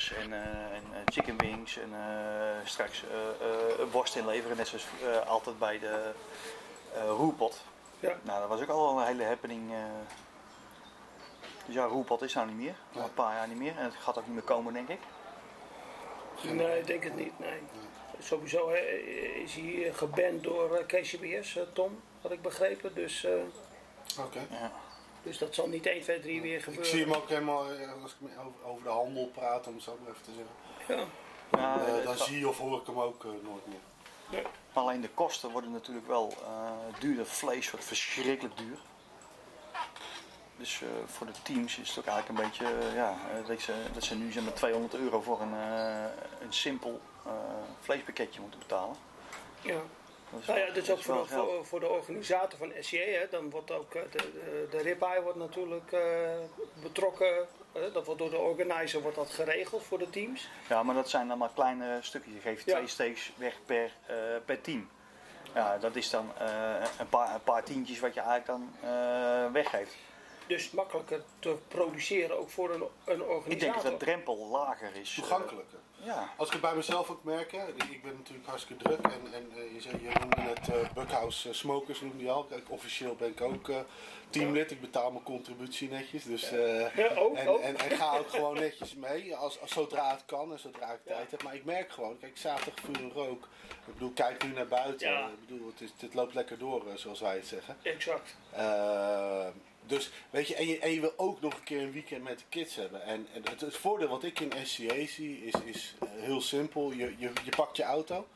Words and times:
burgers 0.00 0.12
en, 0.24 0.32
eh, 0.32 0.76
en 0.76 0.82
eh, 0.92 1.00
chicken 1.04 1.38
wings 1.38 1.76
en 1.78 1.90
eh, 1.94 2.66
straks 2.66 3.02
eh, 3.04 3.48
eh, 3.80 3.92
worst 3.92 4.16
inleveren, 4.16 4.56
net 4.56 4.68
zoals 4.68 4.86
eh, 5.02 5.26
altijd 5.28 5.58
bij 5.58 5.78
de 5.78 6.12
eh, 6.94 7.04
roerpot. 7.04 7.60
Ja. 8.00 8.16
Nou, 8.22 8.40
dat 8.40 8.48
was 8.48 8.60
ook 8.60 8.68
al 8.68 8.98
een 8.98 9.06
hele 9.06 9.24
happening. 9.24 9.72
eh. 9.72 9.78
Dus 11.66 11.74
ja, 11.74 11.84
roerpot 11.84 12.22
is 12.22 12.34
nou 12.34 12.46
niet 12.46 12.56
meer, 12.56 12.74
al 12.94 13.02
een 13.02 13.14
paar 13.14 13.34
jaar 13.34 13.48
niet 13.48 13.58
meer 13.58 13.76
en 13.76 13.84
het 13.84 13.94
gaat 13.94 14.18
ook 14.18 14.24
niet 14.26 14.34
meer 14.34 14.42
komen, 14.44 14.72
denk 14.72 14.88
ik. 14.88 14.98
Nee, 16.42 16.78
ik 16.78 16.86
denk 16.86 17.04
het 17.04 17.16
niet. 17.16 17.38
Nee. 17.38 17.58
Sowieso 18.18 18.68
is 19.44 19.54
hij 19.54 19.92
geband 19.94 20.42
door 20.42 20.84
KCBS, 20.86 21.58
Tom, 21.72 22.00
had 22.22 22.30
ik 22.32 22.42
begrepen. 22.42 22.94
Dus, 22.94 23.24
eh, 23.24 23.32
Oké. 24.18 24.38
Ja. 24.50 24.70
Dus 25.22 25.38
dat 25.38 25.54
zal 25.54 25.66
niet 25.68 25.86
1, 25.86 26.00
2, 26.02 26.20
3 26.20 26.40
weer 26.42 26.56
Ik 26.56 26.62
gebeuren. 26.62 26.86
zie 26.90 27.00
hem 27.04 27.12
ook 27.12 27.28
helemaal, 27.28 27.70
eh, 27.72 28.02
als 28.02 28.12
ik 28.12 28.16
met- 28.20 28.32
over, 28.64 28.82
de 28.82 28.88
handel 28.88 29.26
praat, 29.26 29.66
om 29.66 29.74
het 29.74 29.82
zo 29.82 29.98
maar 30.02 30.10
even 30.10 30.22
te 30.22 30.30
zeggen. 30.36 30.54
Ja. 30.88 31.04
Ja, 31.60 31.86
Eh, 31.98 32.04
dan 32.04 32.16
zie 32.18 32.38
je 32.38 32.48
of 32.48 32.58
hoor 32.58 32.80
ik 32.80 32.86
hem 32.86 33.00
ook 33.00 33.24
eh, 33.24 33.30
nooit 33.30 33.66
meer. 33.66 34.42
Alleen 34.72 35.00
de 35.00 35.08
kosten 35.08 35.50
worden 35.50 35.70
natuurlijk 35.72 36.06
wel 36.06 36.32
eh, 36.44 36.70
duurder. 37.00 37.26
Vlees 37.26 37.70
wordt 37.70 37.86
verschrikkelijk 37.86 38.56
duur. 38.56 38.78
Dus 40.56 40.82
eh, 40.82 40.88
voor 41.06 41.26
de 41.26 41.32
teams 41.42 41.78
is 41.78 41.88
het 41.88 41.98
ook 41.98 42.06
eigenlijk 42.06 42.38
een 42.40 42.44
beetje, 42.48 42.94
ja, 42.94 43.16
dat, 43.46 43.60
ze, 43.60 43.74
dat 43.92 44.04
ze 44.04 44.14
nu 44.16 44.32
zeg 44.32 44.42
maar 44.42 44.52
200 44.52 44.94
euro 44.94 45.20
voor 45.20 45.40
een, 45.40 45.54
eh, 45.54 46.04
een 46.40 46.52
simpel 46.52 47.00
eh, 47.26 47.32
vleespakketje 47.80 48.40
moeten 48.40 48.58
betalen. 48.58 48.96
Ja. 49.60 49.80
Nou 50.46 50.58
ja, 50.58 50.66
dat 50.66 50.76
is 50.76 50.90
ook 50.90 51.02
voor 51.02 51.14
de, 51.14 51.26
voor, 51.28 51.66
voor 51.66 51.80
de 51.80 51.88
organisator 51.88 52.58
van 52.58 52.72
SCA. 52.80 52.96
Hè. 52.96 53.26
Dan 53.30 53.50
wordt 53.50 53.70
ook 53.70 53.94
eh, 53.94 54.02
de, 54.10 54.18
de, 54.18 54.66
de 54.70 54.78
ribeye 54.78 55.22
wordt 55.22 55.38
natuurlijk 55.38 55.92
eh, 55.92 56.00
betrokken. 56.82 57.46
hè. 57.72 57.92
dat 57.92 58.04
wordt 58.04 58.20
door 58.20 58.30
de 58.30 58.38
organizer 58.38 59.00
wordt 59.00 59.16
dat 59.16 59.30
geregeld 59.30 59.82
voor 59.82 59.98
de 59.98 60.10
teams. 60.10 60.48
Ja, 60.68 60.82
maar 60.82 60.94
dat 60.94 61.08
zijn 61.10 61.28
dan 61.28 61.38
maar 61.38 61.50
kleine 61.54 61.98
stukjes. 62.00 62.34
Je 62.34 62.40
geeft 62.40 62.64
Ja. 62.64 62.74
twee 62.74 62.86
steaks 62.88 63.32
weg 63.36 63.54
per, 63.66 63.92
eh, 64.06 64.16
per 64.44 64.60
team. 64.60 64.88
Ja, 65.54 65.78
dat 65.78 65.96
is 65.96 66.10
dan 66.10 66.30
eh, 66.38 66.74
een, 66.98 67.08
paar, 67.08 67.34
een 67.34 67.42
paar 67.42 67.62
tientjes 67.64 68.00
wat 68.00 68.14
je 68.14 68.20
eigenlijk 68.20 68.46
dan 68.46 68.90
eh, 68.90 69.52
weggeeft. 69.52 69.94
Dus 70.46 70.70
makkelijker 70.70 71.22
te 71.38 71.56
produceren 71.68 72.38
ook 72.38 72.50
voor 72.50 72.70
een, 72.70 72.82
een 73.04 73.22
organisator. 73.22 73.52
Ik 73.52 73.60
denk 73.60 73.74
dat 73.74 73.84
de 73.84 73.96
drempel 73.96 74.48
lager 74.50 74.90
is. 74.96 75.14
Toegankelijker. 75.14 75.78
Ja. 76.04 76.30
Als 76.36 76.46
ik 76.46 76.52
het 76.52 76.62
bij 76.62 76.74
mezelf 76.74 77.10
ook 77.10 77.24
merk, 77.24 77.52
hè, 77.52 77.68
ik 77.68 78.02
ben 78.02 78.16
natuurlijk 78.16 78.46
hartstikke 78.48 78.82
druk 78.82 79.04
en, 79.04 79.32
en 79.32 79.50
eh, 79.56 79.74
je, 79.74 79.80
zei, 79.80 80.02
je 80.02 80.10
noemde 80.20 80.40
het 80.40 80.68
eh 80.68 80.92
Buckhouse 80.94 81.48
eh, 81.48 81.54
Smokers, 81.54 82.00
noemde 82.00 82.24
je 82.24 82.30
al. 82.30 82.44
Kijk, 82.44 82.70
officieel 82.70 83.14
ben 83.14 83.28
ik 83.28 83.40
ook 83.40 83.68
eh, 83.68 83.76
teamlid, 84.30 84.70
ik 84.70 84.80
betaal 84.80 85.10
mijn 85.10 85.24
contributie 85.24 85.88
netjes. 85.88 86.24
Dus, 86.24 86.50
eh, 86.50 86.96
Ja, 86.96 87.14
ook, 87.16 87.36
en, 87.36 87.48
ook. 87.48 87.60
En, 87.60 87.78
en 87.78 87.96
ga 87.96 88.18
ook 88.18 88.30
gewoon 88.30 88.54
netjes 88.54 88.94
mee, 88.94 89.36
als, 89.36 89.60
als, 89.60 89.70
zodra 89.72 90.10
het 90.10 90.24
kan 90.26 90.52
en 90.52 90.58
zodra 90.58 90.92
ik 90.92 91.04
tijd 91.04 91.30
heb. 91.30 91.42
Maar 91.42 91.54
ik 91.54 91.64
merk 91.64 91.90
gewoon, 91.92 92.18
kijk, 92.18 92.36
zaterdag 92.36 92.84
vuur 92.84 93.00
en 93.00 93.12
rook. 93.12 93.48
Ik 93.86 93.92
bedoel, 93.92 94.12
kijk 94.12 94.44
nu 94.44 94.52
naar 94.52 94.68
buiten. 94.68 95.10
Ja. 95.10 95.26
Ik 95.26 95.46
bedoel, 95.46 95.66
het, 95.66 95.80
is, 95.80 95.90
het 95.98 96.14
loopt 96.14 96.34
lekker 96.34 96.58
door, 96.58 96.82
zoals 96.94 97.20
wij 97.20 97.34
het 97.34 97.46
zeggen. 97.46 97.76
Exact. 97.82 98.36
Dus 99.90 100.10
weet 100.30 100.48
je 100.48 100.54
en, 100.54 100.66
je, 100.66 100.78
en 100.78 100.90
je 100.90 101.00
wil 101.00 101.12
ook 101.16 101.40
nog 101.40 101.54
een 101.54 101.62
keer 101.62 101.82
een 101.82 101.92
weekend 101.92 102.22
met 102.22 102.38
de 102.38 102.44
kids 102.48 102.74
hebben. 102.74 103.02
En, 103.02 103.26
en 103.34 103.42
het, 103.50 103.60
het 103.60 103.76
voordeel 103.76 104.08
wat 104.08 104.24
ik 104.24 104.40
in 104.40 104.52
SCA 104.66 105.06
zie 105.06 105.46
is, 105.46 105.54
is 105.64 105.94
uh, 106.02 106.08
heel 106.12 106.40
simpel. 106.40 106.92
Je, 106.92 107.14
je, 107.18 107.30
je 107.44 107.50
pakt 107.56 107.76
je 107.76 107.82
auto, 107.82 108.26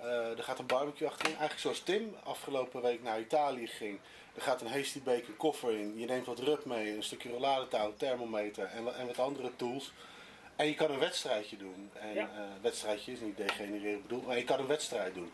uh, 0.00 0.38
er 0.38 0.42
gaat 0.42 0.58
een 0.58 0.66
barbecue 0.66 1.08
achterin. 1.08 1.36
Eigenlijk 1.36 1.60
zoals 1.60 1.80
Tim 1.80 2.16
afgelopen 2.22 2.82
week 2.82 3.02
naar 3.02 3.20
Italië 3.20 3.66
ging. 3.66 3.98
Er 4.34 4.42
gaat 4.42 4.60
een 4.60 4.72
hasty 4.72 5.02
bacon 5.02 5.36
koffer 5.36 5.78
in. 5.78 5.98
Je 5.98 6.06
neemt 6.06 6.26
wat 6.26 6.38
rub 6.38 6.64
mee, 6.64 6.96
een 6.96 7.02
stukje 7.02 7.30
rolladetouw, 7.30 7.94
thermometer 7.96 8.64
en, 8.64 8.96
en 8.96 9.06
wat 9.06 9.18
andere 9.18 9.50
tools. 9.56 9.92
En 10.56 10.66
je 10.66 10.74
kan 10.74 10.90
een 10.90 10.98
wedstrijdje 10.98 11.56
doen. 11.56 11.90
En 11.92 12.14
Ja. 12.14 12.22
uh, 12.34 12.40
wedstrijdje 12.60 13.12
is 13.12 13.20
niet 13.20 13.36
degenereren 13.36 14.02
bedoeld, 14.02 14.26
maar 14.26 14.36
je 14.36 14.44
kan 14.44 14.58
een 14.58 14.66
wedstrijd 14.66 15.14
doen. 15.14 15.30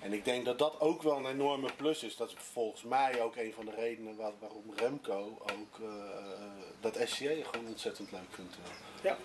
En 0.00 0.12
ik 0.12 0.24
denk 0.24 0.44
dat 0.44 0.58
dat 0.58 0.80
ook 0.80 1.02
wel 1.02 1.16
een 1.16 1.26
enorme 1.26 1.68
plus 1.76 2.02
is. 2.02 2.16
Dat 2.16 2.28
is 2.28 2.34
volgens 2.52 2.82
mij 2.82 3.20
ook 3.22 3.36
een 3.36 3.52
van 3.52 3.64
de 3.64 3.70
redenen 3.76 4.16
waar, 4.16 4.32
waarom 4.38 4.62
Remco 4.76 5.38
ook 5.40 5.78
uh, 5.80 5.88
dat 6.80 6.94
SCA 7.04 7.26
gewoon 7.50 7.66
ontzettend 7.66 8.12
leuk 8.12 8.28
vindt. 8.30 8.54
Ja. 9.02 9.16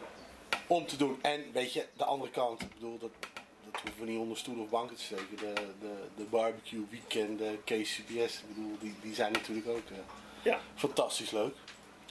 Om 0.67 0.85
te 0.85 0.97
doen. 0.97 1.19
En 1.21 1.51
weet 1.53 1.73
je, 1.73 1.85
de 1.97 2.05
andere 2.05 2.31
kant, 2.31 2.61
ik 2.61 2.73
bedoel, 2.73 2.97
dat, 2.97 3.11
dat 3.71 3.81
hoeven 3.81 4.05
we 4.05 4.11
niet 4.11 4.19
onder 4.19 4.37
stoel 4.37 4.63
of 4.63 4.69
banken 4.69 4.95
te 4.95 5.03
steken. 5.03 5.37
De, 5.37 5.53
de, 5.79 5.93
de 6.15 6.23
barbecue 6.23 6.85
weekenden, 6.89 7.63
KCBS, 7.63 8.39
ik 8.39 8.47
bedoel, 8.47 8.77
die, 8.79 8.95
die 9.01 9.13
zijn 9.15 9.31
natuurlijk 9.31 9.67
ook 9.67 9.89
uh, 9.89 9.97
Ja. 10.43 10.59
fantastisch 10.75 11.31
leuk. 11.31 11.55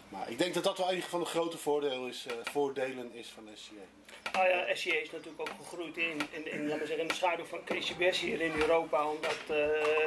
Maar 0.09 0.31
ik 0.31 0.39
denk 0.39 0.55
dat 0.55 0.65
dat 0.65 0.79
wel 0.79 0.93
een 0.93 1.03
van 1.03 1.21
de 1.21 1.27
grote 1.27 1.59
voordelen 1.59 2.09
is, 2.09 2.27
uh, 2.27 2.33
voordelen 2.43 3.13
is 3.15 3.29
van 3.29 3.49
SCA. 3.55 3.73
Nou 4.33 4.49
ja, 4.49 4.75
SCA 4.75 4.95
is 4.95 5.11
natuurlijk 5.11 5.41
ook 5.41 5.51
gegroeid 5.63 5.97
in, 5.97 6.21
in, 6.31 6.53
in, 6.53 6.63
laten 6.63 6.79
we 6.81 6.87
zeggen, 6.87 6.99
in 6.99 7.09
de 7.09 7.15
schaduw 7.15 7.45
van 7.45 7.65
KCBS 7.65 8.21
hier 8.21 8.41
in 8.41 8.53
Europa. 8.53 9.09
Omdat 9.09 9.37
uh, 9.51 9.57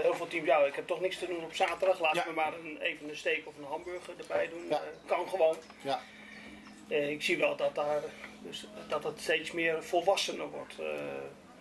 heel 0.01 0.13
veel 0.13 0.28
teams, 0.28 0.45
ja, 0.45 0.57
ik 0.57 0.75
heb 0.75 0.88
toch 0.88 1.00
niks 1.01 1.17
te 1.17 1.28
doen 1.28 1.44
op 1.44 1.53
zaterdag. 1.56 2.00
Laat 2.00 2.16
Ja. 2.16 2.23
me 2.28 2.34
maar 2.34 2.53
een, 2.53 2.78
even 2.81 3.09
een 3.09 3.17
steak 3.17 3.41
of 3.47 3.57
een 3.57 3.63
hamburger 3.63 4.13
erbij 4.19 4.50
doen. 4.50 4.66
Ja. 4.69 4.81
Uh, 4.81 4.88
kan 5.06 5.29
gewoon. 5.29 5.56
Ja, 5.81 6.01
Uh, 6.88 7.09
ik 7.09 7.22
zie 7.22 7.38
wel 7.38 7.56
dat, 7.56 7.75
daar, 7.75 8.01
dus, 8.41 8.68
dat 8.88 9.03
het 9.03 9.19
steeds 9.22 9.51
meer 9.51 9.83
volwassener 9.83 10.50
wordt. 10.50 10.75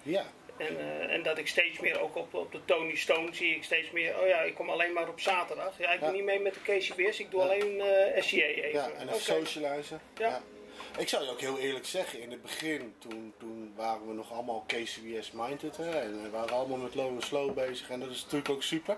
Ja. 0.02 0.24
En, 0.60 0.74
uh, 0.74 1.12
en 1.14 1.22
dat 1.22 1.38
ik 1.38 1.48
steeds 1.48 1.78
meer 1.80 2.00
ook 2.00 2.16
op, 2.16 2.34
op 2.34 2.52
de 2.52 2.64
Tony 2.64 2.96
Stone 2.96 3.34
zie 3.34 3.54
ik 3.54 3.64
steeds 3.64 3.90
meer, 3.90 4.20
oh 4.20 4.26
ja, 4.26 4.40
ik 4.40 4.54
kom 4.54 4.70
alleen 4.70 4.92
maar 4.92 5.08
op 5.08 5.20
zaterdag. 5.20 5.78
Ja, 5.78 5.92
ik 5.92 6.00
Ja. 6.00 6.06
doe 6.06 6.16
niet 6.16 6.24
mee 6.24 6.40
met 6.40 6.54
de 6.54 6.60
KCBS, 6.60 7.20
ik 7.20 7.30
doe 7.30 7.40
Ja. 7.40 7.46
alleen 7.46 7.74
uh, 7.76 8.22
SCA 8.22 8.36
even. 8.36 8.72
Ja, 8.72 8.90
en 8.90 9.08
even 9.08 9.20
socializen. 9.20 10.00
Ja. 10.16 10.42
Ik 10.98 11.08
zou 11.08 11.24
je 11.24 11.30
ook 11.30 11.40
heel 11.40 11.58
eerlijk 11.58 11.86
zeggen, 11.86 12.20
in 12.20 12.30
het 12.30 12.42
begin, 12.42 12.94
toen, 12.98 13.34
toen 13.38 13.72
waren 13.76 14.06
we 14.08 14.12
nog 14.14 14.32
allemaal 14.32 14.64
KCBS-minded. 14.66 15.78
En 15.78 16.22
we 16.22 16.30
waren 16.30 16.54
allemaal 16.54 16.76
met 16.78 16.94
low 16.94 17.14
en 17.14 17.22
slow 17.22 17.54
bezig 17.54 17.90
en 17.90 18.00
dat 18.00 18.10
is 18.10 18.22
natuurlijk 18.22 18.50
ook 18.50 18.62
super. 18.62 18.96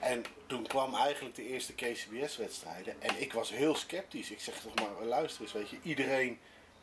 En 0.00 0.24
toen 0.46 0.66
kwam 0.66 0.94
eigenlijk 0.94 1.34
de 1.34 1.46
eerste 1.48 1.74
KCBS-wedstrijden 1.74 2.94
en 2.98 3.20
ik 3.20 3.32
was 3.32 3.50
heel 3.50 3.74
sceptisch. 3.74 4.30
Ik 4.30 4.40
zeg 4.40 4.60
toch 4.60 4.74
maar, 4.74 5.06
luister 5.06 5.42
eens, 5.42 5.52
weet 5.52 5.70
je, 5.70 5.76
iedereen 5.82 6.38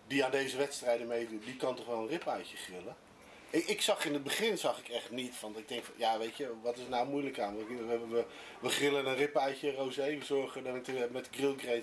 die 0.07 0.25
aan 0.25 0.31
deze 0.31 0.57
wedstrijden 0.57 1.07
meedoet, 1.07 1.45
die 1.45 1.55
kan 1.55 1.75
toch 1.75 1.85
wel 1.85 1.99
een 1.99 2.07
ripuitje 2.07 2.57
grillen. 2.57 2.95
Ik, 3.51 3.65
ik 3.67 3.81
zag 3.81 4.05
in 4.05 4.13
het 4.13 4.23
begin 4.23 4.57
zag 4.57 4.79
ik 4.79 4.87
echt 4.89 5.11
niet, 5.11 5.39
want 5.39 5.57
ik 5.57 5.67
denk 5.67 5.83
van, 5.83 5.93
ja 5.97 6.17
weet 6.17 6.37
je, 6.37 6.53
wat 6.61 6.77
is 6.77 6.83
er 6.83 6.89
nou 6.89 7.07
moeilijk 7.07 7.39
aan? 7.39 7.57
We, 7.57 7.63
we, 7.87 8.07
we, 8.07 8.23
we 8.59 8.69
grillen 8.69 9.05
een 9.07 9.15
ripuitje 9.15 9.73
rosé, 9.73 10.17
we 10.17 10.25
zorgen 10.25 10.63
dan 10.63 10.73
met, 10.73 11.11
met 11.11 11.29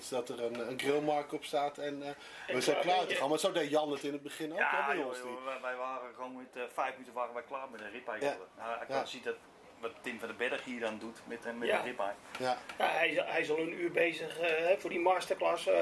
dat 0.09 0.29
er 0.29 0.41
een, 0.43 0.69
een 0.69 0.79
grillmark 0.79 1.31
op 1.33 1.43
staat 1.43 1.77
en 1.77 1.99
uh, 2.01 2.55
we 2.55 2.61
zijn 2.61 2.79
klaar 2.79 3.05
te 3.05 3.15
gaan. 3.15 3.29
Maar 3.29 3.39
zo 3.39 3.51
deed 3.51 3.69
Jan 3.69 3.91
het 3.91 4.03
in 4.03 4.11
het 4.13 4.23
begin 4.23 4.51
ook, 4.51 4.57
hè, 4.57 4.63
Ja, 4.63 4.85
bij 4.85 4.97
joh, 4.97 5.15
joh, 5.17 5.45
wij, 5.45 5.57
wij 5.61 5.75
waren 5.75 6.13
gewoon 6.15 6.35
met 6.35 6.47
eh, 6.53 6.61
vijf 6.73 6.91
minuten 6.91 7.13
waren 7.13 7.33
wij 7.33 7.43
klaar 7.47 7.69
met 7.71 7.81
een 7.81 7.91
ribeye. 7.91 8.21
Ja. 8.21 8.37
Nou, 8.57 8.81
ik 8.81 8.87
Ja. 8.89 9.05
ziet 9.05 9.23
dat 9.23 9.35
wat 9.79 9.91
Tim 10.01 10.19
van 10.19 10.27
den 10.27 10.37
Berg 10.37 10.63
hier 10.63 10.79
dan 10.79 10.99
doet 10.99 11.17
met, 11.25 11.45
eh, 11.45 11.53
met 11.53 11.67
Ja. 11.67 11.77
een 11.79 11.85
ribeye. 11.85 12.11
Ja, 12.39 12.57
Ja, 12.77 12.85
hij, 12.87 13.09
is- 13.09 13.23
hij 13.25 13.41
is 13.41 13.49
al 13.49 13.57
een 13.59 13.73
uur 13.81 13.91
bezig 13.91 14.39
eh, 14.39 14.49
hè, 14.67 14.77
voor 14.77 14.89
die 14.89 14.99
masterclass. 14.99 15.67
eh, 15.67 15.75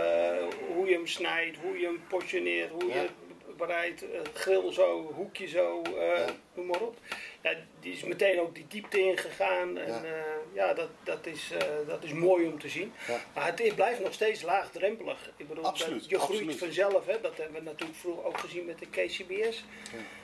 hoe 0.75 0.87
je 0.87 0.93
hem 0.93 1.07
snijdt, 1.07 1.57
hoe 1.57 1.79
je 1.79 1.85
hem 1.85 2.03
portioneert, 2.07 2.71
hoe 2.71 2.85
Ja. 2.87 3.01
je 3.01 3.09
het 3.57 3.67
bereidt. 3.67 4.11
eh, 4.11 4.19
grill 4.33 4.73
zo, 4.73 5.11
hoekje 5.13 5.47
zo, 5.47 5.81
eh, 5.81 6.17
Ja. 6.17 6.25
noem 6.53 6.65
maar 6.65 6.81
op. 6.81 6.97
Ja, 7.41 7.53
die 7.79 7.93
is 7.93 8.03
meteen 8.03 8.39
ook 8.39 8.55
die 8.55 8.65
diepte 8.67 8.99
ingegaan. 8.99 9.77
En 9.77 9.87
Ja. 9.87 10.03
ja, 10.05 10.23
ja 10.53 10.73
dat, 10.73 10.87
dat, 11.03 11.25
is, 11.25 11.51
eh, 11.51 11.67
dat 11.87 12.03
is 12.03 12.13
mooi 12.13 12.45
om 12.47 12.59
te 12.59 12.69
zien. 12.69 12.93
Maar 13.33 13.45
het, 13.45 13.75
blijft 13.75 13.99
nog 13.99 14.13
steeds 14.13 14.41
laagdrempelig. 14.41 15.29
Ik 15.37 15.47
bedoel, 15.47 15.65
Absoluut, 15.65 15.99
dat- 16.01 16.09
je 16.09 16.19
groeit 16.19 16.55
vanzelf. 16.57 17.05
Hè, 17.05 17.21
dat 17.21 17.37
hebben 17.37 17.55
we 17.55 17.61
natuurlijk 17.69 17.99
vroeger 17.99 18.25
ook 18.25 18.39
gezien 18.39 18.65
met 18.65 18.79
de 18.79 18.85
KCBS. 18.89 19.63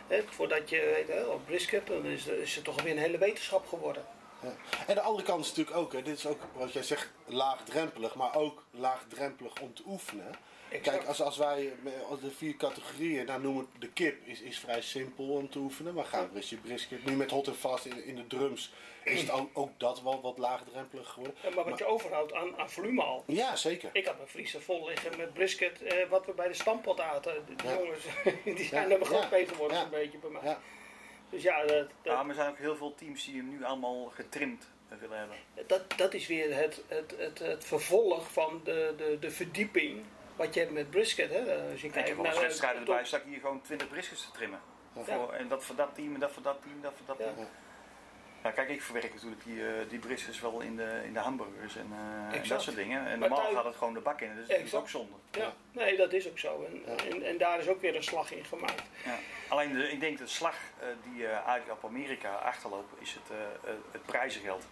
Hè, 0.07 0.21
voordat 0.29 0.69
je 0.69 0.91
weet, 0.95 1.07
hè, 1.17 1.23
op 1.23 1.45
brisket, 1.45 1.87
dan 1.87 2.05
is, 2.05 2.27
is 2.27 2.55
het 2.55 2.63
toch 2.63 2.81
weer 2.81 2.91
een 2.91 2.97
hele 2.97 3.17
wetenschap 3.17 3.67
geworden. 3.67 4.05
ja. 4.41 4.53
En 4.87 4.95
de 4.95 5.01
andere 5.01 5.23
kant 5.25 5.43
is 5.43 5.49
natuurlijk 5.49 5.77
ook, 5.77 5.93
hè, 5.93 6.01
dit 6.01 6.17
is 6.17 6.25
ook 6.27 6.39
wat 6.53 6.73
jij 6.73 6.83
zegt, 6.83 7.09
laagdrempelig, 7.25 8.15
maar 8.15 8.35
ook 8.35 8.63
laagdrempelig 8.71 9.53
om 9.61 9.73
te 9.73 9.83
oefenen. 9.85 10.31
Kijk, 10.79 11.05
als, 11.05 11.21
als 11.21 11.37
wij 11.37 11.73
als 12.09 12.19
de 12.19 12.31
vier 12.31 12.55
categorieën, 12.55 13.25
nou 13.25 13.41
noemen 13.41 13.67
we 13.73 13.79
de 13.79 13.91
kip, 13.91 14.27
is, 14.27 14.41
is 14.41 14.59
vrij 14.59 14.81
simpel 14.81 15.25
om 15.29 15.49
te 15.49 15.59
oefenen. 15.59 15.93
Maar 15.93 16.05
gaan 16.05 16.29
we 16.33 16.57
brisket, 16.61 17.05
nu 17.05 17.15
met 17.15 17.31
hot 17.31 17.47
en 17.47 17.55
vast 17.55 17.85
in, 17.85 18.05
in 18.05 18.15
de 18.15 18.27
drums, 18.27 18.71
is 19.03 19.21
het 19.21 19.31
ook, 19.31 19.49
ook 19.53 19.71
dat 19.77 20.01
wel 20.01 20.21
wat 20.21 20.37
laagdrempelig 20.37 21.09
geworden. 21.09 21.37
Ja, 21.43 21.49
maar 21.49 21.69
wat 21.69 21.77
je 21.77 21.85
overhoudt 21.85 22.33
aan, 22.33 22.57
aan 22.57 22.69
volume 22.69 23.01
al. 23.01 23.23
Ja, 23.27 23.55
zeker. 23.55 23.89
Ik 23.93 24.05
had 24.05 24.15
mijn 24.17 24.27
vriezer 24.27 24.61
vol 24.61 24.87
liggen 24.87 25.17
met 25.17 25.33
brisket, 25.33 25.81
eh, 25.81 26.09
wat 26.09 26.25
we 26.25 26.33
bij 26.33 26.47
de 26.47 26.53
stampot 26.53 26.99
aten. 26.99 27.43
De 27.57 27.63
Ja. 27.67 27.77
jongens, 27.77 28.03
die 28.57 28.65
zijn 28.65 28.89
Ja, 28.89 28.95
er 28.95 29.27
mee 29.31 29.47
geworden 29.47 29.77
ja. 29.77 29.83
een 29.83 29.89
beetje 29.89 30.17
bij 30.17 30.29
mij. 30.29 30.41
Ja, 30.43 30.59
Dus 31.29 31.43
ja, 31.43 31.65
dat, 31.65 31.87
maar 32.03 32.27
er 32.27 32.33
zijn 32.35 32.49
ook 32.49 32.57
heel 32.57 32.75
veel 32.75 32.95
teams 32.95 33.25
die 33.25 33.35
hem 33.35 33.49
nu 33.49 33.63
allemaal 33.63 34.11
getrimd 34.15 34.67
eh, 34.89 34.97
willen 34.97 35.17
hebben. 35.17 35.37
dat, 35.67 35.97
dat 35.97 36.13
is 36.13 36.27
weer 36.27 36.55
het, 36.55 36.83
het, 36.87 37.15
het, 37.17 37.39
het 37.39 37.65
vervolg 37.65 38.31
van 38.31 38.61
de, 38.63 38.93
de, 38.97 39.17
de 39.19 39.31
verdieping 39.31 40.03
wat 40.41 40.53
je 40.53 40.59
hebt 40.59 40.71
met 40.71 40.89
brisket. 40.89 41.29
Hè? 41.29 41.69
Als 41.71 41.81
je 41.81 41.89
kijkt 41.89 42.17
naar 42.21 42.39
wedstrijden 42.39 42.79
top- 42.79 42.89
erbij, 42.89 43.05
sta 43.07 43.17
ik 43.17 43.23
hier 43.27 43.39
gewoon 43.39 43.61
20 43.61 43.87
briskets 43.87 44.25
te 44.25 44.31
trimmen. 44.31 44.59
Voor, 45.03 45.33
en 45.33 45.47
dat 45.47 45.63
voor 45.63 45.75
dat 45.75 45.95
team, 45.95 46.13
en 46.13 46.19
dat 46.19 46.31
voor 46.31 46.43
dat 46.43 46.61
team, 46.61 46.81
dat 46.81 46.93
voor 46.97 47.05
dat 47.15 47.27
Ja. 47.27 47.33
team. 47.33 47.47
Ja, 48.43 48.51
kijk, 48.51 48.69
ik 48.69 48.81
verwerk 48.81 49.13
natuurlijk 49.13 49.43
die, 49.43 49.67
eh, 49.67 49.73
die 49.89 49.99
briskets 49.99 50.39
wel 50.41 50.59
in 50.59 50.75
de, 50.75 51.01
in 51.05 51.13
de 51.13 51.19
hamburgers 51.19 51.75
en, 51.75 51.87
eh, 52.31 52.39
en 52.41 52.47
dat 52.47 52.61
soort 52.61 52.75
dingen. 52.75 53.07
En 53.07 53.19
normaal 53.19 53.53
gaat 53.53 53.63
het 53.65 53.75
gewoon 53.75 53.93
de 53.93 53.99
bak 53.99 54.21
in. 54.21 54.35
Dus 54.35 54.47
dat 54.47 54.57
is 54.59 54.73
ook 54.75 54.89
zonde. 54.89 55.13
Ja, 55.31 55.53
nee, 55.71 55.97
dat 55.97 56.13
is 56.13 56.29
ook 56.29 56.39
zo. 56.39 56.65
En, 56.85 56.97
en, 57.11 57.23
en 57.23 57.37
daar 57.37 57.59
is 57.59 57.67
ook 57.67 57.81
weer 57.81 57.95
een 57.95 58.03
slag 58.03 58.31
in 58.31 58.45
gemaakt. 58.45 58.83
Ja. 59.05 59.17
Alleen 59.47 59.73
de, 59.73 59.91
ik 59.91 59.99
denk 59.99 60.17
de 60.17 60.27
slag 60.27 60.55
eh, 60.79 60.87
die 61.03 61.25
eh, 61.25 61.31
eigenlijk 61.31 61.71
op 61.71 61.85
Amerika 61.85 62.35
achterloopt, 62.35 63.01
is 63.01 63.13
het, 63.13 63.29
eh, 63.31 63.69
eh, 63.71 63.77
het 63.91 64.03
prijzengeld. 64.05 64.63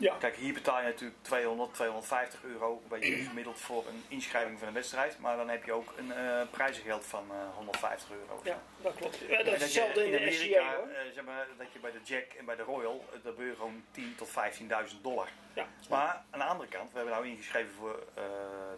Ja. 0.00 0.14
Kijk, 0.18 0.36
hier 0.36 0.52
betaal 0.54 0.78
je 0.78 0.84
natuurlijk 0.84 1.16
200, 1.22 1.74
250 1.74 2.42
euro 2.42 2.72
een 2.82 2.88
beetje 2.88 3.16
gemiddeld 3.28 3.58
voor 3.60 3.84
een 3.88 4.04
inschrijving 4.08 4.58
van 4.58 4.68
een 4.68 4.74
wedstrijd. 4.74 5.18
Maar 5.18 5.36
dan 5.36 5.48
heb 5.48 5.64
je 5.64 5.72
ook 5.72 5.92
een 5.96 6.12
eh 6.12 6.40
prijzengeld 6.50 7.04
van 7.06 7.24
eh, 7.30 7.36
150 7.54 8.10
euro. 8.10 8.40
Ja, 8.44 8.58
dat 8.82 8.94
klopt. 8.94 9.18
Ja, 9.28 9.42
dat 9.42 9.54
is 9.54 9.62
hetzelfde 9.62 10.04
in 10.04 10.10
de 10.10 10.16
Amerika, 10.18 10.60
SCA 10.60 10.76
hoor. 10.76 10.86
eh, 10.88 11.12
zeg 11.14 11.24
maar, 11.24 11.46
dat 11.58 11.66
je 11.72 11.78
bij 11.78 11.90
de 11.92 12.00
Jack 12.04 12.32
en 12.38 12.44
bij 12.44 12.56
de 12.56 12.62
Royal, 12.62 13.04
eh, 13.12 13.18
daar 13.24 13.34
ben 13.34 13.46
je 13.46 13.54
gewoon 13.54 13.84
10 13.90 14.14
tot 14.16 14.28
15.000 14.28 15.02
dollar. 15.02 15.28
Ja. 15.54 15.66
Maar 15.88 16.22
aan 16.30 16.38
de 16.38 16.44
andere 16.44 16.68
kant, 16.68 16.90
we 16.92 16.96
hebben 16.96 17.14
nou 17.14 17.26
ingeschreven 17.28 17.74
voor 17.74 18.02
eh, 18.14 18.22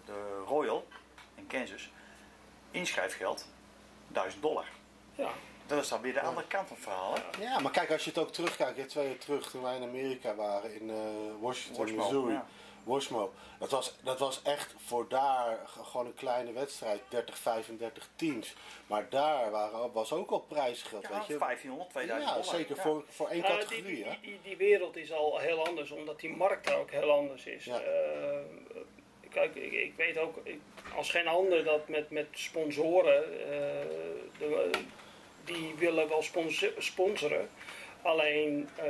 de 0.04 0.42
Royal 0.46 0.88
in 1.34 1.46
Kansas, 1.46 1.90
inschrijfgeld 2.70 3.48
1000 4.08 4.42
dollar. 4.42 4.66
Ja. 5.14 5.30
Dat 5.70 5.82
is 5.82 5.88
dan 5.88 6.00
weer 6.00 6.12
de 6.12 6.20
andere 6.20 6.46
kant 6.46 6.66
van 6.68 6.76
het 6.76 6.84
verhaal. 6.84 7.14
Hè? 7.14 7.42
Ja, 7.42 7.58
maar 7.60 7.72
kijk, 7.72 7.92
als 7.92 8.04
je 8.04 8.10
het 8.10 8.18
ook 8.18 8.32
terugkijkt, 8.32 8.76
hè, 8.76 8.84
twee 8.86 9.06
jaar 9.08 9.18
terug 9.18 9.50
toen 9.50 9.62
wij 9.62 9.76
in 9.76 9.82
Amerika 9.82 10.34
waren, 10.34 10.74
in 10.80 10.90
eh, 10.90 10.96
Washington, 11.40 11.84
Washmo, 11.84 12.02
Missouri, 12.02 12.32
ja. 12.32 12.46
Washmo. 12.84 13.32
Dat 13.58 13.70
was, 13.70 13.94
dat 14.02 14.18
was 14.18 14.42
echt 14.42 14.74
voor 14.86 15.08
daar 15.08 15.58
gewoon 15.66 16.06
een 16.06 16.14
kleine 16.14 16.52
wedstrijd, 16.52 17.00
30, 17.08 17.38
35 17.38 18.08
teams. 18.16 18.54
Maar 18.86 19.06
daar 19.08 19.50
waren, 19.50 19.92
was 19.92 20.12
ook 20.12 20.30
al 20.30 20.40
prijsgeld, 20.40 21.02
Ja, 21.02 21.08
weet 21.18 21.26
je. 21.26 21.38
1500, 21.38 21.90
2000 21.90 22.28
Ja, 22.30 22.34
dollar. 22.40 22.56
zeker 22.56 22.76
Ja. 22.76 22.82
Voor, 22.82 23.04
voor 23.08 23.28
één 23.28 23.40
Nou, 23.42 23.52
die, 23.58 23.62
categorie, 23.62 23.94
die, 23.94 24.04
hè. 24.04 24.14
die, 24.22 24.40
die 24.42 24.56
wereld 24.56 24.96
is 24.96 25.12
al 25.12 25.38
heel 25.38 25.66
anders, 25.66 25.90
omdat 25.90 26.20
die 26.20 26.36
markt 26.36 26.66
daar 26.66 26.78
ook 26.78 26.90
heel 26.90 27.10
anders 27.10 27.44
is. 27.46 27.64
Ja. 27.64 27.80
Eh, 27.80 28.38
kijk, 29.30 29.54
ik, 29.54 29.72
ik 29.72 29.92
weet 29.96 30.18
ook 30.18 30.36
ik- 30.42 30.60
als 30.96 31.10
geen 31.10 31.26
ander 31.28 31.64
dat 31.64 31.88
met, 31.88 32.10
met 32.10 32.26
sponsoren, 32.32 33.24
eh, 33.24 33.58
de, 34.38 34.70
die 35.52 35.74
willen 35.78 36.08
wel 36.08 36.22
spons- 36.22 36.66
sponsoren. 36.78 37.48
Alleen 38.02 38.68
eh 38.76 38.84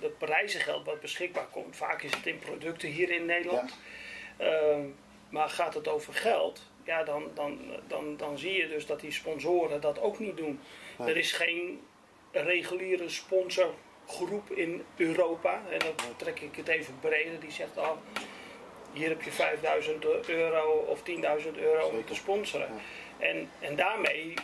de 0.00 0.12
prijzengeld 0.18 0.84
wat 0.84 1.00
beschikbaar 1.00 1.46
komt, 1.50 1.76
vaak 1.76 2.02
is 2.02 2.14
het 2.14 2.26
in 2.26 2.38
producten 2.38 2.88
hier 2.88 3.10
in 3.10 3.26
Nederland. 3.26 3.74
Ehm, 4.36 4.80
maar 5.28 5.48
gaat 5.48 5.74
het 5.74 5.88
over 5.88 6.14
geld, 6.14 6.62
ja, 6.84 7.04
dan, 7.04 7.30
dan, 7.34 7.58
dan, 7.86 8.16
dan 8.16 8.38
zie 8.38 8.52
je 8.52 8.68
dus 8.68 8.86
dat 8.86 9.00
die 9.00 9.10
sponsoren 9.12 9.80
dat 9.80 10.00
ook 10.00 10.18
niet 10.18 10.36
doen. 10.36 10.60
Er 10.98 11.16
is 11.16 11.32
geen 11.32 11.80
reguliere 12.32 13.08
sponsorgroep 13.08 14.50
in 14.50 14.84
Europa. 14.96 15.62
En 15.70 15.78
dan 15.78 16.16
trek 16.16 16.40
ik 16.40 16.56
het 16.56 16.68
even 16.68 16.98
breder. 17.00 17.40
Die 17.40 17.50
zegt, 17.50 17.76
oh, 17.76 17.96
hier 18.92 19.08
heb 19.08 19.22
je 19.22 19.30
5000 19.30 20.04
euro 20.28 20.70
of 20.88 21.00
10.000 21.00 21.58
euro 21.58 21.86
om 21.86 22.04
te 22.04 22.14
sponsoren. 22.14 22.68
En, 23.18 23.50
en 23.60 23.76
daarmee 23.76 24.34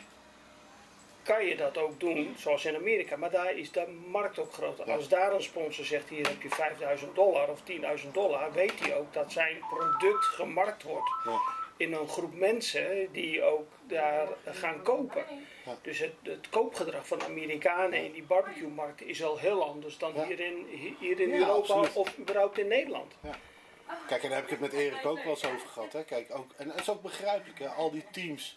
kan 1.25 1.45
je 1.45 1.57
dat 1.57 1.79
ook 1.79 2.01
doen, 2.01 2.35
zoals 2.39 2.65
in 2.65 2.77
Amerika. 2.77 3.17
Maar 3.17 3.31
daar 3.31 3.53
is 3.57 3.71
de 3.73 3.87
markt 4.07 4.39
ook 4.39 4.53
groter. 4.53 4.93
Als 4.93 5.09
daar 5.09 5.33
een 5.33 5.43
sponsor 5.43 5.85
zegt, 5.85 6.09
hier 6.09 6.29
heb 6.29 6.43
je 6.43 6.49
5000 6.49 7.15
dollar 7.15 7.49
of 7.49 7.61
10.000 8.05 8.11
dollar, 8.13 8.53
weet 8.53 8.81
hij 8.81 8.97
ook 8.97 9.13
dat 9.13 9.33
zijn 9.33 9.57
product 9.71 10.25
gemarkt 10.25 10.83
wordt 10.83 11.11
Ja. 11.25 11.39
in 11.77 11.93
een 11.93 12.09
groep 12.09 12.35
mensen 12.35 13.09
die 13.13 13.43
ook 13.43 13.69
daar 13.87 14.29
gaan 14.45 14.83
kopen. 14.83 15.25
Ja. 15.65 15.77
Dus 15.83 15.99
het, 15.99 16.13
het 16.23 16.49
koopgedrag 16.49 17.07
van 17.07 17.19
de 17.19 17.25
Amerikanen 17.25 18.05
in 18.05 18.13
die 18.13 18.23
barbecue-markt 18.23 19.03
is 19.03 19.25
al 19.25 19.39
heel 19.39 19.65
anders 19.65 19.99
dan 19.99 20.13
Ja. 20.15 20.25
hier 20.27 20.41
in, 20.41 20.67
hi- 20.71 20.95
hier 20.99 21.21
in 21.21 21.35
Europa 21.35 21.83
of 21.95 22.19
überhaupt 22.19 22.59
in 22.59 22.69
Nederland. 22.69 23.15
Kijk, 24.09 24.23
en 24.23 24.29
daar 24.29 24.39
heb 24.39 24.45
ik 24.45 24.51
het 24.51 24.61
met 24.61 24.73
Erik 24.73 25.07
ook 25.07 25.23
wel 25.23 25.33
eens 25.33 25.45
over 25.47 25.69
gehad. 25.69 25.93
Hè. 25.93 26.05
Kijk, 26.05 26.35
ook, 26.37 26.53
en 26.57 26.69
het 26.71 26.81
is 26.81 26.91
ook 26.91 27.03
begrijpelijk, 27.03 27.59
hè. 27.59 27.69
al 27.69 27.91
die 27.91 28.05
teams 28.13 28.57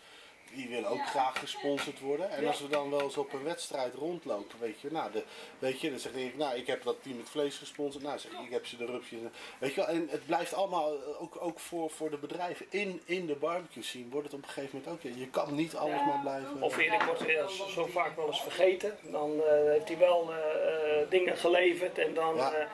die 0.54 0.70
willen 0.70 0.90
ook 0.90 1.06
graag 1.08 1.40
gesponsord 1.40 2.00
worden. 2.00 2.30
En 2.30 2.42
Ja. 2.42 2.48
als 2.48 2.60
we 2.62 2.68
dan 2.68 2.90
wel 2.90 3.02
eens 3.02 3.18
op 3.18 3.34
een 3.34 3.44
wedstrijd 3.44 3.94
rondlopen, 3.94 4.60
weet 4.60 4.80
je, 4.82 4.92
nou, 4.92 5.12
de, 5.12 5.24
weet 5.60 5.82
je 5.82 5.90
dan 5.90 6.00
zegt 6.00 6.16
Erik, 6.16 6.38
nou, 6.38 6.56
ik 6.56 6.68
heb 6.68 6.84
dat 6.84 6.96
team 7.04 7.18
met 7.18 7.30
vlees 7.30 7.58
gesponsord. 7.58 8.04
Nou, 8.04 8.20
zeg 8.20 8.32
ik, 8.32 8.40
ik 8.40 8.52
heb 8.52 8.66
ze 8.66 8.78
de 8.78 8.86
rupsjes. 8.86 9.20
Weet 9.58 9.70
je 9.74 9.76
wel, 9.76 9.88
en 9.90 10.08
het 10.10 10.26
blijft 10.26 10.54
allemaal, 10.54 10.94
eh, 10.94 11.22
ook, 11.22 11.38
ook 11.42 11.60
voor, 11.60 11.90
voor 11.90 12.10
de 12.10 12.18
bedrijven 12.18 12.66
in, 12.70 13.02
in 13.06 13.26
de 13.26 13.36
barbecue 13.36 13.84
scene, 13.84 14.10
wordt 14.10 14.26
het 14.26 14.36
op 14.36 14.44
een 14.44 14.50
gegeven 14.54 14.78
moment 14.84 14.94
ook, 15.06 15.12
ja, 15.12 15.20
je 15.20 15.30
kan 15.30 15.56
niet 15.56 15.76
alles 15.76 16.06
maar 16.06 16.20
blijven. 16.22 16.62
Of 16.62 16.78
Erik 16.78 17.02
wordt 17.04 17.26
weer 17.26 17.50
zo- 17.70 17.86
vaak 17.86 18.16
wel 18.16 18.28
eens 18.28 18.42
vergeten. 18.42 18.98
Dan 19.12 19.32
eh, 19.44 19.70
heeft 19.70 19.88
hij 19.88 19.98
wel 19.98 20.34
eh, 20.34 21.10
dingen 21.10 21.38
geleverd 21.38 21.98
en 21.98 22.14
dan... 22.14 22.36
Ja. 22.36 22.68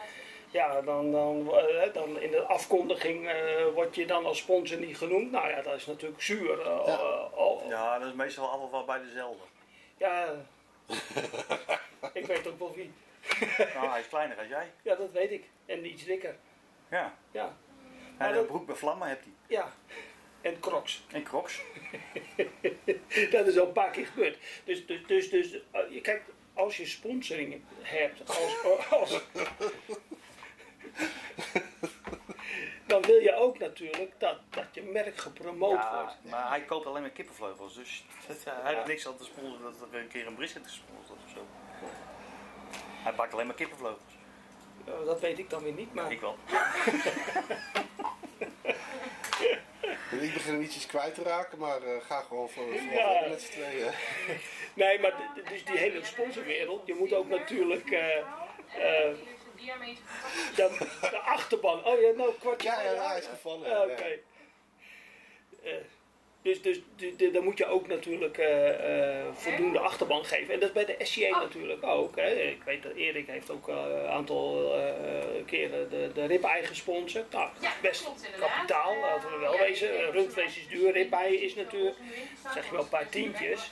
Ja. 0.53 0.81
dan, 0.81 1.11
dan, 1.11 1.57
eh, 1.57 1.93
dan 1.93 2.19
in 2.19 2.31
de 2.31 2.41
afkondiging 2.41 3.27
eh 3.29 3.65
word 3.73 3.95
je 3.95 4.05
dan 4.05 4.25
als 4.25 4.37
sponsor 4.37 4.79
niet 4.79 4.97
genoemd. 4.97 5.31
Nou 5.31 5.49
ja, 5.49 5.61
dat 5.61 5.75
is 5.75 5.85
natuurlijk 5.85 6.21
zuur. 6.21 6.59
eh, 6.61 6.81
Ja. 6.85 7.57
Ja, 7.69 7.99
dat 7.99 8.07
is 8.07 8.13
meestal 8.13 8.49
altijd 8.49 8.71
wel 8.71 8.85
bij 8.85 8.99
dezelfde. 8.99 9.43
ja. 9.97 10.35
ik 12.13 12.25
weet 12.25 12.47
ook 12.47 12.59
wel 12.59 12.73
wie. 12.75 12.91
Nou, 13.73 13.87
hij 13.89 13.99
is 13.99 14.07
kleiner 14.07 14.37
als 14.37 14.47
jij. 14.47 14.71
Ja, 14.81 14.95
dat 14.95 15.11
weet 15.11 15.31
ik. 15.31 15.43
En 15.65 15.85
iets 15.85 16.03
dikker. 16.05 16.35
Ja. 16.89 17.13
Ja, 17.31 17.43
En 17.45 18.15
Maar 18.17 18.29
een 18.29 18.35
dat- 18.35 18.47
broek 18.47 18.67
met 18.67 18.77
vlammen 18.77 19.07
hebt 19.07 19.23
hij. 19.23 19.33
ja. 19.47 19.71
En 20.41 20.59
crocs. 20.59 21.03
En 21.11 21.23
crocs. 21.23 21.61
dat 23.31 23.47
is 23.47 23.57
al 23.59 23.65
een 23.67 23.71
paar 23.71 23.91
keer 23.91 24.05
gebeurd. 24.05 24.37
Dus, 24.63 24.85
dus, 24.85 25.05
dus, 25.07 25.29
dus 25.29 25.51
je 25.89 26.01
kijkt, 26.01 26.29
als 26.53 26.77
je 26.77 26.85
sponsoring 26.85 27.61
hebt, 27.81 28.29
als, 28.29 28.63
als, 28.89 29.21
dan 32.87 33.01
wil 33.01 33.17
je 33.17 33.35
ook 33.35 33.59
natuurlijk 33.59 34.11
dat, 34.17 34.37
dat 34.49 34.65
je 34.71 34.81
merk 34.81 35.17
gepromoot 35.17 35.71
Ja, 35.81 35.95
wordt. 36.01 36.15
maar 36.21 36.49
hij 36.49 36.61
koopt 36.61 36.85
alleen 36.85 37.01
maar 37.01 37.09
kippenvleugels. 37.11 37.73
Dus 37.75 38.05
hij 38.63 38.73
heeft 38.75 38.87
niks 38.87 39.07
aan 39.07 39.17
te 39.17 39.23
sponsoren 39.23 39.73
dat 39.79 39.89
er 39.91 39.99
een 39.99 40.07
keer 40.07 40.27
een 40.27 40.35
brisket 40.35 40.63
gesponsord 40.63 41.07
wordt 41.07 41.23
of 41.25 41.29
zo. 41.31 41.45
Hij 43.03 43.13
bakt 43.15 43.33
alleen 43.33 43.45
maar 43.45 43.55
kippenvleugels. 43.55 44.11
Eh, 44.85 45.05
dat 45.05 45.19
weet 45.19 45.39
ik 45.39 45.49
dan 45.49 45.63
weer 45.63 45.73
niet, 45.73 45.93
maar 45.93 46.11
Ik 46.11 46.19
wel. 46.21 46.37
Ik 50.21 50.33
begin 50.33 50.61
ietsjes 50.61 50.85
kwijt 50.85 51.15
te 51.15 51.23
raken, 51.23 51.57
maar 51.59 51.81
eh, 51.81 52.01
ga 52.01 52.21
gewoon 52.21 52.49
voor, 52.49 52.63
voor 52.63 52.91
Ja. 52.93 53.25
met 53.29 53.41
z'n 53.41 53.51
tweeën. 53.51 53.91
nee, 54.73 54.99
maar 54.99 55.13
dus 55.49 55.65
die 55.65 55.77
hele 55.77 56.03
sponsorwereld, 56.05 56.87
je 56.87 56.93
moet 56.93 57.13
ook 57.13 57.27
natuurlijk 57.27 57.91
eh, 59.71 59.89
eh, 59.89 59.97
de, 60.55 60.77
de 61.01 61.17
achterban. 61.17 61.85
Oh 61.85 62.01
ja, 62.01 62.11
nou 62.11 62.33
kwartje. 62.39 62.69
Ja, 62.69 62.81
ja, 62.81 62.91
ja, 62.91 63.07
hij 63.07 63.19
is 63.19 63.25
gevallen. 63.27 63.75
Ah, 63.77 63.81
Oké. 63.91 64.19
ja. 65.63 65.77
Dus 66.43 66.61
dus 66.61 66.77
d- 66.95 67.17
d- 67.17 67.33
dan 67.33 67.43
moet 67.43 67.57
je 67.57 67.65
ook 67.65 67.87
natuurlijk 67.87 68.37
eh, 68.37 69.19
eh, 69.19 69.25
voldoende 69.33 69.79
achterban 69.79 70.25
geven. 70.25 70.53
En 70.53 70.59
dat 70.59 70.69
is 70.69 70.75
bij 70.75 70.85
de 70.97 71.05
SCA 71.05 71.29
natuurlijk 71.39 71.83
ook. 71.83 72.15
Hè. 72.15 72.29
Ik 72.33 72.63
weet 72.63 72.83
dat 72.83 72.91
Erik 72.93 73.27
heeft 73.27 73.49
ook 73.49 73.69
eh, 73.69 73.75
een 73.75 74.07
aantal 74.07 74.73
eh, 74.75 75.45
keren 75.45 75.89
de, 75.89 76.11
de 76.13 76.25
ribeye 76.25 76.63
gesponsord. 76.63 77.31
Nou, 77.31 77.49
Ja, 77.61 77.71
best 77.81 78.03
klopt 78.03 78.25
inderdaad. 78.25 78.49
kapitaal, 78.55 78.95
laten 78.97 79.31
we 79.31 79.37
wel 79.37 79.53
Ja, 79.53 79.59
wezen. 79.59 80.11
Rundvlees 80.11 80.57
is 80.57 80.67
duur, 80.67 80.91
ribeye 80.91 81.41
is 81.41 81.55
natuurlijk, 81.55 81.95
zeg 82.53 82.65
je 82.65 82.71
wel, 82.71 82.81
een 82.81 82.89
paar 82.89 83.09
tientjes. 83.09 83.71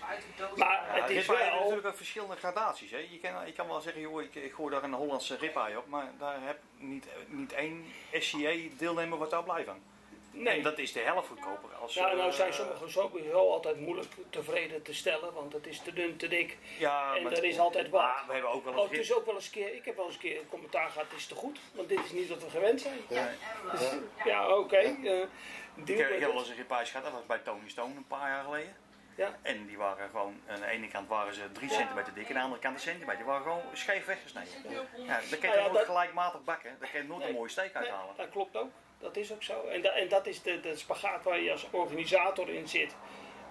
Maar 0.56 0.82
het 1.02 1.10
is 1.10 1.26
wel... 1.26 1.38
natuurlijk 1.60 1.88
ook 1.88 1.96
verschillende 1.96 2.36
gradaties. 2.36 2.92
Hè. 2.92 2.98
Je, 2.98 3.20
kan, 3.22 3.32
je 3.46 3.54
kan 3.54 3.68
wel 3.68 3.82
zeggen, 3.82 4.02
joh, 4.02 4.22
ik, 4.22 4.36
ik 4.36 4.52
gooi 4.54 4.74
daar 4.74 4.84
een 4.84 4.94
Hollandse 4.94 5.38
ribeye 5.38 5.78
op. 5.78 5.88
Maar 5.88 6.12
daar 6.20 6.38
heb 6.42 6.58
niet, 6.78 7.06
niet 7.28 7.54
één 7.54 7.86
SCA-deelnemer 8.14 9.18
wat 9.18 9.30
daar 9.30 9.44
blij 9.44 9.64
van. 9.64 9.82
En 10.34 10.42
Nee, 10.44 10.62
dat 10.62 10.78
is 10.78 10.94
de 10.94 11.00
helft 11.00 11.28
goedkoper. 11.28 11.70
Als, 11.82 11.96
nou, 11.96 12.16
nou 12.16 12.30
eh, 12.30 12.36
zijn 12.36 12.54
sommigen 12.54 12.92
sowieso 12.92 13.52
altijd 13.52 13.80
moeilijk 13.80 14.08
tevreden 14.30 14.82
te 14.82 14.94
stellen, 14.94 15.34
want 15.34 15.54
het 15.54 15.68
is 15.68 15.80
te 15.80 15.94
dun, 15.94 16.18
te 16.18 16.28
dik. 16.28 16.58
Ja, 16.78 17.16
En 17.16 17.24
maar- 17.24 17.32
er 17.32 17.44
is 17.44 17.60
altijd 17.60 17.90
wat. 17.90 18.02
Maar 18.02 18.24
we 18.28 18.34
hebben 18.34 18.52
ook 18.52 18.64
wel 18.64 18.74
Oh, 18.74 18.80
eens... 18.80 18.90
het 18.92 19.00
is 19.00 19.14
ook 19.14 19.26
wel 19.26 19.36
eens 19.36 19.46
een 19.46 19.52
keer, 19.52 19.74
ik 19.76 19.86
heb 19.86 19.96
wel 19.96 20.06
eens 20.06 20.14
een 20.14 20.20
keer 20.22 20.40
een 20.40 20.50
commentaar 20.50 20.90
gehad, 20.90 21.08
het 21.10 21.18
is 21.20 21.26
te 21.28 21.36
goed, 21.36 21.60
want 21.74 21.90
dit 21.90 22.04
is 22.04 22.12
niet 22.12 22.30
wat 22.30 22.44
we 22.44 22.50
gewend 22.50 22.82
zijn. 22.82 23.00
Ja. 23.10 23.30
Ja, 24.26 24.58
oké. 24.58 24.76
eh, 24.76 24.86
Ik 24.86 25.00
deal 25.04 25.20
heb, 25.20 25.88
with 25.88 25.98
ik 25.98 26.20
heb 26.20 26.30
wel 26.32 26.38
eens 26.40 26.50
een 26.50 26.56
ribeye 26.56 26.86
gehad, 26.86 27.04
dat 27.04 27.14
was 27.14 27.26
bij 27.26 27.38
Tony 27.38 27.70
Stone 27.70 27.96
een 27.96 28.08
paar 28.08 28.30
jaar 28.30 28.44
geleden. 28.44 28.76
Ja. 29.16 29.38
En 29.42 29.66
die 29.66 29.78
waren 29.78 30.10
gewoon, 30.10 30.42
aan 30.48 30.60
de 30.60 30.66
ene 30.66 30.88
kant 30.88 31.08
waren 31.08 31.34
ze 31.34 31.52
3 31.52 31.70
centimeter 31.70 32.14
dik 32.14 32.24
en 32.24 32.30
aan 32.30 32.36
de 32.38 32.44
andere 32.44 32.62
kant 32.62 32.74
een 32.76 32.82
centimeter. 32.82 33.16
Die 33.18 33.26
waren 33.26 33.42
gewoon 33.44 33.62
scheef 33.74 34.06
weggesneden. 34.06 34.52
Ja, 34.70 35.20
dan 35.30 35.40
kan 35.40 35.50
je 35.50 35.56
ja, 35.56 35.62
nooit 35.62 35.74
dat- 35.74 35.86
gelijkmatig 35.86 36.44
bakken. 36.44 36.76
Daar 36.80 36.90
kan 36.92 37.02
je 37.02 37.08
nooit 37.08 37.26
een 37.26 37.34
mooie 37.34 37.50
steek 37.50 37.74
Nee, 37.74 37.84
uithalen. 37.84 38.16
dat 38.18 38.30
klopt 38.30 38.56
ook. 38.58 38.70
Dat 39.02 39.16
is 39.18 39.32
ook 39.34 39.44
zo. 39.44 39.68
En, 39.68 39.82
da- 39.82 39.90
en 39.92 40.08
dat 40.08 40.26
is 40.28 40.42
de, 40.42 40.60
de 40.60 40.76
spagaat 40.76 41.24
waar 41.24 41.40
je 41.42 41.52
als 41.52 41.66
organisator 41.72 42.50
in 42.50 42.68
zit. 42.68 42.96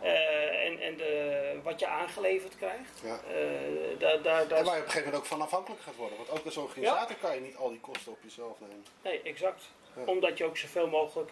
Eh, 0.03 0.65
en 0.67 0.81
en 0.81 0.97
de, 0.97 1.59
wat 1.63 1.81
je 1.81 1.87
aangeleverd 1.87 2.57
krijgt. 2.57 3.01
Ja. 3.05 3.21
Eh, 3.29 4.09
En 4.09 4.23
waar 4.23 4.43
je 4.45 4.61
op 4.61 4.69
een 4.69 4.75
gegeven 4.75 4.97
moment 4.97 5.15
ook 5.17 5.27
van 5.27 5.41
afhankelijk 5.41 5.83
gaat 5.83 5.97
worden. 5.97 6.17
Want 6.17 6.31
ook 6.31 6.45
als 6.45 6.57
organisator 6.57 7.17
kan 7.21 7.35
je 7.35 7.41
niet 7.41 7.57
al 7.57 7.69
die 7.71 7.81
kosten 7.81 8.13
op 8.13 8.19
jezelf 8.23 8.61
nemen. 8.61 8.85
Nee, 9.03 9.21
exact. 9.23 9.63
Ja. 9.97 10.03
Omdat 10.05 10.39
je 10.39 10.45
ook 10.45 10.57
zoveel 10.57 10.87
mogelijk 10.89 11.31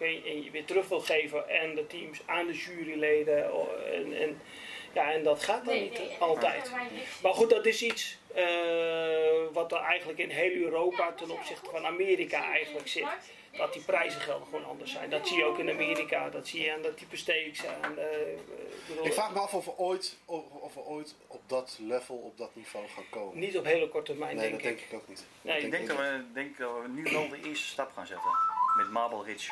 weer 0.51 0.65
terug 0.65 0.87
wil 0.87 0.99
geven 0.99 1.49
en 1.49 1.75
de 1.75 1.87
teams 1.87 2.19
aan 2.25 2.47
de 2.47 2.53
juryleden. 2.53 3.43
En, 3.93 4.13
en 4.21 4.41
Ja, 4.93 5.11
en 5.11 5.23
dat 5.23 5.43
gaat 5.43 5.65
dan 5.65 5.73
Nee, 5.73 5.83
niet 5.83 5.97
nee, 5.99 6.15
altijd. 6.19 6.71
Maar 7.21 7.33
goed, 7.33 7.49
dat 7.49 7.65
is 7.65 7.81
iets 7.83 8.17
eh, 8.33 8.45
wat 9.51 9.71
er 9.71 9.77
eigenlijk 9.79 10.19
in 10.19 10.29
heel 10.29 10.51
Europa 10.51 11.11
ten 11.13 11.31
opzichte 11.31 11.69
van 11.69 11.85
Amerika 11.85 12.43
eigenlijk 12.51 12.87
zit. 12.87 13.07
Dat 13.57 13.73
die 13.73 13.81
prijzengelden 13.81 14.47
gewoon 14.47 14.65
anders 14.65 14.91
zijn. 14.91 15.09
Dat 15.09 15.27
zie 15.27 15.37
je 15.37 15.45
ook 15.45 15.57
in 15.57 15.69
Amerika. 15.69 16.29
Dat 16.29 16.47
zie 16.47 16.61
je 16.61 16.73
aan 16.73 16.81
dat 16.81 16.97
type 16.97 17.17
steaks. 17.17 17.65
Aan, 17.65 17.97
eh, 17.97 19.03
ik 19.03 19.13
vraag 19.13 19.33
me 19.33 19.39
af 19.39 19.53
of 19.53 19.65
we, 19.65 19.77
ooit, 19.77 20.17
of, 20.25 20.43
of 20.51 20.73
we 20.73 20.79
ooit 20.79 21.15
op 21.27 21.41
dat 21.47 21.77
level, 21.81 22.15
op 22.15 22.37
dat 22.37 22.55
niveau 22.55 22.87
gaan 22.87 23.09
komen. 23.09 23.39
Niet 23.39 23.57
op 23.57 23.65
hele 23.65 23.89
korte 23.89 24.11
termijn, 24.11 24.35
nee, 24.35 24.49
denk 24.49 24.61
dat 24.61 24.71
ik. 24.71 24.77
denk 24.77 24.91
ik 24.91 24.97
ook 24.97 25.07
niet. 25.07 25.25
Nee, 25.41 25.61
Ik 25.61 25.71
denk 25.71 25.87
dat, 25.87 25.97
we, 25.97 26.23
denk 26.33 26.57
dat 26.57 26.81
we 26.81 26.87
nu 26.87 27.03
wel 27.03 27.29
de 27.29 27.41
eerste 27.43 27.67
stap 27.67 27.91
gaan 27.95 28.07
zetten 28.07 28.29
met 28.77 28.89
Marble 28.91 29.23
Ridge. 29.23 29.51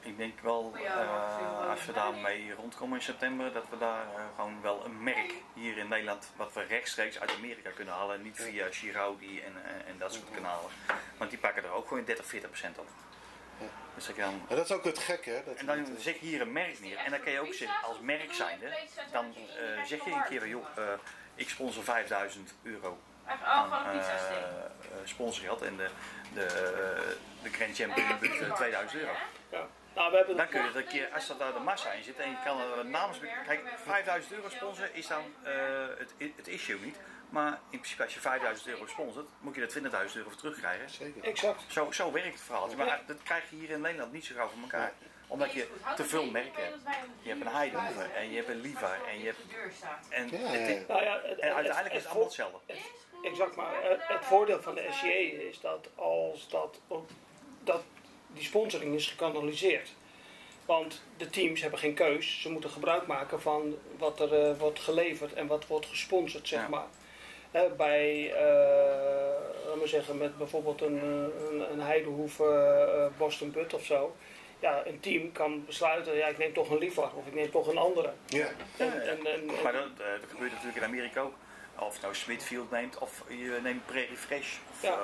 Ik 0.00 0.16
denk 0.16 0.40
wel, 0.40 0.72
eh, 0.84 1.70
als 1.70 1.86
we 1.86 1.92
daarmee 1.92 2.54
rondkomen 2.54 2.98
in 2.98 3.04
september, 3.04 3.52
dat 3.52 3.64
we 3.70 3.78
daar 3.78 4.06
eh, 4.14 4.22
gewoon 4.36 4.62
wel 4.62 4.84
een 4.84 5.02
merk 5.02 5.34
hier 5.54 5.78
in 5.78 5.88
Nederland, 5.88 6.30
wat 6.36 6.52
we 6.52 6.62
rechtstreeks 6.62 7.20
uit 7.20 7.34
Amerika 7.34 7.70
kunnen 7.70 7.94
halen. 7.94 8.22
Niet 8.22 8.36
via 8.36 8.66
Chiraudi 8.70 9.40
en, 9.40 9.52
en, 9.64 9.86
en 9.86 9.98
dat 9.98 10.12
soort 10.12 10.30
kanalen. 10.30 10.70
Want 11.16 11.30
die 11.30 11.38
pakken 11.38 11.64
er 11.64 11.70
ook 11.70 11.88
gewoon 11.88 12.04
30, 12.04 12.26
40 12.26 12.50
procent 12.50 12.78
op. 12.78 12.88
Ja. 13.58 13.66
Dus 13.94 14.08
ik 14.08 14.16
dan, 14.16 14.42
En 14.48 14.56
dat 14.56 14.64
is 14.64 14.72
ook 14.72 14.84
het 14.84 14.98
gekke, 14.98 15.30
hè? 15.30 15.42
Dat 15.44 15.54
en 15.54 15.66
dan 15.66 15.86
zet 15.98 16.18
je 16.20 16.26
hier 16.26 16.40
een 16.40 16.52
merk 16.52 16.80
neer. 16.80 16.96
En 16.96 17.10
dan 17.10 17.20
kan 17.20 17.32
je 17.32 17.40
ook 17.40 17.54
zeggen, 17.54 17.82
als 17.82 18.00
merk 18.00 18.32
zijnde, 18.32 18.78
dan 19.12 19.34
eh, 19.34 19.84
zeg 19.84 20.04
je 20.04 20.10
een 20.10 20.24
keer, 20.28 20.48
joh, 20.48 20.66
eh, 20.76 20.84
ik 21.34 21.48
sponsor 21.48 21.84
5000 21.84 22.54
euro 22.62 22.98
aan 23.44 23.72
eh, 23.72 23.98
eh, 23.98 25.00
sponsorgeld 25.04 25.62
en 25.62 25.76
de, 25.76 25.88
de, 26.34 26.44
eh, 26.44 27.42
de 27.42 27.50
Grand 27.50 27.76
Champion 27.76 28.18
biedt 28.20 28.54
2000 28.54 29.00
euro. 29.00 29.12
ja. 29.50 29.66
Nou, 29.94 30.10
we 30.10 30.16
hebben 30.16 30.36
Dan 30.36 30.48
kun 30.48 30.60
je 30.60 30.66
dat 30.66 30.82
een 30.82 30.88
keer, 30.88 31.08
als 31.14 31.26
dat 31.26 31.38
daar 31.38 31.52
de 31.52 31.58
massa 31.58 31.92
in 31.92 32.04
zit 32.04 32.18
en 32.18 32.30
je 32.30 32.36
kan 32.44 32.60
er 32.60 32.86
namens... 32.86 33.18
Kijk, 33.46 33.60
5000 33.84 34.32
euro 34.32 34.48
sponsoren 34.48 34.94
is 34.94 35.06
dan 35.06 35.22
eh, 35.42 35.52
het, 35.98 36.14
het 36.36 36.48
issue 36.48 36.80
niet. 36.80 36.98
Maar 37.30 37.52
in 37.52 37.78
principe 37.78 38.02
als 38.02 38.14
je 38.14 38.20
5000 38.20 38.68
euro 38.68 38.86
sponsort, 38.86 39.28
moet 39.40 39.54
je 39.54 39.60
er 39.60 39.72
20.000 40.08 40.16
euro 40.16 40.28
voor 40.28 40.38
terugkrijgen. 40.38 40.90
Zeker. 40.90 41.24
Exact. 41.24 41.64
Zo, 41.68 41.90
zo 41.90 42.12
werkt 42.12 42.32
het 42.32 42.40
verhaal. 42.40 42.74
Maar 42.76 43.00
dat 43.06 43.22
krijg 43.22 43.50
je 43.50 43.56
hier 43.56 43.70
in 43.70 43.80
Nederland 43.80 44.12
niet 44.12 44.24
zo 44.24 44.34
gauw 44.34 44.48
voor 44.48 44.62
elkaar. 44.62 44.92
Omdat 45.26 45.52
je 45.52 45.68
te 45.96 46.04
veel 46.04 46.24
merken 46.24 46.64
hebt. 46.64 46.76
Je 47.22 47.28
hebt 47.28 47.40
een 47.40 47.52
Heidelberg 47.52 48.12
en 48.12 48.30
je 48.30 48.36
hebt 48.36 48.48
een 48.48 48.60
Liva 48.60 48.96
en 49.08 49.18
je 49.18 49.24
hebt... 49.24 49.38
En. 50.08 50.28
Nou 50.88 51.04
het, 51.04 51.38
en 51.38 51.54
uiteindelijk 51.54 51.94
is 51.94 52.02
het 52.02 52.06
allemaal 52.06 52.24
hetzelfde. 52.24 52.58
Exact, 53.22 53.56
maar 53.56 53.72
het, 53.82 54.00
het 54.02 54.24
voordeel 54.24 54.60
van 54.62 54.74
de 54.74 54.86
SCA 54.90 55.08
is 55.48 55.60
dat 55.60 55.88
als 55.94 56.48
dat, 56.48 56.80
dat 57.64 57.82
die 58.26 58.44
sponsoring 58.44 58.94
is 58.94 59.06
gekanaliseerd. 59.06 59.88
Want 60.66 61.02
de 61.16 61.30
teams 61.30 61.60
hebben 61.60 61.78
geen 61.78 61.94
keus. 61.94 62.40
Ze 62.40 62.50
moeten 62.50 62.70
gebruik 62.70 63.06
maken 63.06 63.40
van 63.40 63.76
wat 63.98 64.20
er 64.20 64.44
eh, 64.46 64.58
wordt 64.58 64.80
geleverd 64.80 65.32
en 65.32 65.46
wat 65.46 65.66
wordt 65.66 65.86
gesponsord, 65.86 66.48
zeg 66.48 66.60
Ja. 66.60 66.68
maar. 66.68 66.86
Hè, 67.50 67.68
bij, 67.68 68.32
eh, 68.34 69.64
laten 69.66 69.80
we 69.80 69.86
zeggen, 69.86 70.18
met 70.18 70.38
bijvoorbeeld 70.38 70.80
een, 70.82 70.98
eh, 70.98 71.50
een, 71.50 71.72
een 71.72 71.80
Heidehoef 71.80 72.40
eh, 72.40 72.82
eh, 73.04 73.10
Boston 73.18 73.50
Butt 73.50 73.74
of 73.74 73.84
zo. 73.84 74.16
Ja, 74.58 74.86
een 74.86 75.00
team 75.00 75.32
kan 75.32 75.64
besluiten, 75.66 76.16
ja, 76.16 76.26
ik 76.26 76.38
neem 76.38 76.52
toch 76.52 76.70
een 76.70 76.78
Livar 76.78 77.10
of 77.14 77.26
ik 77.26 77.34
neem 77.34 77.50
toch 77.50 77.66
een 77.66 77.78
andere. 77.78 78.12
Ja. 78.26 78.46
En, 78.76 79.02
en, 79.08 79.26
en- 79.26 79.44
Maar 79.62 79.72
dat, 79.72 79.82
eh, 79.98 80.20
dat 80.20 80.30
gebeurt 80.30 80.50
natuurlijk 80.52 80.76
in 80.78 80.84
Amerika 80.84 81.20
ook. 81.20 81.34
Of 81.80 81.94
je 81.94 82.00
nou 82.02 82.14
Smithfield 82.14 82.70
neemt 82.70 82.98
of 82.98 83.22
je 83.28 83.58
neemt 83.62 83.86
Prairie 83.86 84.16
Fresh. 84.16 84.56
Of, 84.72 84.82
Ja. 84.82 84.92
eh, 84.92 84.98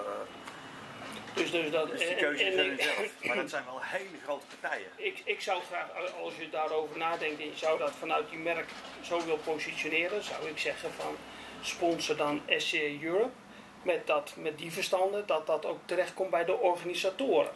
dus, 1.35 1.51
dus, 1.51 1.71
dat, 1.71 1.89
dus 1.91 1.99
die 1.99 2.09
en- 2.09 2.17
keuze 2.17 2.45
en- 2.45 2.53
is 2.53 2.57
er 2.57 2.83
zelf. 2.95 3.11
Maar 3.27 3.37
dat 3.37 3.51
zijn 3.51 3.65
wel 3.65 3.79
hele 3.83 4.19
grote 4.25 4.45
partijen. 4.61 4.89
Ik, 4.97 5.21
ik 5.25 5.41
zou 5.41 5.63
graag, 5.71 5.87
als 6.23 6.37
je 6.39 6.49
daarover 6.51 6.99
nadenkt 6.99 7.41
en 7.41 7.47
je 7.47 7.57
zou 7.57 7.79
dat 7.79 7.93
vanuit 7.99 8.31
die 8.31 8.39
merk 8.39 8.69
zo 9.03 9.25
wil 9.25 9.37
positioneren, 9.37 10.23
zou 10.25 10.49
ik 10.49 10.59
zeggen 10.59 10.93
van 10.93 11.17
sponsor 11.61 12.17
dan 12.17 12.41
SCA 12.57 12.79
Europe. 13.03 13.31
Met, 13.83 14.07
dat, 14.07 14.33
met 14.37 14.59
die 14.59 14.73
verstanden, 14.73 15.27
dat 15.27 15.47
dat 15.47 15.67
ook 15.67 15.79
terechtkomt 15.85 16.31
bij 16.31 16.45
de 16.45 16.57
organisatoren. 16.59 17.51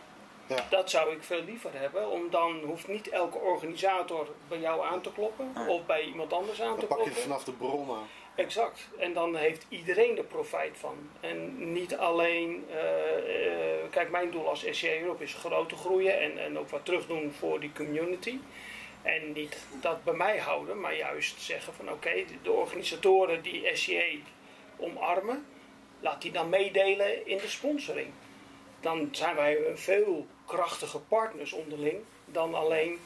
Ja. 0.56 0.66
Dat 0.70 0.90
zou 0.90 1.12
ik 1.12 1.22
veel 1.22 1.42
liever 1.42 1.70
hebben, 1.72 2.10
om 2.10 2.30
dan 2.30 2.60
hoeft 2.64 2.88
niet 2.88 3.08
elke 3.08 3.38
organisator 3.38 4.28
bij 4.48 4.58
jou 4.58 4.84
aan 4.86 5.00
te 5.00 5.12
kloppen 5.12 5.52
of 5.68 5.86
bij 5.86 6.02
iemand 6.02 6.32
anders 6.32 6.62
aan 6.62 6.74
te 6.74 6.86
Dan 6.86 6.88
pak 6.88 6.98
je 6.98 7.04
het 7.04 7.12
kloppen. 7.12 7.22
vanaf 7.22 7.44
de 7.44 7.52
bron 7.52 7.90
aan. 7.90 8.08
Exact. 8.34 8.88
En 8.98 9.12
dan 9.12 9.36
heeft 9.36 9.66
iedereen 9.68 10.18
er 10.18 10.24
profijt 10.24 10.76
van. 10.78 10.96
En 11.20 11.72
niet 11.72 11.96
alleen, 11.96 12.64
eh, 12.70 13.76
eh, 13.76 13.90
kijk, 13.90 14.10
mijn 14.10 14.30
doel 14.30 14.48
als 14.48 14.64
SCA 14.70 14.98
Europe 15.00 15.22
is 15.22 15.34
groter 15.34 15.76
groeien 15.76 16.20
en, 16.20 16.38
en 16.38 16.58
ook 16.58 16.68
wat 16.70 16.84
terugdoen 16.84 17.32
voor 17.32 17.60
die 17.60 17.72
community. 17.72 18.38
En 19.02 19.32
niet 19.32 19.66
dat 19.80 20.04
bij 20.04 20.14
mij 20.14 20.38
houden, 20.38 20.80
maar 20.80 20.96
juist 20.96 21.40
zeggen 21.40 21.74
van 21.74 21.90
oké, 21.90 22.24
de 22.42 22.52
organisatoren 22.52 23.42
die 23.42 23.70
SCA 23.72 24.04
omarmen, 24.76 25.46
laat 26.00 26.22
die 26.22 26.32
dan 26.32 26.48
meedelen 26.48 27.26
in 27.26 27.36
de 27.36 27.48
sponsoring. 27.48 28.12
Dan 28.80 29.08
zijn 29.12 29.36
wij 29.36 29.58
veel 29.74 30.26
krachtiger 30.46 31.00
partners 31.00 31.52
onderling 31.52 32.02
dan 32.24 32.54
alleen 32.54 33.00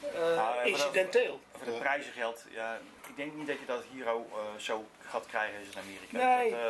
eh, 0.00 0.60
en 0.60 0.68
incidenteel. 0.68 1.40
Voor 1.56 1.72
de 1.72 1.78
prijzen 1.78 2.12
geldt, 2.12 2.46
ja, 2.50 2.78
ik 3.08 3.16
denk 3.16 3.34
niet 3.34 3.46
dat 3.46 3.58
je 3.58 3.66
dat 3.66 3.82
hier 3.92 4.08
ook 4.08 4.30
eh, 4.30 4.38
zo 4.58 4.84
gaat 5.00 5.26
krijgen 5.26 5.58
als 5.58 5.68
in 5.68 5.82
Amerika. 5.82 6.36
Nee. 6.36 6.50
Dat, 6.50 6.60
eh, 6.60 6.66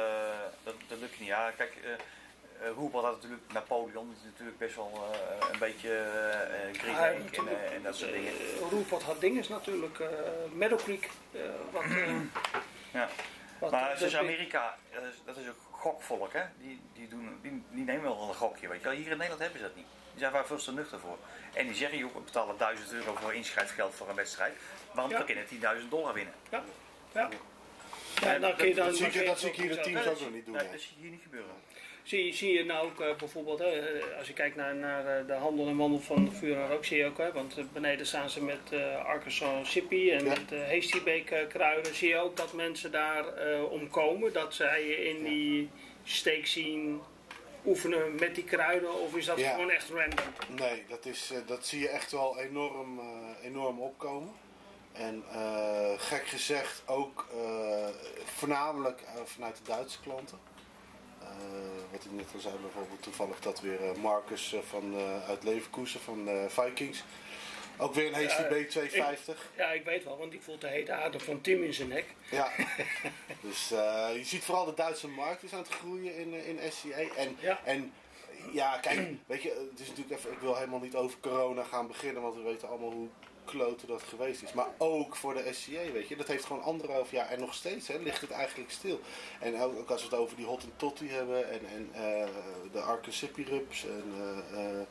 dat, 0.62 0.74
dat 0.88 0.98
lukt 0.98 1.18
niet. 1.18 1.28
Ja, 1.28 1.50
kijk, 1.50 1.72
uh, 1.84 2.70
Hoepel 2.74 3.04
had 3.04 3.14
natuurlijk, 3.14 3.42
Napoleon 3.52 4.14
is 4.16 4.22
natuurlijk 4.24 4.58
best 4.58 4.76
wel 4.76 5.14
een 5.52 5.58
beetje 5.58 5.88
uh, 5.88 6.74
Ja, 6.74 7.10
kritiek 7.12 7.36
en, 7.36 7.72
en 7.72 7.82
dat 7.82 7.96
soort 7.96 8.12
dingen. 8.12 8.32
Roerpot 8.70 9.02
had 9.02 9.20
dinges 9.20 9.48
natuurlijk, 9.48 9.98
uh, 9.98 10.08
Meadow 10.52 10.78
Creek, 10.78 11.10
wat... 11.70 11.84
ja. 12.92 13.08
wat 13.58 13.70
maar 13.70 13.96
zoals 13.96 14.16
Amerika, 14.16 14.78
dat 15.24 15.36
is 15.36 15.48
ook 15.48 15.75
gokvolk, 15.90 16.32
hè? 16.32 16.42
Die, 16.58 16.80
die, 16.92 17.08
doen, 17.08 17.38
die, 17.42 17.62
die 17.70 17.84
nemen 17.84 18.02
wel 18.02 18.28
een 18.28 18.34
gokje, 18.34 18.68
weet 18.68 18.78
je 18.78 18.84
wel. 18.88 18.96
Hier 18.96 19.10
in 19.10 19.16
Nederland 19.16 19.40
hebben 19.40 19.58
ze 19.60 19.66
dat 19.66 19.76
niet. 19.76 19.86
Die 20.10 20.20
zijn 20.20 20.32
waar 20.32 20.46
veel 20.46 20.56
te 20.56 20.72
nuchter 20.72 20.98
voor. 21.00 21.18
En 21.54 21.66
die 21.66 21.74
zeggen, 21.74 21.98
joh, 21.98 22.14
we 22.14 22.20
betalen 22.20 22.56
1000 22.58 22.92
euro 22.92 23.14
voor 23.14 23.34
inschrijfgeld 23.34 23.94
voor 23.94 24.08
een 24.08 24.14
wedstrijd. 24.14 24.54
Want 24.92 25.10
Ja. 25.10 25.18
we 25.18 25.24
kunnen 25.24 25.44
10.000 25.82 25.88
dollar 25.88 26.14
winnen. 26.14 26.34
Ja, 26.50 26.62
ja. 27.14 27.28
Ja, 28.20 28.38
dan 28.38 28.56
kun 28.56 28.68
je 28.68 28.74
dan 28.74 28.86
Dat 28.86 28.96
zie 28.96 29.06
ik, 29.06 29.14
dan 29.14 29.24
dat 29.24 29.38
zie 29.40 29.48
ik 29.48 29.54
hier 29.56 29.68
de 29.68 29.80
teams 29.80 30.06
ook 30.06 30.20
nog 30.20 30.32
niet 30.32 30.44
doen. 30.44 30.54
Nee, 30.54 30.70
dat 30.70 30.80
zie 30.80 30.90
je 30.96 31.02
hier 31.02 31.10
niet 31.10 31.22
gebeuren. 31.22 31.54
Zie, 32.06 32.34
zie 32.34 32.52
je 32.52 32.64
nou 32.64 32.86
ook 32.86 33.00
uh, 33.00 33.14
bijvoorbeeld, 33.16 33.58
hè, 33.58 34.00
als 34.18 34.26
je 34.26 34.32
kijkt 34.32 34.56
naar, 34.56 34.74
naar 34.74 35.20
uh, 35.20 35.26
de 35.26 35.32
handel 35.32 35.66
en 35.66 35.76
wandel 35.76 36.00
van 36.00 36.32
Vuur 36.32 36.56
en 36.56 36.68
Rook, 36.68 36.84
zie 36.84 36.96
je 36.98 37.04
ook, 37.06 37.18
hè, 37.18 37.32
want 37.32 37.58
uh, 37.58 37.64
beneden 37.72 38.06
staan 38.06 38.30
ze 38.30 38.42
met 38.44 38.72
Arkansas 39.04 39.70
Sippy 39.70 40.10
en 40.10 40.24
Ja. 40.24 40.28
met 40.28 40.50
Heestybeek 40.50 41.46
kruiden, 41.48 41.94
zie 41.94 42.08
je 42.08 42.16
ook 42.16 42.36
dat 42.36 42.52
mensen 42.52 42.92
daar 42.92 43.24
omkomen, 43.70 44.32
dat 44.32 44.54
zij 44.54 44.82
in 44.84 45.22
die 45.24 45.70
steek 46.04 46.46
zien 46.46 47.00
oefenen 47.66 48.14
met 48.14 48.34
die 48.34 48.44
kruiden, 48.44 49.00
of 49.00 49.16
is 49.16 49.26
dat 49.26 49.38
Ja. 49.38 49.50
gewoon 49.54 49.70
echt 49.70 49.88
random? 49.88 50.26
Nee, 50.56 50.84
dat, 50.88 51.06
is, 51.06 51.30
eh, 51.32 51.38
dat 51.46 51.66
zie 51.66 51.80
je 51.80 51.88
echt 51.88 52.12
wel 52.12 52.38
enorm, 52.38 52.98
eh, 52.98 53.46
enorm 53.46 53.80
opkomen. 53.80 54.32
En 54.92 55.24
eh, 55.32 55.92
gek 55.96 56.26
gezegd 56.26 56.82
ook 56.86 57.26
eh, 57.32 57.88
voornamelijk 58.24 59.00
eh, 59.00 59.12
vanuit 59.24 59.56
de 59.56 59.62
Duitse 59.64 60.00
klanten. 60.00 60.38
Eh, 61.30 61.92
wat 61.92 62.04
ik 62.04 62.12
net 62.12 62.26
al 62.34 62.40
zei, 62.40 62.54
bijvoorbeeld 62.60 63.02
toevallig 63.02 63.40
dat 63.40 63.60
weer 63.60 63.90
eh, 63.90 63.96
Marcus 63.96 64.52
eh, 64.52 64.60
van, 64.60 64.94
uit 65.28 65.44
Leverkusen 65.44 66.00
van 66.00 66.28
Vikings. 66.48 67.04
Ook 67.78 67.94
weer 67.94 68.06
een 68.06 68.28
HCB 68.28 68.68
250. 68.68 69.50
Ja, 69.56 69.72
ik 69.72 69.84
weet 69.84 70.04
wel, 70.04 70.18
want 70.18 70.30
die 70.30 70.40
voelt 70.40 70.60
de 70.60 70.66
hete 70.68 70.92
adem 70.92 71.20
van 71.20 71.40
Tim 71.40 71.62
in 71.62 71.74
zijn 71.74 71.88
nek. 71.88 72.04
Ja, 72.30 72.50
dus 73.46 73.68
je 74.14 74.20
ziet 74.22 74.44
vooral 74.44 74.64
de 74.64 74.74
Duitse 74.74 75.08
markt 75.08 75.42
is 75.42 75.52
aan 75.52 75.58
het 75.58 75.68
groeien 75.68 76.16
in, 76.16 76.32
in 76.32 76.72
SCA. 76.72 77.16
En, 77.16 77.36
Ja. 77.40 77.60
en 77.64 77.92
ja, 78.52 78.78
kijk, 78.78 79.08
weet 79.26 79.42
je, 79.42 79.68
het 79.70 79.80
is 79.80 79.88
natuurlijk 79.88 80.16
even, 80.18 80.32
ik 80.32 80.38
wil 80.38 80.56
helemaal 80.56 80.80
niet 80.80 80.94
over 80.94 81.18
corona 81.20 81.62
gaan 81.62 81.86
beginnen, 81.86 82.22
want 82.22 82.34
we 82.34 82.42
weten 82.42 82.68
allemaal 82.68 82.92
hoe 82.92 83.08
kloten 83.46 83.88
dat 83.88 84.02
geweest 84.02 84.42
is. 84.42 84.52
Maar 84.52 84.68
ook 84.78 85.16
voor 85.16 85.34
de 85.34 85.52
SCA, 85.52 85.92
weet 85.92 86.08
je, 86.08 86.16
dat 86.16 86.26
heeft 86.26 86.44
gewoon 86.44 86.62
anderhalf 86.62 87.10
jaar 87.10 87.28
en 87.28 87.40
nog 87.40 87.54
steeds 87.54 87.88
hè, 87.88 87.98
ligt 87.98 88.20
het 88.20 88.30
eigenlijk 88.30 88.70
stil. 88.70 89.00
En 89.40 89.60
ook, 89.60 89.78
ook 89.78 89.90
als 89.90 90.02
we 90.02 90.08
het 90.08 90.18
over 90.18 90.36
die 90.36 90.46
Hot 90.46 90.64
Totty 90.76 91.08
hebben 91.08 91.50
en, 91.50 91.60
en 91.66 91.88
eh, 91.92 92.28
de 92.72 92.80
Arcasippy 92.80 93.42
Rups 93.42 93.84
en... 93.84 94.04
eh, 94.18 94.80
eh, 94.80 94.86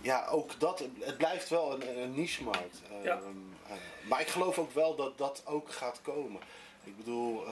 ja, 0.00 0.26
ook 0.26 0.60
dat, 0.60 0.84
het 1.00 1.16
blijft 1.16 1.48
wel 1.48 1.72
een, 1.72 1.98
een 2.02 2.14
niche-markt. 2.14 2.82
Ja. 3.02 3.16
Ehm, 3.16 3.26
eh, 3.66 3.72
maar 4.08 4.20
ik 4.20 4.28
geloof 4.28 4.58
ook 4.58 4.72
wel 4.72 4.94
dat 4.96 5.18
dat 5.18 5.42
ook 5.44 5.70
gaat 5.70 6.00
komen. 6.02 6.40
Ik 6.84 6.96
bedoel, 6.96 7.44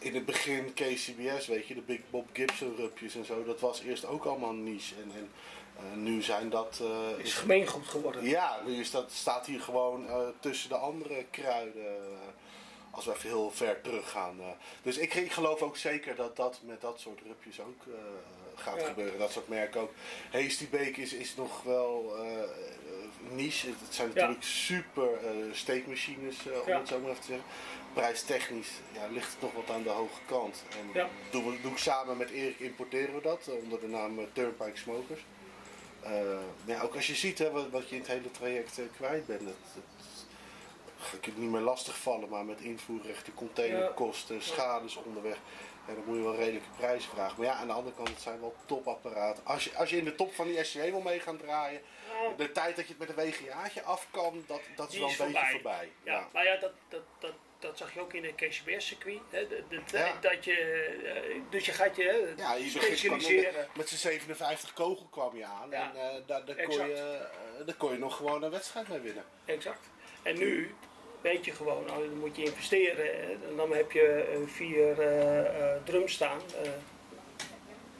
in 0.00 0.14
het 0.14 0.24
begin 0.24 0.74
KCBS, 0.74 1.46
weet 1.46 1.66
je, 1.66 1.74
de 1.74 1.80
Big 1.80 2.00
Bob 2.10 2.28
Gibson 2.32 2.76
rupjes 2.76 3.14
en 3.14 3.24
zo, 3.24 3.44
dat 3.44 3.60
was 3.60 3.80
eerst 3.80 4.06
ook 4.06 4.24
allemaal 4.24 4.52
niche. 4.52 4.94
En, 4.94 5.12
en 5.14 5.30
nu 5.94 6.22
zijn 6.22 6.48
dat... 6.50 6.80
eh, 6.82 7.16
Het 7.16 7.26
is 7.26 7.34
gemeengoed 7.34 7.86
geworden. 7.88 8.24
ja, 8.24 8.60
nu 8.66 8.80
is 8.80 8.90
dat, 8.90 9.12
staat 9.12 9.46
hier 9.46 9.60
gewoon 9.60 10.08
eh, 10.08 10.18
tussen 10.40 10.68
de 10.68 10.76
andere 10.76 11.24
kruiden. 11.30 11.84
eh, 11.86 12.02
als 12.90 13.04
we 13.04 13.12
even 13.14 13.28
heel 13.28 13.50
ver 13.50 13.80
teruggaan. 13.80 14.40
eh. 14.40 14.46
Dus 14.82 14.96
ik, 14.98 15.14
ik 15.14 15.32
geloof 15.32 15.62
ook 15.62 15.76
zeker 15.76 16.14
dat 16.14 16.36
dat 16.36 16.60
met 16.62 16.80
dat 16.80 17.00
soort 17.00 17.20
rupjes 17.26 17.60
ook 17.60 17.82
eh, 17.86 17.94
gaat 18.54 18.80
Ja. 18.80 18.86
gebeuren. 18.86 19.18
Dat 19.18 19.32
soort 19.32 19.48
merken 19.48 19.80
ook. 19.80 19.90
Bake 20.70 21.00
is, 21.00 21.12
is 21.12 21.34
nog 21.36 21.62
wel 21.62 22.16
eh, 22.18 22.48
niche. 23.30 23.66
Het 23.68 23.94
zijn 23.94 24.08
Ja. 24.08 24.14
natuurlijk 24.14 24.42
super 24.44 25.12
eh, 25.26 25.32
steekmachines, 25.52 26.46
eh, 26.46 26.60
om 26.62 26.68
Ja. 26.68 26.78
het 26.78 26.88
zo 26.88 26.98
maar 26.98 27.10
even 27.10 27.20
te 27.22 27.26
zeggen. 27.26 27.46
Prijstechnisch 27.94 28.70
ja, 28.92 29.06
ligt 29.10 29.32
het 29.32 29.40
nog 29.42 29.52
wat 29.52 29.70
aan 29.76 29.82
de 29.82 29.88
hoge 29.88 30.20
kant. 30.26 30.62
En 30.70 30.90
Ja. 31.00 31.08
doen 31.30 31.50
we, 31.50 31.60
doe 31.60 31.70
ik 31.72 31.78
samen 31.78 32.16
met 32.16 32.30
Erik 32.30 32.58
importeren 32.58 33.14
we 33.14 33.20
dat 33.20 33.46
eh, 33.48 33.54
onder 33.54 33.80
de 33.80 33.88
naam 33.88 34.18
eh, 34.18 34.24
Turnpike 34.32 34.76
Smokers. 34.78 35.20
Eh, 36.06 36.38
maar 36.64 36.76
ja, 36.76 36.80
ook 36.82 36.94
als 36.94 37.06
je 37.06 37.14
ziet 37.14 37.38
hè, 37.38 37.50
wat, 37.50 37.70
wat 37.70 37.88
je 37.88 37.94
in 37.94 38.00
het 38.00 38.10
hele 38.10 38.30
traject 38.30 38.78
eh, 38.78 38.84
kwijt 38.96 39.26
bent. 39.26 39.40
Het, 39.40 39.56
het, 39.74 39.84
ik 41.18 41.24
het 41.24 41.36
niet 41.38 41.50
meer 41.50 41.60
lastig 41.60 41.98
vallen, 41.98 42.28
maar 42.28 42.44
met 42.44 42.60
invoerrechten, 42.60 43.34
containerkosten, 43.34 44.42
schades 44.42 44.96
onderweg. 44.96 45.36
Ja, 45.86 45.94
dan 45.94 46.02
moet 46.06 46.16
je 46.16 46.22
wel 46.22 46.34
redelijke 46.36 46.68
prijzen 46.76 47.10
vragen. 47.10 47.34
Maar 47.38 47.46
ja, 47.46 47.54
aan 47.54 47.66
de 47.66 47.72
andere 47.72 47.96
kant, 47.96 48.08
het 48.08 48.20
zijn 48.20 48.40
wel 48.40 48.54
topapparaten. 48.66 49.44
Als 49.46 49.64
je, 49.64 49.76
als 49.76 49.90
je 49.90 49.96
in 49.96 50.04
de 50.04 50.14
top 50.14 50.34
van 50.34 50.46
die 50.46 50.64
SCA 50.64 50.80
wil 50.80 51.00
mee 51.00 51.20
gaan 51.20 51.36
draaien, 51.36 51.80
de 52.36 52.52
tijd 52.52 52.76
dat 52.76 52.86
je 52.88 52.94
het 52.98 53.08
met 53.08 53.08
een 53.08 53.30
WGA'tje 53.30 53.82
af 53.82 54.06
kan, 54.10 54.44
dat, 54.46 54.60
dat 54.76 54.86
is 54.86 54.92
Die 54.92 55.00
wel 55.00 55.10
is 55.10 55.18
een 55.18 55.26
beetje 55.26 55.46
voorbij. 55.46 55.72
voorbij. 55.72 55.90
Ja, 56.02 56.28
nou 56.32 56.46
ja, 56.46 56.56
dat, 56.56 56.72
dat, 56.88 57.00
dat, 57.18 57.32
dat 57.58 57.78
zag 57.78 57.94
je 57.94 58.00
ook 58.00 58.12
in 58.12 58.24
het 58.24 58.34
KCBS-circuit. 58.34 59.20
Ja. 59.90 60.18
Dat 60.20 60.44
je, 60.44 61.42
dus 61.50 61.66
je 61.66 61.72
gaat 61.72 61.96
je 61.96 62.32
Ja, 62.36 62.54
je 62.54 62.68
specialiseren. 62.68 63.54
met, 63.54 63.76
met 63.76 63.88
z'n 63.88 63.96
57 63.96 64.72
kogel 64.72 65.06
kwam 65.10 65.36
je 65.36 65.44
aan. 65.44 65.70
Ja. 65.70 65.90
En 65.94 66.00
eh, 66.00 66.22
daar, 66.26 66.44
daar, 66.44 66.56
kon 66.56 66.86
je, 66.86 66.92
eh, 66.92 67.66
daar 67.66 67.74
kon 67.76 67.92
je 67.92 67.98
nog 67.98 68.16
gewoon 68.16 68.42
een 68.42 68.50
wedstrijd 68.50 68.88
mee 68.88 68.98
winnen. 68.98 69.24
Exact. 69.44 69.90
En 70.22 70.38
nu 70.38 70.74
weet 71.20 71.44
je 71.44 71.52
gewoon, 71.52 71.84
nou, 71.84 72.08
dan 72.08 72.18
moet 72.18 72.36
je 72.36 72.42
investeren. 72.42 73.22
En 73.22 73.56
dan 73.56 73.72
heb 73.72 73.92
je 73.92 74.42
vier 74.46 75.00
eh, 75.00 75.76
drums 75.84 76.12
staan. 76.12 76.40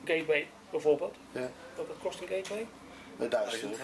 gateway 0.05 0.49
bijvoorbeeld. 0.71 1.17
Ja. 1.33 1.51
Wat 1.75 1.87
kost 2.03 2.21
een 2.21 2.29
gateway? 2.29 2.67
Met 3.17 3.31
duizend 3.31 3.79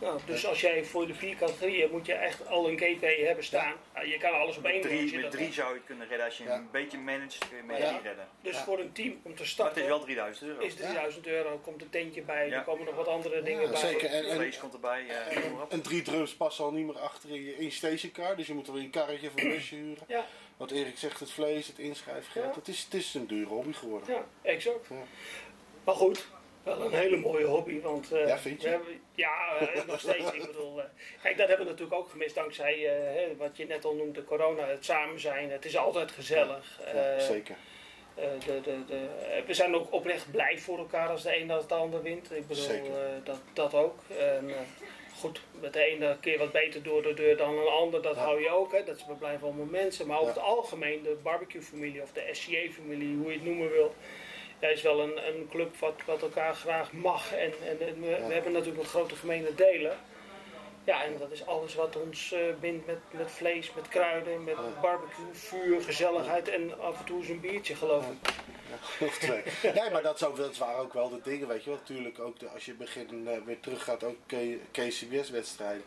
euro. 0.00 0.20
Dus 0.26 0.46
als 0.46 0.60
jij 0.60 0.84
voor 0.84 1.06
de 1.06 1.14
vier 1.14 1.36
categorieën 1.36 1.90
moet 1.90 2.06
je 2.06 2.12
echt 2.12 2.46
al 2.46 2.68
een 2.68 2.78
gateway 2.78 3.20
hebben 3.24 3.44
staan. 3.44 3.74
Nou, 3.94 4.08
je 4.08 4.18
kan 4.18 4.32
alles 4.32 4.56
op 4.56 4.64
één 4.64 4.80
doen 4.82 4.90
drie, 4.90 5.12
met 5.12 5.22
dat 5.22 5.30
drie 5.30 5.52
zou 5.52 5.68
je 5.68 5.74
het 5.74 5.84
kunnen 5.86 6.08
redden 6.08 6.26
als 6.26 6.38
je 6.38 6.44
Ja. 6.44 6.54
een 6.54 6.68
beetje 6.70 6.98
managt, 6.98 7.38
kun 7.48 7.56
je 7.56 7.62
met 7.62 7.78
Ja. 7.78 7.88
drie 7.88 8.00
redden. 8.02 8.28
Dus 8.42 8.56
Ja. 8.56 8.64
voor 8.64 8.78
een 8.78 8.92
team 8.92 9.10
om 9.12 9.20
te 9.22 9.28
Maar 9.28 9.38
het 9.38 9.46
starten 9.46 9.82
is 9.82 9.88
wel 9.88 10.00
3000 10.00 10.48
euro. 10.50 10.60
is 10.62 10.74
3000 10.74 11.26
euro. 11.26 11.58
Komt 11.58 11.82
een 11.82 11.90
tentje 11.90 12.22
bij, 12.22 12.48
Ja. 12.48 12.54
er 12.56 12.62
komen 12.62 12.84
nog 12.84 12.94
wat 12.94 13.06
andere 13.08 13.42
dingen 13.42 13.62
Ja, 13.62 13.68
bij. 13.68 13.76
zeker. 13.80 14.10
En, 14.10 14.52
komt 14.60 14.74
erbij. 14.74 15.06
eh, 15.08 15.36
en 15.68 15.82
drie 15.82 16.02
drums 16.02 16.34
passen 16.34 16.64
al 16.64 16.72
niet 16.72 16.86
meer 16.86 16.98
achter 16.98 17.30
in 17.30 17.44
je, 17.44 17.56
in 17.56 17.72
stationcar. 17.72 18.36
Dus 18.36 18.46
je 18.46 18.54
moet 18.54 18.66
er 18.66 18.72
weer 18.72 18.82
een 18.82 18.90
karretje 18.90 19.30
een 19.36 19.48
busje 19.54 19.74
huren. 19.74 20.04
Ja, 20.08 20.26
Wat 20.56 20.70
Erik 20.70 20.98
zegt, 20.98 21.20
het 21.20 21.30
vlees, 21.30 21.66
het 21.66 21.78
inschrijfgeld. 21.78 22.44
Ja. 22.44 22.52
Het, 22.54 22.68
is, 22.68 22.82
het 22.84 22.94
is 22.94 23.14
een 23.14 23.26
dure 23.26 23.48
hobby 23.48 23.72
geworden. 23.72 24.14
ja, 24.14 24.24
exact. 24.42 24.86
Ja. 24.88 24.96
Maar 25.84 25.94
goed, 25.94 26.26
wel 26.76 26.86
een 26.86 26.92
hele 26.92 27.16
mooie 27.16 27.44
hobby. 27.44 27.80
Want, 27.80 28.12
eh, 28.12 28.26
Ja, 28.26 28.38
vind 28.38 28.62
je? 28.62 28.68
hebben, 28.68 29.00
ja, 29.14 29.56
eh, 29.60 29.84
nog 29.86 30.00
steeds. 30.00 30.32
ik 30.32 30.46
bedoel, 30.46 30.80
eh, 30.80 30.86
kijk, 31.22 31.36
dat 31.36 31.48
hebben 31.48 31.66
we 31.66 31.72
natuurlijk 31.72 31.98
ook 32.00 32.08
gemist 32.08 32.34
dankzij 32.34 32.78
hè, 32.78 33.36
wat 33.36 33.56
je 33.56 33.66
net 33.66 33.84
al 33.84 33.94
noemde, 33.94 34.24
corona. 34.24 34.66
Het 34.66 34.84
samen 34.84 35.20
zijn. 35.20 35.50
Het 35.50 35.64
is 35.64 35.76
altijd 35.76 36.10
gezellig. 36.10 36.80
Ja, 36.94 37.18
zeker. 37.18 37.56
de, 38.14 38.60
de, 38.62 38.84
de, 38.86 39.08
we 39.46 39.54
zijn 39.54 39.74
ook 39.74 39.92
oprecht 39.92 40.30
blij 40.30 40.58
voor 40.58 40.78
elkaar 40.78 41.08
als 41.08 41.22
de 41.22 41.36
een 41.40 41.50
als 41.50 41.66
de 41.66 41.74
ander 41.74 42.02
wint. 42.02 42.32
Ik 42.32 42.46
bedoel, 42.46 42.90
dat, 43.24 43.40
dat 43.52 43.74
ook. 43.74 43.98
En, 44.18 44.50
goed, 45.18 45.40
met 45.60 45.72
de 45.72 45.80
ene 45.80 46.16
keer 46.20 46.38
wat 46.38 46.52
beter 46.52 46.82
door 46.82 47.02
de 47.02 47.14
deur 47.14 47.36
dan 47.36 47.58
een 47.58 47.66
ander, 47.66 48.02
dat 48.02 48.14
Ja. 48.14 48.22
hou 48.22 48.42
je 48.42 48.50
ook. 48.50 48.72
Hè. 48.72 48.84
Dat 48.84 49.18
blijven 49.18 49.46
allemaal 49.46 49.64
mensen. 49.66 50.06
Maar 50.06 50.18
over 50.18 50.34
het 50.34 50.42
algemeen, 50.42 51.02
de 51.02 51.16
barbecue-familie 51.22 52.02
of 52.02 52.12
de 52.12 52.28
SCA-familie, 52.32 53.16
hoe 53.16 53.26
je 53.30 53.32
het 53.38 53.44
noemen 53.44 53.70
wil. 53.70 53.94
Ja, 54.58 54.68
is 54.68 54.82
wel 54.82 55.00
een, 55.00 55.26
een 55.26 55.48
club 55.50 55.76
wat, 55.76 55.94
wat 56.06 56.22
elkaar 56.22 56.54
graag 56.54 56.92
mag. 56.92 57.32
En, 57.32 57.52
en, 57.66 57.88
en 57.88 58.00
we, 58.00 58.32
hebben 58.32 58.52
natuurlijk 58.52 58.82
nog 58.82 58.88
grote 58.88 59.16
gemene 59.16 59.54
delen. 59.54 59.96
Ja, 60.84 61.04
en 61.04 61.18
dat 61.18 61.30
is 61.30 61.46
alles 61.46 61.74
wat 61.74 61.96
ons 61.96 62.32
eh, 62.32 62.40
bindt 62.60 62.86
met, 62.86 62.98
met 63.10 63.30
vlees, 63.30 63.72
met 63.74 63.88
kruiden, 63.88 64.44
met 64.44 64.54
Ja. 64.54 64.80
barbecue, 64.80 65.24
vuur, 65.32 65.82
gezelligheid 65.82 66.48
en 66.48 66.80
af 66.80 66.98
en 66.98 67.04
toe 67.04 67.18
eens 67.18 67.28
een 67.28 67.40
biertje, 67.40 67.74
geloof 67.74 68.04
ik. 68.04 68.32
Ja, 68.70 69.06
of 69.06 69.18
twee. 69.18 69.42
Nee, 69.74 69.90
maar 69.90 70.02
dat, 70.02 70.14
is 70.16 70.26
ook, 70.26 70.36
dat 70.36 70.56
waren 70.56 70.78
ook 70.80 70.92
wel 70.92 71.08
de 71.08 71.20
dingen, 71.22 71.48
weet 71.48 71.64
je 71.64 71.70
wel. 71.70 71.78
Natuurlijk 71.78 72.18
ook 72.18 72.38
de, 72.38 72.48
als 72.48 72.64
je 72.64 72.74
begin 72.74 73.28
eh, 73.28 73.36
weer 73.44 73.60
terug 73.60 73.84
gaat, 73.84 74.04
ook 74.04 74.16
KCBS-wedstrijden. 74.70 75.84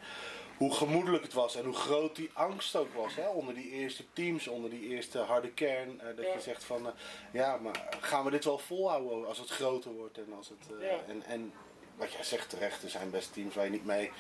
Hoe 0.62 0.74
gemoedelijk 0.74 1.24
het 1.24 1.34
was 1.34 1.56
en 1.56 1.66
hoe 1.66 1.74
groot 1.74 2.16
die 2.16 2.30
angst 2.34 2.76
ook 2.76 2.94
was 2.94 3.16
hè, 3.16 3.28
onder 3.28 3.54
die 3.54 3.70
eerste 3.72 4.04
teams, 4.14 4.48
onder 4.48 4.70
die 4.70 4.90
eerste 4.90 5.18
harde 5.20 5.52
kern. 5.52 6.00
eh, 6.00 6.06
dat 6.16 6.26
Ja. 6.26 6.34
je 6.34 6.40
zegt 6.42 6.64
van, 6.64 6.88
eh, 6.88 6.94
ja, 7.32 7.58
maar 7.58 7.98
gaan 8.02 8.24
we 8.26 8.32
dit 8.32 8.44
wel 8.46 8.58
volhouden 8.58 9.28
als 9.28 9.38
het 9.38 9.50
groter 9.50 9.92
wordt 9.92 10.18
en 10.18 10.34
als 10.38 10.50
het... 10.50 10.78
eh, 10.80 10.88
Ja. 10.88 10.98
en, 11.08 11.24
en 11.24 11.54
wat 11.96 12.12
jij 12.12 12.24
zegt 12.24 12.50
terecht, 12.50 12.84
er 12.84 12.90
zijn 12.90 13.10
best 13.10 13.34
teams 13.34 13.56
waar 13.56 13.66
je 13.66 13.72
niet 13.72 13.86
mee, 13.86 14.12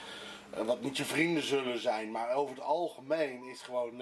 wat 0.57 0.81
niet 0.81 0.97
je 0.97 1.05
vrienden 1.05 1.43
zullen 1.43 1.79
zijn. 1.79 2.11
Maar 2.11 2.33
over 2.33 2.55
het 2.55 2.63
algemeen 2.63 3.43
is 3.43 3.61
gewoon 3.61 3.91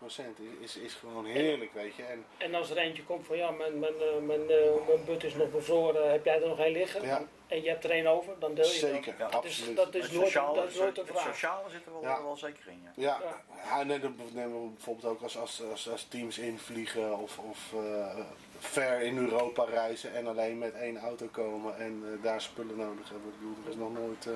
is, 0.00 0.16
is, 0.60 0.76
is 0.76 0.94
gewoon 0.94 1.24
heerlijk, 1.24 1.72
weet 1.72 1.94
je. 1.94 2.02
En, 2.02 2.24
En 2.38 2.54
als 2.54 2.70
er 2.70 2.76
eentje 2.76 3.04
komt 3.04 3.26
van 3.26 3.36
ja, 3.36 3.50
mijn, 3.50 3.78
mijn, 3.78 3.92
eh, 3.94 4.26
mijn, 4.26 4.50
eh, 4.50 4.86
mijn 4.86 5.04
but 5.06 5.24
is 5.24 5.34
nog 5.34 5.50
bevroren, 5.50 6.10
heb 6.10 6.24
jij 6.24 6.42
er 6.42 6.48
nog 6.48 6.58
één 6.58 6.72
liggen? 6.72 7.02
Ja. 7.06 7.22
En 7.46 7.62
je 7.62 7.68
hebt 7.68 7.84
er 7.84 7.90
één 7.90 8.06
over, 8.06 8.34
dan 8.38 8.54
deel 8.54 8.64
je 8.64 8.70
Zeker, 8.70 9.14
dat. 9.18 9.18
Ja, 9.18 9.28
Dat 9.28 9.44
is, 9.44 9.50
absoluut. 9.50 9.76
dat 9.76 9.94
is 9.94 10.02
Het 10.02 10.12
nooit, 10.12 10.24
sociale, 10.26 10.60
dat 10.60 10.68
is 10.70 10.78
nooit 10.78 10.98
een 10.98 11.06
het 11.06 11.16
vraag. 11.18 11.34
sociale 11.34 11.70
zit 11.70 11.86
er 11.86 11.92
wel, 11.92 12.02
Ja. 12.02 12.22
wel 12.22 12.36
zeker 12.36 12.68
in. 12.68 12.80
Ja. 12.84 12.92
Ja, 12.96 13.18
Ja. 13.22 13.42
ja. 13.64 13.80
en 13.80 13.88
dan 14.00 14.14
nemen 14.32 14.62
we 14.62 14.68
bijvoorbeeld 14.70 15.06
ook 15.12 15.22
als, 15.22 15.38
als, 15.38 15.62
als, 15.70 15.90
als 15.90 16.04
teams 16.08 16.38
invliegen 16.38 17.18
of, 17.18 17.38
of 17.38 17.72
eh, 17.74 18.18
ver 18.58 19.00
in 19.00 19.18
Europa 19.18 19.64
reizen 19.64 20.14
en 20.14 20.26
alleen 20.26 20.58
met 20.58 20.74
één 20.74 20.98
auto 20.98 21.26
komen 21.26 21.76
en 21.76 22.02
eh, 22.04 22.22
daar 22.22 22.40
spullen 22.40 22.76
nodig 22.76 23.08
hebben. 23.08 23.28
Ik 23.28 23.38
bedoel, 23.38 23.54
er 23.64 23.70
is 23.70 23.76
nog 23.76 23.92
nooit, 23.92 24.26
eh, 24.26 24.32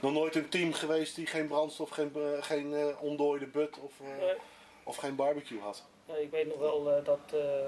nog 0.00 0.12
nooit 0.12 0.34
een 0.34 0.48
team 0.48 0.72
geweest 0.72 1.16
die 1.16 1.26
geen 1.26 1.46
brandstof, 1.46 1.90
geen, 1.90 2.12
eh, 2.14 2.42
geen 2.42 2.96
ontdooide 2.98 3.46
but 3.46 3.78
of, 3.78 3.92
of 4.82 4.96
geen 4.96 5.16
barbecue 5.16 5.60
had. 5.60 5.84
Ja, 6.06 6.14
ik 6.14 6.30
weet 6.30 6.46
nog 6.46 6.58
wel 6.58 6.84
dat 7.04 7.20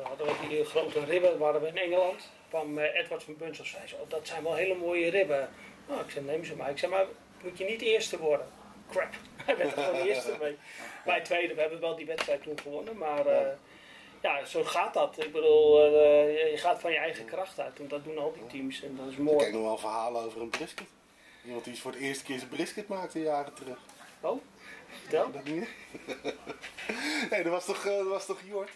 hadden 0.03 0.27
we 0.27 0.49
die 0.49 0.65
grote 0.65 1.05
ribben, 1.05 1.39
waren 1.39 1.61
we 1.61 1.69
in 1.69 1.77
Engeland. 1.77 2.31
kwam 2.49 2.79
Edward 2.79 3.23
van 3.23 3.37
Bunsel 3.37 3.65
zei 3.65 3.87
zo, 3.87 3.97
dat 4.09 4.27
zijn 4.27 4.43
wel 4.43 4.55
hele 4.55 4.75
mooie 4.75 5.11
ribben. 5.11 5.49
Nou, 5.89 6.01
ik 6.01 6.11
zei, 6.11 6.25
neem 6.25 6.45
ze 6.45 6.57
maar. 6.57 6.71
Ik 6.71 6.79
zei, 6.79 6.93
maar 6.93 7.07
moet 7.43 7.59
je 7.59 7.65
niet 7.65 7.83
eerste 7.83 8.19
worden? 8.19 8.47
Crap, 8.91 9.15
hij 9.45 9.57
werd 9.57 9.77
er 9.77 9.83
gewoon 9.83 10.07
eerste 10.07 10.37
mee. 10.41 10.57
Wij 11.05 11.21
tweede, 11.21 11.55
we 11.55 11.61
hebben 11.61 11.81
wel 11.81 11.97
die 11.97 12.07
wedstrijd 12.07 12.43
toen 12.43 12.61
gewonnen, 12.61 12.97
maar 12.97 13.29
Ja. 13.29 13.57
Ja, 14.23 14.45
zo 14.45 14.65
gaat 14.65 14.95
dat. 14.95 15.25
Ik 15.25 15.33
bedoel, 15.33 15.85
eh, 15.85 16.51
je 16.51 16.57
gaat 16.59 16.81
van 16.81 16.93
je 16.93 16.99
eigen 16.99 17.25
kracht 17.25 17.61
uit 17.61 17.79
en 17.81 17.89
dat 17.89 18.05
doen 18.05 18.19
al 18.19 18.33
die 18.33 18.47
teams 18.47 18.83
en 18.83 18.97
dat 18.97 19.07
is 19.07 19.13
Ik 19.13 19.19
mooi. 19.19 19.39
ken 19.45 19.53
nog 19.53 19.63
wel 19.63 19.79
verhalen 19.79 20.23
over 20.23 20.41
een 20.41 20.49
brisket. 20.51 20.87
Iemand 21.45 21.65
die 21.65 21.81
voor 21.81 21.91
het 21.93 22.01
eerste 22.01 22.25
keer 22.25 22.39
zijn 22.39 22.51
brisket 22.51 22.89
maakte 22.89 23.21
jaren 23.23 23.55
terug. 23.55 23.79
Oh, 24.21 24.41
vertel. 25.03 25.31
Dat 25.33 25.45
niet? 25.45 25.69
nee, 27.31 27.43
dat 27.43 27.53
was 27.53 27.65
toch, 27.65 27.85
eh, 27.87 27.97
dat 27.97 28.07
was 28.07 28.27
toch 28.27 28.41
Jort? 28.47 28.71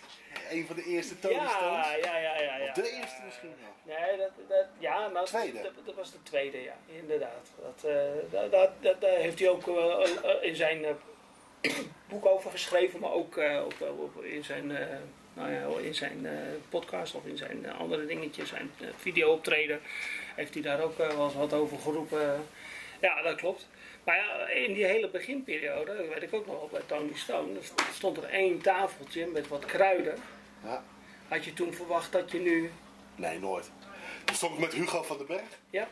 Een 0.51 0.67
van 0.67 0.77
de 0.77 0.85
eerste 0.85 1.19
Tony 1.19 1.35
Ja, 1.35 1.49
Stones? 1.49 1.87
ja, 1.87 2.17
ja, 2.19 2.41
ja, 2.41 2.57
ja. 2.57 2.69
Of 2.69 2.73
de 2.75 2.91
eerste 2.91 3.23
misschien 3.25 3.55
wel. 3.61 3.97
Nee, 3.97 4.17
dat, 4.17 4.31
dat, 4.49 4.67
ja, 4.79 5.23
Tweede? 5.25 5.63
Dat, 5.63 5.73
dat 5.87 5.95
was 5.95 6.11
de 6.13 6.23
tweede, 6.23 6.63
ja, 6.63 6.77
inderdaad. 6.87 7.51
Dat, 7.63 7.91
eh, 7.91 7.97
dat, 8.31 8.51
dat, 8.53 8.71
dat, 8.81 9.01
daar 9.01 9.17
heeft 9.17 9.39
hij 9.39 9.49
ook 9.49 9.67
in 10.41 10.57
zijn 10.57 10.85
boek 12.09 12.27
over 12.27 12.51
geschreven, 12.51 13.01
maar 13.01 13.13
ook 13.13 13.37
op, 13.65 13.75
op- 13.99 14.23
in 14.25 14.45
zijn, 14.45 14.71
nou 15.35 15.53
ja, 15.53 15.87
in 15.87 15.95
zijn 15.95 16.27
eh, 16.27 16.33
podcast 16.69 17.15
of 17.15 17.25
in 17.27 17.37
zijn 17.37 17.67
eh, 17.67 17.79
andere 17.79 18.07
dingetjes, 18.07 18.49
zijn 18.49 18.71
uh, 18.81 18.89
video-optreden, 18.97 19.81
heeft 20.35 20.55
hij 20.55 20.63
daar 20.63 20.81
ook 20.81 20.99
eh, 20.99 21.09
wel 21.09 21.25
eens 21.25 21.35
wat 21.35 21.53
over 21.53 21.79
geroepen. 21.79 22.47
Ja, 23.01 23.23
dat 23.23 23.37
klopt. 23.37 23.69
Maar 24.05 24.17
ja, 24.17 24.49
in 24.49 24.73
die 24.75 24.85
hele 24.85 25.09
beginperiode, 25.11 25.97
dat 25.97 26.09
weet 26.09 26.23
ik 26.23 26.35
ook 26.35 26.47
nog 26.47 26.59
wel 26.59 26.69
bij 26.73 26.83
Tony 26.87 27.15
Stone, 27.15 27.59
stond 27.93 28.17
er 28.17 28.25
één 28.25 28.61
tafeltje 28.61 29.27
met 29.27 29.49
wat 29.49 29.65
kruiden. 29.65 30.15
Ja. 30.65 30.85
Had 31.29 31.45
je 31.45 31.53
toen 31.53 31.75
verwacht 31.75 32.13
dat 32.13 32.31
je 32.31 32.39
nu, 32.39 32.71
Nee, 33.15 33.39
nooit. 33.39 33.71
Toen 34.25 34.37
stond 34.37 34.55
ik 34.55 34.59
met 34.61 34.73
Hugo 34.73 35.03
van 35.03 35.17
den 35.17 35.27
Berg. 35.27 35.43
ja, 35.71 35.89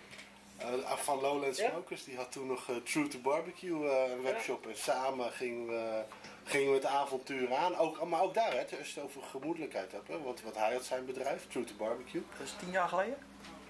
eh, 0.56 0.92
van 0.96 1.20
Lowland 1.20 1.56
Ja. 1.56 1.70
Smokers. 1.70 2.04
Die 2.04 2.16
had 2.16 2.32
toen 2.32 2.46
nog 2.46 2.68
eh, 2.68 2.76
True 2.76 3.08
to 3.08 3.18
Barbecue, 3.18 3.88
eh, 3.88 4.10
een 4.10 4.22
webshop. 4.22 4.66
En 4.66 4.76
samen 4.76 5.32
gingen 5.32 5.66
we, 5.66 6.02
gingen 6.50 6.68
we 6.68 6.74
het 6.74 6.86
avontuur 6.86 7.54
aan. 7.54 7.76
Ook, 7.76 8.04
maar 8.04 8.22
ook 8.22 8.34
daar, 8.34 8.52
hè, 8.52 8.60
als 8.78 8.92
je 8.94 9.00
het 9.00 9.04
over 9.04 9.22
gemoedelijkheid 9.22 9.92
hebt. 9.92 10.08
Hè, 10.08 10.20
want, 10.22 10.42
want 10.42 10.56
hij 10.56 10.72
had 10.72 10.84
zijn 10.84 11.06
bedrijf, 11.06 11.46
True 11.48 11.64
to 11.64 11.74
Barbecue. 11.78 12.22
Dat 12.38 12.46
is 12.46 12.54
tien 12.58 12.70
jaar 12.70 12.88
geleden? 12.88 13.18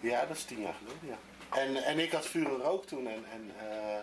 Ja, 0.00 0.26
dat 0.26 0.36
is 0.36 0.44
tien 0.44 0.60
jaar 0.60 0.74
geleden, 0.74 1.08
ja. 1.08 1.18
En, 1.58 1.76
en 1.76 1.98
ik 1.98 2.12
had 2.12 2.26
vuur 2.26 2.46
en 2.46 2.56
rook 2.60 2.86
toen. 2.86 3.08
En, 3.08 3.24
en 3.32 3.50
eh, 3.58 3.98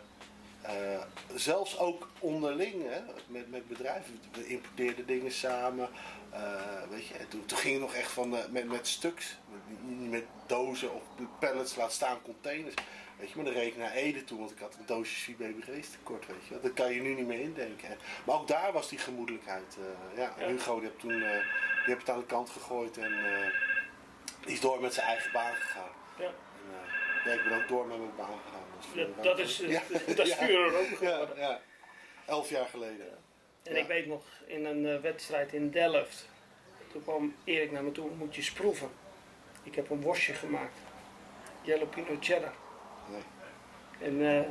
eh, 0.95 1.01
zelfs 1.35 1.77
ook 1.79 2.09
onderling, 2.19 2.83
hè, 2.89 2.99
met, 3.27 3.49
met 3.51 3.67
bedrijven. 3.67 4.19
We 4.31 4.47
importeerden 4.47 5.05
dingen 5.05 5.31
samen. 5.31 5.89
eh, 6.29 6.41
weet 6.89 7.07
je, 7.07 7.13
en 7.13 7.27
toen, 7.27 7.45
toen 7.45 7.57
ging 7.57 7.73
het 7.73 7.81
nog 7.83 7.93
echt 7.93 8.11
van, 8.11 8.37
eh, 8.37 8.47
met, 8.49 8.67
met 8.67 8.87
stuks. 8.87 9.37
Met, 9.51 10.09
met 10.09 10.23
dozen 10.45 10.93
of 10.93 11.01
pallets, 11.39 11.75
laat 11.75 11.91
staan 11.91 12.21
containers. 12.21 12.73
Weet 13.19 13.29
je, 13.29 13.35
maar 13.35 13.45
dan 13.45 13.53
reed 13.53 13.67
ik 13.67 13.77
naar 13.77 13.91
Ede 13.91 14.23
toe, 14.23 14.39
want 14.39 14.51
ik 14.51 14.59
had 14.59 14.75
een 14.79 14.85
doosje 14.85 15.31
Baby 15.31 15.61
Race 15.71 15.91
tekort, 15.91 16.25
weet 16.27 16.45
je. 16.49 16.59
Dat 16.61 16.73
kan 16.73 16.93
je 16.93 17.01
nu 17.01 17.13
niet 17.13 17.27
meer 17.27 17.39
indenken. 17.39 17.89
En- 17.89 17.97
Maar 18.25 18.35
ook 18.35 18.47
daar 18.47 18.71
was 18.73 18.89
die 18.89 18.99
gemoedelijkheid. 18.99 19.77
eh, 19.79 20.17
ja. 20.17 20.33
Hugo 20.47 20.79
die 20.79 20.83
heeft 20.89 20.99
toen 20.99 21.11
eh, 21.23 21.29
die 21.85 21.93
heeft 21.95 21.99
het 21.99 22.09
aan 22.09 22.19
de 22.19 22.25
kant 22.25 22.49
gegooid 22.49 22.97
en 22.97 23.13
eh, 23.25 23.51
die 24.41 24.53
is 24.53 24.59
door 24.59 24.81
met 24.81 24.93
zijn 24.93 25.07
eigen 25.07 25.31
baan 25.31 25.55
gegaan. 25.55 25.89
Ja. 26.19 26.31
En, 27.25 27.33
ik 27.33 27.43
ben 27.49 27.57
ook 27.61 27.67
door 27.67 27.87
met 27.87 27.97
mijn 27.97 28.15
baan 28.17 28.39
gegaan. 28.45 28.65
Dus 28.93 29.23
Dat, 29.23 29.39
is, 29.39 29.57
Ja. 29.57 29.81
dat 30.15 30.27
is 30.27 30.33
vuur 30.43 30.75
ook 30.77 30.87
Ja, 30.89 30.95
geworden. 30.95 31.37
ja. 31.37 31.59
Elf 32.25 32.49
jaar 32.49 32.65
geleden. 32.65 33.17
En 33.63 33.75
ik 33.77 33.87
weet 33.87 34.05
nog, 34.05 34.23
in 34.45 34.65
een 34.65 35.01
wedstrijd 35.01 35.53
in 35.53 35.71
Delft, 35.71 36.29
toen 36.91 37.03
kwam 37.03 37.35
Erik 37.43 37.71
naar 37.71 37.83
me 37.83 37.91
toe, 37.91 38.09
moet 38.15 38.35
je 38.35 38.41
eens 38.41 38.51
proeven. 38.51 38.89
Ik 39.63 39.75
heb 39.75 39.89
een 39.89 40.01
worstje 40.01 40.33
gemaakt. 40.33 40.77
Jalapeno 41.61 42.17
cheddar. 42.19 42.53
Nee. 43.09 43.23
En 44.09 44.21
eh, 44.21 44.49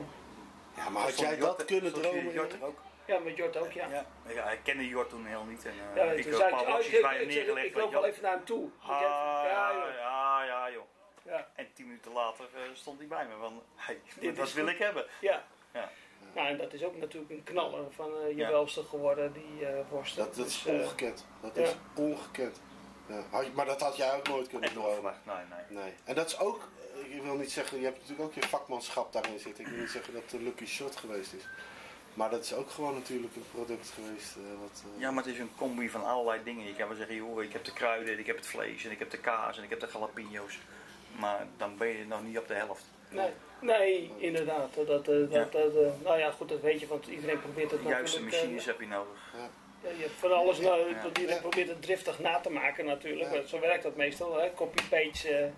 Ja, 0.77 0.89
maar 0.89 1.03
had 1.03 1.19
jij 1.19 1.37
Jort- 1.37 1.41
dat 1.59 1.65
kunnen 1.67 1.93
dromen? 1.93 2.33
Jort 2.33 2.53
er 2.53 2.65
ook? 2.65 2.79
ja, 3.07 3.19
met 3.19 3.37
Jort 3.37 3.57
ook, 3.57 3.73
ja. 3.73 3.87
Ja. 3.89 4.05
Ja, 4.27 4.51
ik 4.51 4.61
kende 4.63 4.89
Jort 4.89 5.09
toen 5.09 5.27
heel 5.27 5.45
niet. 5.45 5.65
En, 5.65 5.73
eh, 5.95 5.97
Ja, 5.97 6.03
ik 6.13 6.23
toen 6.23 6.31
heb 6.33 6.41
zei 6.41 6.53
een 6.53 6.59
ik, 6.59 6.65
paar 6.65 6.75
oh, 6.79 7.01
bij 7.03 7.13
hem 7.19 7.29
ik, 7.29 7.35
neergelegd. 7.35 7.67
ik 7.67 7.75
loop 7.77 7.89
je 7.91 7.95
wel 7.97 8.05
even 8.07 8.23
naar 8.23 8.33
hem 8.33 8.45
toe. 8.45 8.69
Ah, 8.83 8.89
heb- 8.89 9.09
ja, 9.09 9.45
ja, 9.47 9.73
joh. 9.73 9.95
ja, 9.99 10.45
ja, 10.45 10.71
joh. 10.71 10.85
Ja, 11.23 11.49
En 11.55 11.67
tien 11.73 11.87
minuten 11.87 12.13
later 12.13 12.45
eh, 12.55 12.61
stond 12.73 12.99
hij 12.99 13.07
bij 13.07 13.27
me 13.27 13.35
van, 13.41 13.63
hey, 13.75 14.01
Dit 14.21 14.37
wat 14.37 14.47
is 14.47 14.53
wil 14.55 14.65
goed. 14.65 14.73
ik 14.73 14.79
hebben? 14.79 15.07
ja. 15.21 15.45
Ja. 15.73 15.91
Nou, 16.35 16.49
en 16.49 16.57
dat 16.57 16.73
is 16.73 16.85
ook 16.85 16.97
natuurlijk 16.97 17.33
een 17.33 17.43
knaller 17.43 17.85
van 17.95 18.11
eh, 18.21 18.29
je 18.29 18.37
Ja. 18.37 18.49
welste 18.51 18.83
geworden, 18.83 19.33
die 19.33 19.67
eh 19.67 19.79
worsten. 19.91 20.25
Dat, 20.25 20.35
dat 20.35 20.47
is 20.47 20.63
Dus, 20.63 20.73
ongekend. 20.83 21.27
Dat 21.41 21.55
ja. 21.57 21.63
is 21.63 21.75
ongekend. 21.95 22.61
Ja. 23.07 23.23
Had 23.31 23.45
je- 23.47 23.53
Maar 23.55 23.67
dat 23.67 23.81
had 23.81 23.97
jij 23.97 24.15
ook 24.17 24.29
nooit 24.29 24.49
kunnen 24.49 24.73
dromen. 24.73 25.15
Nee, 25.23 25.37
nee. 25.37 25.83
Nee. 25.85 25.95
En 26.05 26.15
dat 26.15 26.27
is 26.27 26.39
ook, 26.39 26.69
ik 27.11 27.23
wil 27.23 27.35
niet 27.35 27.51
zeggen, 27.53 27.79
je 27.79 27.85
hebt 27.85 27.99
natuurlijk 28.01 28.29
ook 28.29 28.35
je 28.35 28.49
vakmanschap 28.49 29.13
daarin 29.13 29.39
zitten. 29.39 29.65
Ik 29.65 29.71
wil 29.71 29.81
niet 29.81 29.91
zeggen 29.91 30.13
dat 30.13 30.23
het 30.23 30.33
een 30.33 30.43
lucky 30.43 30.67
shot 30.67 30.97
geweest 30.97 31.33
is. 31.33 31.43
Maar 32.15 32.31
dat 32.31 32.45
is 32.45 32.55
ook 32.55 32.71
gewoon 32.71 32.95
natuurlijk 32.95 33.37
een 33.37 33.45
product 33.55 33.93
geweest. 33.95 34.37
eh, 34.37 34.43
wat, 34.61 34.83
eh, 34.95 35.01
Ja, 35.01 35.11
maar 35.11 35.25
het 35.25 35.33
is 35.33 35.39
een 35.39 35.51
combi 35.57 35.89
van 35.89 36.05
allerlei 36.05 36.41
dingen. 36.45 36.67
Je 36.67 36.75
kan 36.75 36.89
wel 36.89 36.97
zeggen, 36.97 37.17
joh, 37.17 37.43
ik 37.43 37.53
heb 37.53 37.65
de 37.65 37.73
kruiden, 37.73 38.19
ik 38.19 38.27
heb 38.27 38.37
het 38.37 38.47
vlees 38.47 38.85
en 38.85 38.91
ik 38.91 38.99
heb 38.99 39.11
de 39.11 39.19
kaas 39.19 39.57
en 39.59 39.63
ik 39.65 39.71
heb 39.71 39.81
de 39.81 39.89
jalapeno's. 39.93 40.59
Maar 41.19 41.47
dan 41.57 41.77
ben 41.77 41.89
je 41.89 42.07
nog 42.07 42.23
niet 42.23 42.39
op 42.39 42.49
de 42.49 42.55
helft. 42.55 42.85
Nee, 43.09 43.31
nee, 43.61 44.11
inderdaad. 44.19 44.75
Dat, 44.75 44.87
dat, 44.87 45.05
dat, 45.05 45.31
Ja. 45.33 45.49
dat, 45.51 45.75
eh, 45.77 45.89
nou 46.05 46.19
ja, 46.19 46.31
goed, 46.31 46.49
dat 46.49 46.61
weet 46.61 46.81
je, 46.81 46.87
want 46.87 47.07
iedereen 47.07 47.41
probeert 47.41 47.71
het 47.71 47.83
De 47.83 47.89
juiste 47.89 48.19
eh, 48.19 48.25
machines 48.25 48.65
heb 48.65 48.81
je 48.81 48.87
nodig. 48.87 49.33
Ja, 49.83 49.91
je 49.91 50.03
hebt 50.03 50.13
van 50.19 50.33
alles, 50.33 50.59
nou, 50.61 50.89
Ja. 50.89 51.03
dat 51.03 51.19
iedereen 51.19 51.41
probeert 51.41 51.69
het 51.69 51.83
driftig 51.83 52.19
na 52.19 52.41
te 52.41 52.51
maken 52.51 52.85
natuurlijk. 52.85 53.33
Ja. 53.35 53.47
Zo 53.47 53.61
werkt 53.61 53.83
dat 53.83 53.97
meestal, 53.97 54.39
hè? 54.41 54.55
copy-paste. 54.55 55.51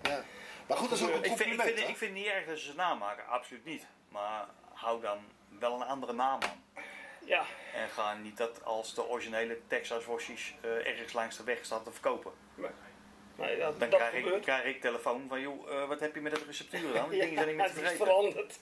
Maar 0.69 0.77
goed, 0.77 0.89
dat 0.89 0.97
is 0.99 1.03
ook 1.05 1.13
een 1.13 1.23
Ik 1.23 1.37
vind, 1.37 1.53
ik, 1.53 1.61
vind, 1.61 1.79
hè? 1.79 1.87
ik 1.87 1.97
vind 1.97 1.99
het 1.99 2.23
niet 2.23 2.25
erg 2.25 2.45
dat 2.45 2.57
ze 2.57 2.65
ze 2.65 2.75
namaken, 2.75 3.27
absoluut 3.27 3.65
niet. 3.65 3.85
Maar 4.09 4.45
hou 4.73 5.01
dan 5.01 5.17
wel 5.59 5.73
een 5.73 5.87
andere 5.87 6.13
naam 6.13 6.39
aan. 6.41 6.83
ja, 7.25 7.43
En 7.73 7.89
ga 7.89 8.13
niet 8.13 8.37
dat 8.37 8.63
als 8.65 8.93
de 8.95 9.07
originele 9.07 9.59
Texas 9.67 10.05
worstjes 10.05 10.53
eh, 10.61 10.87
ergens 10.87 11.13
langs 11.13 11.37
de 11.37 11.43
weg 11.43 11.65
staat 11.65 11.83
te 11.83 11.91
verkopen. 11.91 12.31
maar 12.55 13.55
dat, 13.57 13.79
Dan 13.79 13.89
dat 13.89 13.99
krijg 13.99 14.25
ik, 14.25 14.41
krijg 14.41 14.63
ik 14.65 14.81
telefoon 14.81 15.25
van, 15.27 15.41
joh, 15.41 15.71
eh, 15.71 15.87
wat 15.87 15.99
heb 15.99 16.15
je 16.15 16.21
met 16.21 16.31
het 16.31 16.45
receptuur 16.45 16.93
dan? 16.93 17.09
Die 17.09 17.17
Ja, 17.19 17.23
dingen 17.25 17.35
zijn 17.35 17.47
niet 17.47 17.57
meer 17.57 17.73
te 17.73 17.79
het 17.79 17.91
is 17.91 17.97
veranderd. 17.97 18.59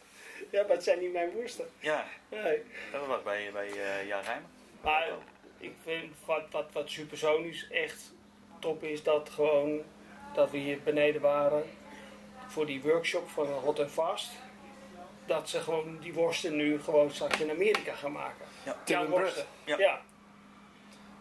Ja, 0.52 0.62
maar 0.62 0.72
het 0.72 0.84
zijn 0.84 1.00
niet 1.00 1.14
mijn 1.14 1.32
worsten. 1.32 1.70
Ja, 1.80 2.06
Nee. 2.30 2.64
dat 2.92 3.06
was 3.06 3.24
bij, 3.24 3.50
bij 3.52 3.68
eh 3.72 4.08
Jan 4.08 4.22
Rijmen. 4.22 4.50
Maar 4.82 5.08
ik 5.58 5.74
vind 5.84 6.14
wat, 6.26 6.44
wat, 6.52 6.72
wat 6.72 6.90
supersonisch 6.90 7.68
echt 7.70 8.14
top 8.60 8.84
is, 8.84 9.04
dat 9.04 9.30
gewoon 9.30 9.82
dat 10.34 10.52
we 10.52 10.58
hier 10.58 10.82
beneden 10.82 11.22
waren 11.22 11.64
voor 12.48 12.66
die 12.66 12.82
workshop 12.82 13.30
van 13.30 13.48
Hot 13.48 13.80
and 13.80 13.92
Fast. 13.92 14.30
Dat 15.26 15.50
ze 15.50 15.60
gewoon 15.60 15.98
die 16.02 16.14
worsten 16.14 16.56
nu 16.56 16.82
gewoon 16.82 17.12
straks 17.12 17.40
in 17.40 17.50
Amerika 17.50 17.94
gaan 17.94 18.12
maken. 18.12 18.46
Ja. 18.64 18.76
Ja, 18.86 19.06
worsten. 19.06 19.46
Ja. 19.64 19.78
Ja. 19.78 20.02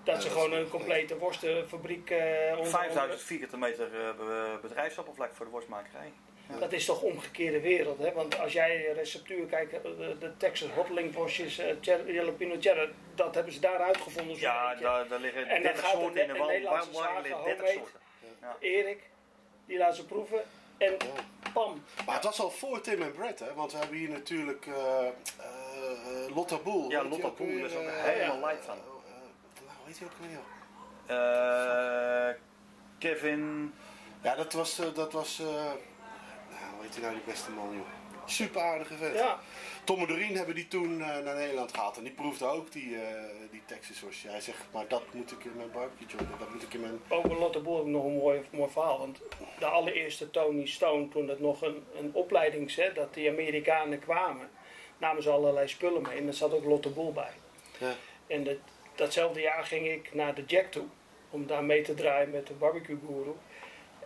Dat 0.05 0.23
ze 0.23 0.31
gewoon 0.31 0.53
een 0.53 0.69
complete 0.69 1.19
worstenfabriek 1.19 2.11
eh 2.11 2.51
onder- 2.57 2.67
5000 2.71 3.23
vierkante 3.23 3.57
meter 3.57 3.85
eh, 4.01 4.17
be- 4.17 4.59
bedrijfsoppervlak 4.62 5.35
voor 5.35 5.45
de 5.45 5.51
worstmakerij. 5.51 6.12
Dat 6.59 6.73
is 6.73 6.85
toch 6.85 7.03
omgekeerde 7.03 7.61
wereld, 7.61 7.99
hè? 7.99 8.12
Want 8.12 8.39
als 8.39 8.53
jij 8.53 8.93
receptuur 8.93 9.47
kijkt, 9.47 9.73
eh, 9.73 9.83
de, 9.83 10.17
de 10.19 10.37
Texas 10.37 10.69
Hotlink 10.71 11.15
worstjes, 11.15 11.59
uh, 11.61 11.67
jalapeno 12.07 12.55
cheddar, 12.61 12.89
dat 13.15 13.35
hebben 13.35 13.53
ze 13.53 13.61
daar 13.61 13.79
uitgevonden. 13.79 14.37
Ja, 14.39 14.75
daar, 14.75 15.09
daar 15.09 15.21
liggen 15.21 15.41
En 15.43 15.49
dan 15.49 15.62
30 15.62 15.81
gaat 15.83 15.93
de 15.93 15.99
soorten 15.99 16.21
in 16.21 16.27
de 16.27 16.33
Ne- 16.33 16.39
wand. 16.39 16.51
Nederlandse 16.51 16.91
Waar 16.93 17.03
waar 17.03 17.09
zagen, 17.12 17.23
liggen 17.23 17.45
30 17.45 17.65
homemade. 17.67 17.91
soorten? 17.91 18.01
Ja. 18.41 18.57
Erik, 18.61 19.01
die 19.67 19.79
laat 19.79 19.97
ze 19.97 20.05
proeven 20.07 20.41
en 20.79 20.97
pam. 21.53 21.83
Maar 22.07 22.15
het 22.15 22.25
was 22.25 22.41
al 22.41 22.51
voor 22.51 22.81
Tim 22.81 23.03
en 23.03 23.12
Brett, 23.12 23.41
hè? 23.41 23.55
Want 23.55 23.73
we 23.73 23.79
hebben 23.79 23.97
hier 23.97 24.09
natuurlijk 24.11 24.67
eh 24.67 25.07
eh, 25.07 26.35
Lotta 26.35 26.57
Boel. 26.59 26.91
Ja, 26.91 27.05
Lotta 27.05 27.31
Boel 27.31 27.65
is 27.65 27.75
ook 27.75 27.83
eh, 27.83 28.03
helemaal 28.03 28.49
light 28.49 28.65
van. 28.65 28.75
eh, 28.77 29.65
nou, 29.67 29.77
weet 29.87 29.99
je 29.99 30.05
ook 30.05 30.11
weer? 30.21 30.39
Eh, 31.17 32.35
Kevin. 32.99 33.75
Ja, 34.23 34.35
dat 34.35 34.53
was, 34.53 34.79
eh, 34.79 34.87
dat 34.95 35.12
was, 35.12 35.39
eh, 35.39 35.47
nou, 35.47 36.73
hoe 36.75 36.83
heet 36.83 36.93
hij 36.95 37.03
nou 37.03 37.15
die 37.15 37.25
beste 37.25 37.51
man, 37.51 37.73
joh? 37.77 37.87
Super 38.27 38.61
aardige 38.61 38.95
vent. 38.95 39.15
Ja, 39.15 39.41
Tomme 39.85 40.07
Dorien 40.07 40.37
hebben 40.37 40.55
die 40.55 40.69
toen 40.69 41.01
eh, 41.01 41.19
naar 41.25 41.35
Nederland 41.35 41.75
gehaald 41.75 41.97
en 41.97 42.03
die 42.03 42.12
proefde 42.12 42.45
ook 42.45 42.73
die, 42.73 42.97
eh 42.97 43.37
die 43.51 43.62
Texas 43.67 44.01
worstje. 44.01 44.29
Hij 44.29 44.41
zegt, 44.41 44.67
maar 44.73 44.89
dat 44.89 45.03
moet 45.12 45.33
ik 45.33 45.45
in 45.45 45.57
mijn 45.57 45.71
barbecue 45.71 46.07
joint, 46.07 46.39
dat 46.39 46.53
moet 46.53 46.62
ik 46.62 46.75
in 46.75 46.81
mijn... 46.81 47.01
over 47.09 47.39
Lotte 47.39 47.59
heb 47.59 47.67
ik 47.67 47.87
nog 47.87 48.05
een 48.05 48.17
mooi, 48.17 48.41
mooi 48.51 48.71
verhaal. 48.71 48.99
Want 48.99 49.21
de 49.59 49.67
allereerste 49.67 50.31
Tony 50.31 50.67
Stone, 50.67 51.09
toen 51.09 51.29
het 51.29 51.41
nog 51.41 51.62
een, 51.62 51.85
een 51.99 52.11
opleiding 52.12 52.75
hè, 52.75 52.93
dat 52.93 53.15
die 53.15 53.31
Amerikanen 53.31 53.99
kwamen, 53.99 54.51
namen 54.99 55.23
ze 55.23 55.31
allerlei 55.31 55.69
spullen 55.69 56.03
mee. 56.03 56.17
En 56.17 56.25
daar 56.25 56.35
zat 56.35 56.53
ook 56.53 56.65
Lotte 56.65 56.91
Boel 56.91 57.12
bij. 57.12 57.33
Ja. 57.79 57.95
En 58.27 58.45
dat, 58.45 58.57
datzelfde 58.95 59.41
jaar 59.41 59.65
ging 59.65 59.87
ik 59.87 60.15
naar 60.15 60.35
de 60.35 60.45
Jack 60.47 60.67
toe, 60.67 60.87
om 61.31 61.47
daar 61.47 61.65
mee 61.65 61.83
te 61.83 61.95
draaien 61.95 62.31
met 62.31 62.47
de 62.47 62.55
barbecue 62.55 62.99
guru. 63.07 63.35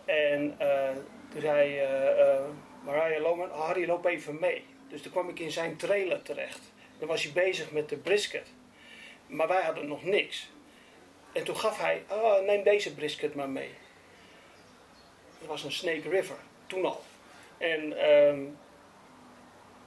En 0.05 0.55
eh, 0.57 0.89
toen 1.29 1.41
zei 1.41 1.79
Mariah 2.81 3.21
Loman, 3.21 3.49
Harry 3.51 3.87
loop 3.87 4.05
even 4.05 4.37
mee. 4.39 4.65
Dus 4.89 5.01
toen 5.01 5.11
kwam 5.11 5.29
ik 5.29 5.39
in 5.39 5.51
zijn 5.51 5.77
trailer 5.77 6.21
terecht. 6.21 6.59
Dan 6.99 7.07
was 7.07 7.23
hij 7.23 7.31
bezig 7.31 7.71
met 7.71 7.89
de 7.89 7.97
brisket. 7.97 8.47
Maar 9.27 9.47
wij 9.47 9.61
hadden 9.61 9.87
nog 9.87 10.03
niks. 10.03 10.49
En 11.33 11.43
toen 11.43 11.57
gaf 11.57 11.77
hij, 11.81 12.03
oh, 12.09 12.41
neem 12.45 12.63
deze 12.63 12.93
brisket 12.93 13.35
maar 13.35 13.49
mee. 13.49 13.69
Dat 15.39 15.47
was 15.49 15.63
een 15.63 15.71
Snake 15.71 16.09
River, 16.09 16.35
toen 16.67 16.85
al. 16.85 17.01
En, 17.57 17.97
ehm, 17.97 18.39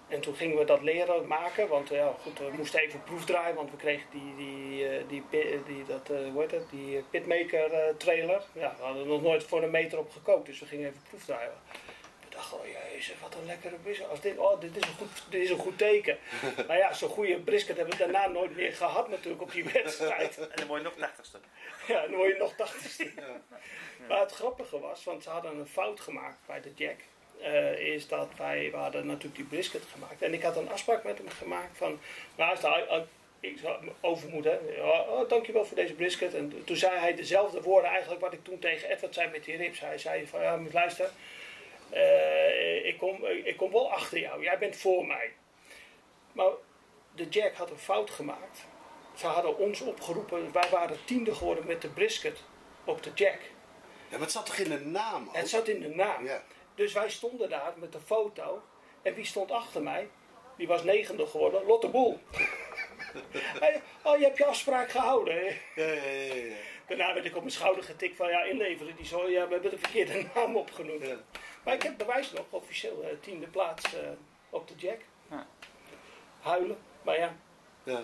en 0.09 0.21
toen 0.21 0.35
gingen 0.35 0.59
we 0.59 0.65
dat 0.65 0.83
leren 0.83 1.27
maken, 1.27 1.69
want 1.69 1.89
ja, 1.89 2.15
goed, 2.23 2.39
we 2.39 2.51
moesten 2.57 2.81
even 2.81 3.03
proefdraaien, 3.03 3.55
want 3.55 3.71
we 3.71 3.77
kregen 3.77 4.07
die, 4.11 4.35
die, 4.37 4.89
eh, 4.89 5.03
die, 5.09 5.23
pi- 5.31 5.61
die, 5.67 5.85
dat, 5.85 6.09
het, 6.51 6.71
die 6.71 7.03
pitmaker 7.11 7.73
eh, 7.73 7.95
trailer. 7.97 8.43
Ja, 8.53 8.75
we 8.79 8.85
hadden 8.85 9.07
nog 9.07 9.23
nooit 9.23 9.45
voor 9.45 9.63
een 9.63 9.71
meter 9.71 9.99
op 9.99 10.11
gekookt, 10.13 10.47
dus 10.47 10.61
we 10.61 10.67
gingen 10.67 10.89
even 10.89 11.03
proefdraaien. 11.09 11.53
We 12.35 12.41
dachten, 12.41 12.59
oh 12.59 12.91
jezus, 12.93 13.15
wat 13.21 13.35
een 13.35 13.47
lekkere 13.47 13.77
brisket. 13.77 14.09
Als 14.09 14.21
dit, 14.21 14.39
oh, 14.39 14.61
dit, 14.61 14.77
is 14.77 14.83
een 14.83 14.95
goed, 14.95 15.23
dit 15.29 15.43
is 15.43 15.51
een 15.51 15.59
goed 15.59 15.79
teken. 15.79 16.19
maar 16.69 16.77
ja, 16.77 16.93
zo'n 16.93 17.09
goede 17.09 17.39
brisket 17.39 17.77
hebben 17.77 17.97
we 17.97 18.03
daarna 18.03 18.27
nooit 18.29 18.57
meer 18.57 18.73
gehad 18.73 19.09
natuurlijk 19.09 19.43
op 19.43 19.53
die 19.53 19.65
wedstrijd. 19.65 20.39
En 20.53 20.57
dan 20.57 20.67
word 20.67 20.83
je 20.83 20.87
nog 20.87 20.97
tachtigste. 20.97 21.39
Ja, 21.93 22.01
dan 22.07 22.15
word 22.15 22.33
je 22.33 22.39
nog 22.39 22.53
80 22.57 23.11
Maar 24.09 24.21
het 24.21 24.33
grappige 24.33 24.81
was, 24.81 25.05
want 25.05 25.23
ze 25.23 25.31
hadden 25.31 25.59
een 25.59 25.67
fout 25.67 26.01
gemaakt 26.01 26.37
bij 26.47 26.61
de 26.61 26.73
Jack. 26.75 26.97
eh, 27.41 27.79
is 27.79 28.09
dat 28.09 28.29
wij, 28.37 28.71
we 28.71 28.77
hadden 28.77 29.07
natuurlijk 29.07 29.37
die 29.37 29.45
brisket 29.45 29.83
gemaakt. 29.93 30.23
En 30.23 30.35
ik 30.35 30.43
had 30.43 30.57
een 30.57 30.71
afspraak 30.71 31.05
met 31.05 31.19
hem 31.19 31.29
gemaakt 31.29 31.77
van, 31.77 32.01
is 32.37 32.61
nou, 32.61 32.89
eh, 32.89 33.01
ik 33.41 33.59
zou 33.59 33.89
overmoed 34.01 34.45
hè. 34.45 34.59
Ja, 34.77 35.01
Oh, 35.01 35.29
dankjewel 35.29 35.65
voor 35.65 35.77
deze 35.77 35.95
brisket. 35.95 36.35
En 36.35 36.63
toen 36.65 36.77
zei 36.77 36.99
hij 36.99 37.15
dezelfde 37.15 37.61
woorden 37.61 37.91
eigenlijk 37.91 38.21
wat 38.21 38.33
ik 38.33 38.45
toen 38.45 38.59
tegen 38.59 38.91
Edward 38.91 39.15
zei 39.15 39.31
met 39.31 39.45
die 39.45 39.57
ribs. 39.57 39.81
Hij 39.81 39.99
zei 39.99 40.27
van, 40.27 40.41
ja 40.41 40.57
moet 40.57 40.73
luisteren, 40.73 41.11
eh, 41.91 42.87
ik, 42.87 42.99
kom, 42.99 43.25
ik 43.25 43.57
kom 43.57 43.73
wel 43.73 43.93
achter 43.93 44.19
jou, 44.19 44.43
jij 44.43 44.59
bent 44.59 44.77
voor 44.77 45.07
mij. 45.07 45.33
Maar 46.33 46.51
de 47.15 47.29
Jack 47.29 47.55
had 47.55 47.71
een 47.71 47.79
fout 47.79 48.11
gemaakt. 48.11 48.67
Ze 49.15 49.27
hadden 49.27 49.59
ons 49.59 49.81
opgeroepen, 49.81 50.53
wij 50.53 50.69
waren 50.71 51.05
tiende 51.05 51.35
geworden 51.35 51.67
met 51.67 51.83
de 51.83 51.89
brisket 51.89 52.43
op 52.85 53.03
de 53.03 53.11
Jack. 53.15 53.39
Ja, 54.09 54.11
maar 54.11 54.21
het 54.21 54.33
zat 54.33 54.47
toch 54.47 54.57
in 54.57 54.69
de 54.69 54.81
naam 54.81 55.29
ook? 55.29 55.37
Het 55.37 55.49
zat 55.49 55.69
in 55.69 55.81
de 55.81 55.89
naam. 55.89 56.25
Ja. 56.25 56.43
Dus 56.75 56.93
wij 56.93 57.11
stonden 57.11 57.49
daar 57.49 57.73
met 57.77 57.93
de 57.93 58.01
foto. 58.01 58.63
En 59.03 59.15
wie 59.15 59.25
stond 59.25 59.51
achter 59.51 59.83
mij? 59.83 60.09
Die 60.57 60.67
was 60.67 60.83
negende 60.83 61.27
geworden, 61.27 61.65
Lotte 61.67 61.89
Boel. 61.89 62.21
Hij, 63.61 63.83
oh, 64.03 64.19
je 64.19 64.25
hebt 64.25 64.37
je 64.39 64.45
afspraak 64.45 64.91
gehouden. 64.91 65.35
hè? 65.35 65.61
Ja, 65.75 65.93
ja, 65.93 66.03
ja, 66.03 66.35
ja. 66.35 66.55
Daarna 66.89 67.15
werd 67.15 67.27
ik 67.27 67.35
op 67.35 67.41
mijn 67.41 67.53
schouder 67.55 67.85
getikt 67.85 68.17
van 68.17 68.29
ja, 68.29 68.43
inleveren. 68.43 68.97
Die 68.97 69.07
zo, 69.07 69.29
ja, 69.29 69.47
we 69.47 69.53
hebben 69.53 69.71
de 69.71 69.79
verkeerde 69.79 70.27
naam 70.35 70.57
opgenoemd. 70.57 71.07
Ja. 71.07 71.17
Maar 71.65 71.75
ik 71.75 71.83
heb 71.83 71.99
bewijs 71.99 72.33
nog, 72.33 72.45
officieel 72.51 73.03
eh, 73.03 73.09
tiende 73.21 73.47
plaats 73.47 73.95
eh, 73.95 74.09
op 74.51 74.69
de 74.69 74.75
Jack. 74.77 75.01
Ja. 75.31 75.47
Huilen, 76.41 76.79
maar 77.03 77.19
ja, 77.19 77.37
Ja. 77.83 78.03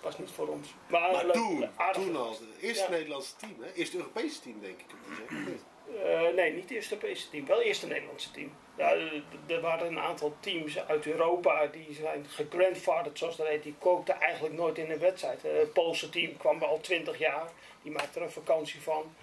was 0.00 0.18
niet 0.18 0.30
voor 0.30 0.48
ons. 0.48 0.68
Maar, 0.86 1.12
Maar 1.12 1.24
leuk, 1.24 1.32
toen, 1.34 1.68
aardig. 1.76 2.02
toen 2.02 2.16
al, 2.16 2.30
het 2.30 2.40
eerste 2.60 2.84
Ja. 2.84 2.90
Nederlandse 2.90 3.36
team, 3.36 3.56
hè? 3.60 3.72
Eerste 3.72 3.96
Europese 3.96 4.40
team, 4.40 4.60
denk 4.60 4.78
ik. 4.80 4.86
op 4.92 4.98
die 5.08 5.16
Jack, 5.16 5.30
of 5.30 5.46
niet? 5.46 5.64
Eh, 6.04 6.34
nee, 6.34 6.52
niet 6.52 6.62
het 6.62 6.70
eerste 6.70 6.94
Europese 6.94 7.30
team, 7.30 7.46
wel 7.46 7.56
het 7.58 7.66
eerste 7.66 7.86
Nederlandse 7.86 8.30
team. 8.30 8.52
Ja, 8.76 8.92
er- 9.46 9.60
waren 9.60 9.86
een 9.86 9.98
aantal 10.00 10.36
teams 10.40 10.78
uit 10.86 11.06
Europa 11.06 11.66
die 11.66 11.86
zijn 11.94 12.26
gegrandfathered, 12.28 13.18
zoals 13.18 13.36
dat 13.36 13.46
heet. 13.46 13.62
Die 13.62 13.74
kookten 13.78 14.20
eigenlijk 14.20 14.54
nooit 14.54 14.78
in 14.78 14.90
een 14.90 14.98
wedstrijd. 14.98 15.44
Eh, 15.44 15.52
Het 15.58 15.72
Poolse 15.72 16.08
team 16.08 16.36
kwam 16.36 16.62
al 16.62 16.80
twintig 16.80 17.18
jaar, 17.18 17.48
die 17.82 17.92
maakte 17.92 18.18
er 18.18 18.24
een 18.24 18.30
vakantie 18.32 18.80
van. 18.80 19.14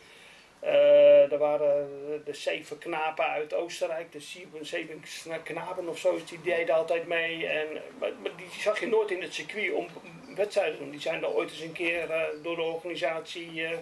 Eh, 0.60 1.32
er 1.32 1.38
waren 1.38 1.90
de 2.26 2.34
zeven 2.34 2.78
knapen 2.78 3.26
uit 3.26 3.54
Oostenrijk, 3.54 4.12
de 4.12 4.20
zeven, 4.62 5.02
knapen 5.44 5.88
of 5.88 5.98
zoiets, 5.98 6.30
die 6.30 6.42
deden 6.42 6.76
altijd 6.76 7.08
mee. 7.08 7.48
En, 7.48 7.68
maar, 8.00 8.12
die 8.38 8.48
zag 8.60 8.80
je 8.80 8.88
nooit 8.88 9.12
in 9.12 9.22
het 9.22 9.34
circuit 9.34 9.74
om 9.74 9.88
wedstrijden 10.36 10.74
te 10.76 10.80
doen. 10.82 10.92
Die 10.92 11.00
zijn 11.02 11.24
er 11.24 11.30
ooit 11.34 11.50
eens 11.50 11.60
een 11.60 11.72
keer 11.72 12.10
eh, 12.12 12.22
door 12.44 12.56
de 12.56 12.62
organisatie 12.62 13.66
eh 13.66 13.78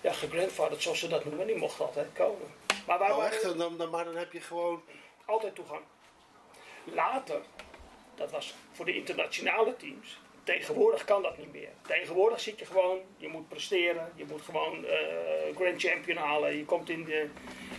ja, 0.00 0.12
gegrandfathered, 0.12 0.82
zoals 0.82 0.98
ze 0.98 1.08
dat 1.08 1.24
noemen. 1.24 1.46
Die 1.46 1.56
mochten 1.56 1.84
altijd 1.86 2.08
komen. 2.14 2.46
Maar 2.88 2.98
wij 2.98 3.10
Oh, 3.10 3.16
waren 3.16 3.32
echt? 3.32 3.42
En 3.42 3.58
Dan, 3.58 3.76
dan, 3.76 3.90
maar 3.90 4.04
dan 4.04 4.16
heb 4.16 4.32
je 4.32 4.40
gewoon... 4.40 4.82
altijd 5.24 5.54
toegang. 5.54 5.80
Later, 6.84 7.40
dat 8.14 8.30
was 8.30 8.54
voor 8.72 8.84
de 8.84 8.94
internationale 8.94 9.76
teams. 9.76 10.20
Tegenwoordig 10.42 11.04
kan 11.04 11.22
dat 11.22 11.38
niet 11.38 11.52
meer. 11.52 11.68
Tegenwoordig 11.86 12.40
zit 12.40 12.58
je 12.58 12.64
gewoon, 12.66 12.98
je 13.16 13.28
moet 13.28 13.48
presteren, 13.48 14.12
je 14.14 14.24
moet 14.28 14.42
gewoon 14.42 14.84
eh, 14.84 15.56
Grand 15.56 15.80
Champion 15.82 16.16
halen. 16.16 16.56
Je 16.56 16.64
komt 16.64 16.88
in 16.88 17.04
de, 17.04 17.28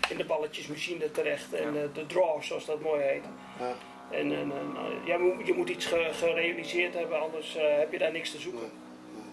in 0.09 0.17
de 0.17 0.25
balletjesmachine 0.25 1.11
terecht 1.11 1.53
en 1.53 1.67
eh, 1.83 1.83
de 1.93 2.05
draw, 2.05 2.41
zoals 2.41 2.65
dat 2.65 2.79
mooi 2.79 3.01
heet. 3.01 3.23
Ja, 3.59 3.75
En, 4.11 4.31
en, 4.31 4.51
en, 4.51 4.75
eh, 4.75 5.05
ja, 5.07 5.15
je 5.45 5.53
moet 5.55 5.69
iets 5.69 5.85
ge- 5.85 6.09
gerealiseerd 6.13 6.93
hebben, 6.93 7.21
anders 7.21 7.53
heb 7.59 7.91
je 7.91 7.97
daar 7.97 8.11
niks 8.11 8.31
te 8.31 8.39
zoeken. 8.39 8.71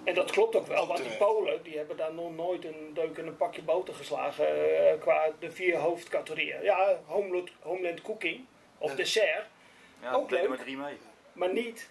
En 0.07 0.15
dat 0.15 0.31
klopt 0.31 0.57
ook 0.57 0.67
wel, 0.67 0.87
want 0.87 0.99
die 0.99 1.09
terecht. 1.11 1.19
Polen 1.19 1.63
die 1.63 1.77
hebben 1.77 1.97
daar 1.97 2.15
nog 2.15 2.35
nooit 2.35 2.65
een 2.65 2.91
deuk 2.95 3.17
in 3.17 3.27
een 3.27 3.37
pakje 3.37 3.63
boter 3.63 3.95
geslagen 3.95 4.47
eh, 4.91 5.01
qua 5.01 5.31
de 5.39 5.51
vier 5.51 5.77
hoofdcategorieën. 5.77 6.63
Ja, 6.63 6.99
homeland, 7.07 7.51
homeland 7.61 8.03
cooking 8.03 8.45
of 8.79 8.91
Ja. 8.91 8.97
dessert, 8.97 9.47
Ja, 10.03 10.13
Ook 10.13 10.31
leuk. 10.31 10.49
maar 10.49 10.59
drie 10.59 10.77
mee. 10.77 10.97
maar 11.33 11.53
niet, 11.53 11.89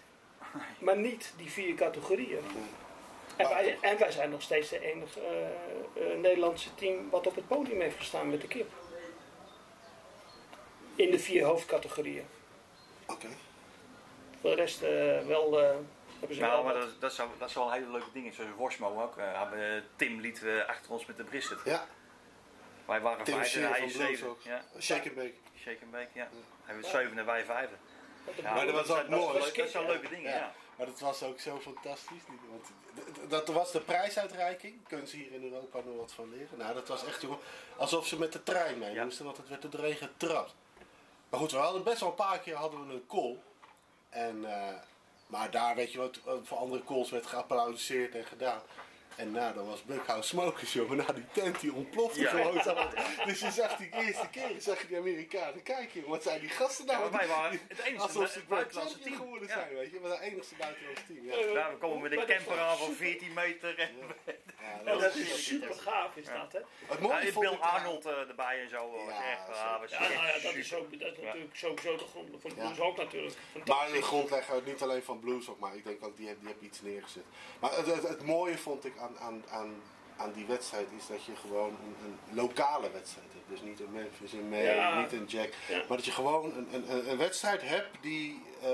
maar 0.78 0.96
niet 0.96 1.34
die 1.36 1.50
vier 1.50 1.74
categorieën. 1.74 2.38
En 3.36 3.48
wij, 3.48 3.78
en 3.80 3.98
wij 3.98 4.10
zijn 4.10 4.30
nog 4.30 4.42
steeds 4.42 4.68
de 4.68 4.80
enige 4.92 5.20
eh, 5.20 6.12
eh, 6.12 6.18
Nederlandse 6.18 6.74
team 6.74 7.10
wat 7.10 7.26
op 7.26 7.34
het 7.34 7.46
podium 7.48 7.80
heeft 7.80 7.96
gestaan 7.96 8.30
met 8.30 8.40
de 8.40 8.46
kip. 8.48 8.70
In 10.94 11.10
de 11.10 11.18
vier 11.18 11.44
hoofdcategorieën. 11.44 12.26
Oké. 13.06 13.26
Voor 14.40 14.50
de 14.50 14.56
rest 14.56 14.82
eh, 14.82 15.26
wel 15.26 15.60
eh, 16.20 16.38
Nou, 16.38 16.64
maar 16.64 16.74
dat, 16.74 17.00
dat, 17.00 17.12
zou, 17.12 17.28
dat 17.38 17.48
is 17.48 17.54
wel 17.54 17.66
een 17.66 17.72
hele 17.72 17.90
leuke 17.90 18.12
ding. 18.12 18.34
Zoals 18.34 18.50
Worsmo 18.56 19.02
ook. 19.02 19.16
Eh, 19.16 19.38
hebben, 19.42 19.84
Tim 19.96 20.20
liet 20.20 20.40
we 20.40 20.64
achter 20.66 20.92
ons 20.92 21.06
met 21.06 21.16
de 21.16 21.24
brisket. 21.24 21.58
Ja, 21.64 21.86
Wij 22.84 23.00
waren 23.00 23.24
Tim 23.24 23.34
vijf 23.34 23.54
en 23.56 23.68
hij 23.68 23.80
is 23.84 23.94
zeven. 23.94 24.34
Ja, 24.42 24.62
shake 24.80 25.02
and 25.08 25.14
bake. 25.14 25.34
Shake 25.58 25.78
and 25.82 25.90
bake, 25.90 26.08
ja. 26.12 26.28
Hij 26.64 26.80
was 26.80 26.90
zeven 26.90 27.18
en 27.18 27.26
wij 27.26 27.44
vijfde. 27.44 27.74
Ja, 28.42 28.54
Maar 28.54 28.66
dat 28.66 28.74
was 28.74 28.88
ook 28.98 29.10
dat, 29.10 29.20
mooi. 29.20 29.38
is- 29.38 29.52
dat 29.54 29.68
zijn 29.70 29.86
leuke 29.86 30.08
dingen, 30.08 30.30
Ja. 30.30 30.52
Maar 30.76 30.86
dat 30.86 31.00
was 31.00 31.22
ook 31.22 31.40
zo 31.40 31.58
fantastisch. 31.60 32.22
Want 32.50 33.30
dat 33.30 33.48
was 33.48 33.72
de 33.72 33.80
prijsuitreiking. 33.80 34.86
Kunnen 34.88 35.06
ze 35.08 35.16
hier 35.16 35.32
in 35.32 35.42
Europa 35.44 35.80
nog 35.84 35.96
wat 35.96 36.12
van 36.12 36.30
leren? 36.30 36.58
Nou, 36.58 36.74
dat 36.74 36.88
was 36.88 37.06
echt 37.06 37.22
jongen, 37.22 37.38
alsof 37.76 38.06
ze 38.06 38.18
met 38.18 38.32
de 38.32 38.42
trein 38.42 38.78
mee 38.78 38.92
Ja. 38.94 39.04
moesten, 39.04 39.24
want 39.24 39.36
het 39.36 39.48
werd 39.48 39.64
er 39.64 39.70
doorheen 39.70 39.94
getrapt. 39.96 40.54
Maar 41.30 41.40
goed, 41.40 41.50
we 41.50 41.56
hadden 41.56 41.82
best 41.82 42.00
wel 42.00 42.08
een 42.08 42.14
paar 42.14 42.38
keer 42.38 42.54
hadden 42.54 42.86
we 42.88 42.94
een 42.94 43.06
call. 43.08 43.36
En, 44.08 44.44
eh, 44.44 44.74
maar 45.26 45.50
daar 45.50 45.74
weet 45.74 45.92
je 45.92 45.98
wat, 45.98 46.20
voor 46.42 46.58
andere 46.58 46.84
calls 46.84 47.10
werd 47.10 47.26
geapplaudiseerd 47.26 48.14
en 48.14 48.24
gedaan. 48.24 48.60
En 49.16 49.30
nou, 49.32 49.54
dan 49.54 49.66
was 49.66 49.82
Buckhouse 49.84 50.28
Smokers, 50.28 50.72
jongen. 50.72 50.96
Nou, 50.96 51.14
die 51.14 51.24
tent 51.32 51.60
die 51.60 51.72
ontplofte 51.72 52.20
Ja. 52.20 52.30
gewoon. 52.30 52.62
zo. 52.62 52.74
Dus 53.24 53.40
je 53.40 53.50
zag 53.50 53.76
die 53.76 53.88
eerste 53.92 54.28
keer, 54.30 54.50
zag 54.58 54.80
je 54.80 54.86
die 54.86 54.96
Amerikanen. 54.96 55.62
Kijk, 55.62 55.90
jongen, 55.92 56.10
wat 56.10 56.22
zijn 56.22 56.40
die 56.40 56.48
gasten 56.48 56.86
nou? 56.86 57.02
Ja, 57.04 57.08
maar 57.10 57.18
wij 57.18 57.28
waren 57.28 57.60
het 57.68 57.78
enige 57.78 58.02
Alsof 58.02 58.28
ze 58.28 58.38
bu- 58.38 58.44
buitenlandse 58.48 58.98
team. 58.98 59.16
geworden 59.16 59.48
Ja. 59.48 59.54
zijn, 59.54 59.74
weet 59.74 59.90
je. 59.90 59.98
Maar 60.02 60.10
het 60.10 60.20
enigste 60.20 60.54
buitenlandse 60.54 61.06
team, 61.06 61.24
ja. 61.26 61.36
Ja, 61.36 61.70
we 61.70 61.76
komen 61.76 62.02
met 62.02 62.10
een 62.12 62.18
dat 62.18 62.26
camper 62.26 62.58
aan 62.58 62.76
van 62.78 62.92
14 62.92 63.32
meter. 63.32 63.78
En, 63.78 63.90
Ja, 64.60 64.82
Ja, 64.84 64.92
dat 64.92 65.00
dat 65.00 65.14
is 65.14 65.46
super 65.46 65.74
gaaf 65.74 66.16
is 66.16 66.24
dat, 66.24 66.52
hè? 66.52 66.58
Het 66.86 66.98
ja, 67.00 67.08
mooie 67.08 67.32
Bill 67.32 67.56
Arnold 67.60 68.06
eh, 68.06 68.28
erbij 68.28 68.62
en 68.62 68.68
zo. 68.70 68.90
was 68.90 69.00
Ja, 69.14 69.30
echt, 69.32 69.46
zo. 69.46 69.52
ah, 69.62 69.80
was 69.80 69.90
Ja, 69.90 70.00
nou 70.00 70.12
ja, 70.12 70.32
dat 70.42 70.54
is, 70.54 70.68
super. 70.68 70.82
ook, 70.84 71.00
dat 71.00 71.12
is 71.12 71.18
Ja. 71.18 71.24
natuurlijk 71.24 71.56
sowieso 71.56 71.96
de 71.96 72.04
grond 72.04 72.28
van 72.40 72.50
Ja. 72.56 72.64
Blues 72.64 72.80
ook 72.80 72.96
natuurlijk. 72.96 73.34
Maar 73.66 73.92
de 73.92 74.02
grondlegger, 74.02 74.62
niet 74.64 74.82
alleen 74.82 75.02
van 75.02 75.20
Blues 75.20 75.48
ook, 75.48 75.58
maar 75.58 75.74
ik 75.76 75.84
denk 75.84 76.04
ook 76.04 76.16
die 76.16 76.28
heb, 76.28 76.36
die 76.40 76.48
heb 76.48 76.60
iets 76.62 76.80
neergezet. 76.82 77.24
Maar 77.60 77.76
het, 77.76 77.86
het, 77.86 78.08
het 78.08 78.22
mooie 78.22 78.58
vond 78.58 78.84
ik 78.84 78.96
aan, 78.98 79.05
aan, 79.20 79.44
aan, 79.50 79.74
aan 80.16 80.32
die 80.32 80.46
wedstrijd 80.46 80.86
is 80.98 81.06
dat 81.06 81.24
je 81.24 81.36
gewoon 81.36 81.68
een, 81.68 81.96
een 82.04 82.18
lokale 82.36 82.90
wedstrijd 82.90 83.26
hebt. 83.32 83.48
Dus 83.48 83.60
niet 83.60 83.80
een 83.80 83.92
Memphis 83.92 84.32
in 84.32 84.48
May, 84.48 84.64
Ja. 84.74 85.00
niet 85.00 85.12
een 85.12 85.24
Jack. 85.24 85.50
Ja. 85.68 85.76
Maar 85.88 85.96
dat 85.96 86.04
je 86.04 86.12
gewoon 86.12 86.44
een, 86.56 86.68
een, 86.72 86.90
een- 86.92 87.10
een 87.10 87.18
wedstrijd 87.18 87.62
hebt 87.62 87.88
die... 88.00 88.42
eh, 88.62 88.68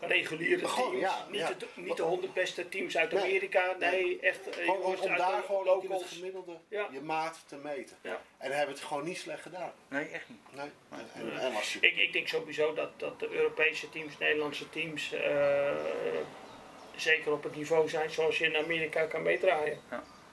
reguliere 0.00 0.68
Gewoon, 0.68 0.90
teams. 0.90 1.02
ja, 1.04 1.26
niet, 1.30 1.40
ja. 1.40 1.52
De, 1.58 1.66
niet 1.74 1.96
de 1.96 2.02
100 2.02 2.34
beste 2.34 2.68
teams 2.68 2.96
uit 2.96 3.12
Nee, 3.12 3.22
Amerika. 3.22 3.74
Nee, 3.78 4.20
echt. 4.20 4.48
eh, 4.48 4.54
gewoon 4.54 4.76
om, 4.76 4.82
jongens 4.82 5.00
om 5.00 5.08
uit 5.08 5.18
daar 5.18 5.36
de 5.40 5.46
gewoon 5.46 5.68
ook 5.68 5.88
het 5.88 6.02
gemiddelde 6.06 6.58
Ja. 6.68 6.88
je 6.90 7.00
maat 7.00 7.44
te 7.46 7.56
meten. 7.56 7.96
Ja. 8.00 8.10
En 8.38 8.48
dan 8.48 8.56
hebben 8.56 8.74
we 8.74 8.80
het 8.80 8.88
gewoon 8.90 9.04
niet 9.04 9.18
slecht 9.18 9.42
gedaan. 9.42 9.72
Nee, 9.88 10.04
echt 10.08 10.28
niet. 10.28 10.38
Nee. 10.50 10.70
En, 10.90 11.10
en, 11.14 11.40
en 11.40 11.52
was 11.52 11.70
super. 11.70 11.88
Ik, 11.88 11.96
ik 11.96 12.12
denk 12.12 12.28
sowieso 12.28 12.74
dat, 12.74 12.90
dat 13.00 13.20
de 13.20 13.28
Europese 13.30 13.88
teams, 13.88 14.18
Nederlandse 14.18 14.68
teams, 14.68 15.12
eh, 15.12 15.70
zeker 16.96 17.32
op 17.32 17.42
het 17.42 17.56
niveau 17.56 17.88
zijn 17.88 18.10
zoals 18.10 18.38
je 18.38 18.44
in 18.46 18.56
Amerika 18.64 19.04
kan 19.06 19.22
meedraaien. 19.22 19.80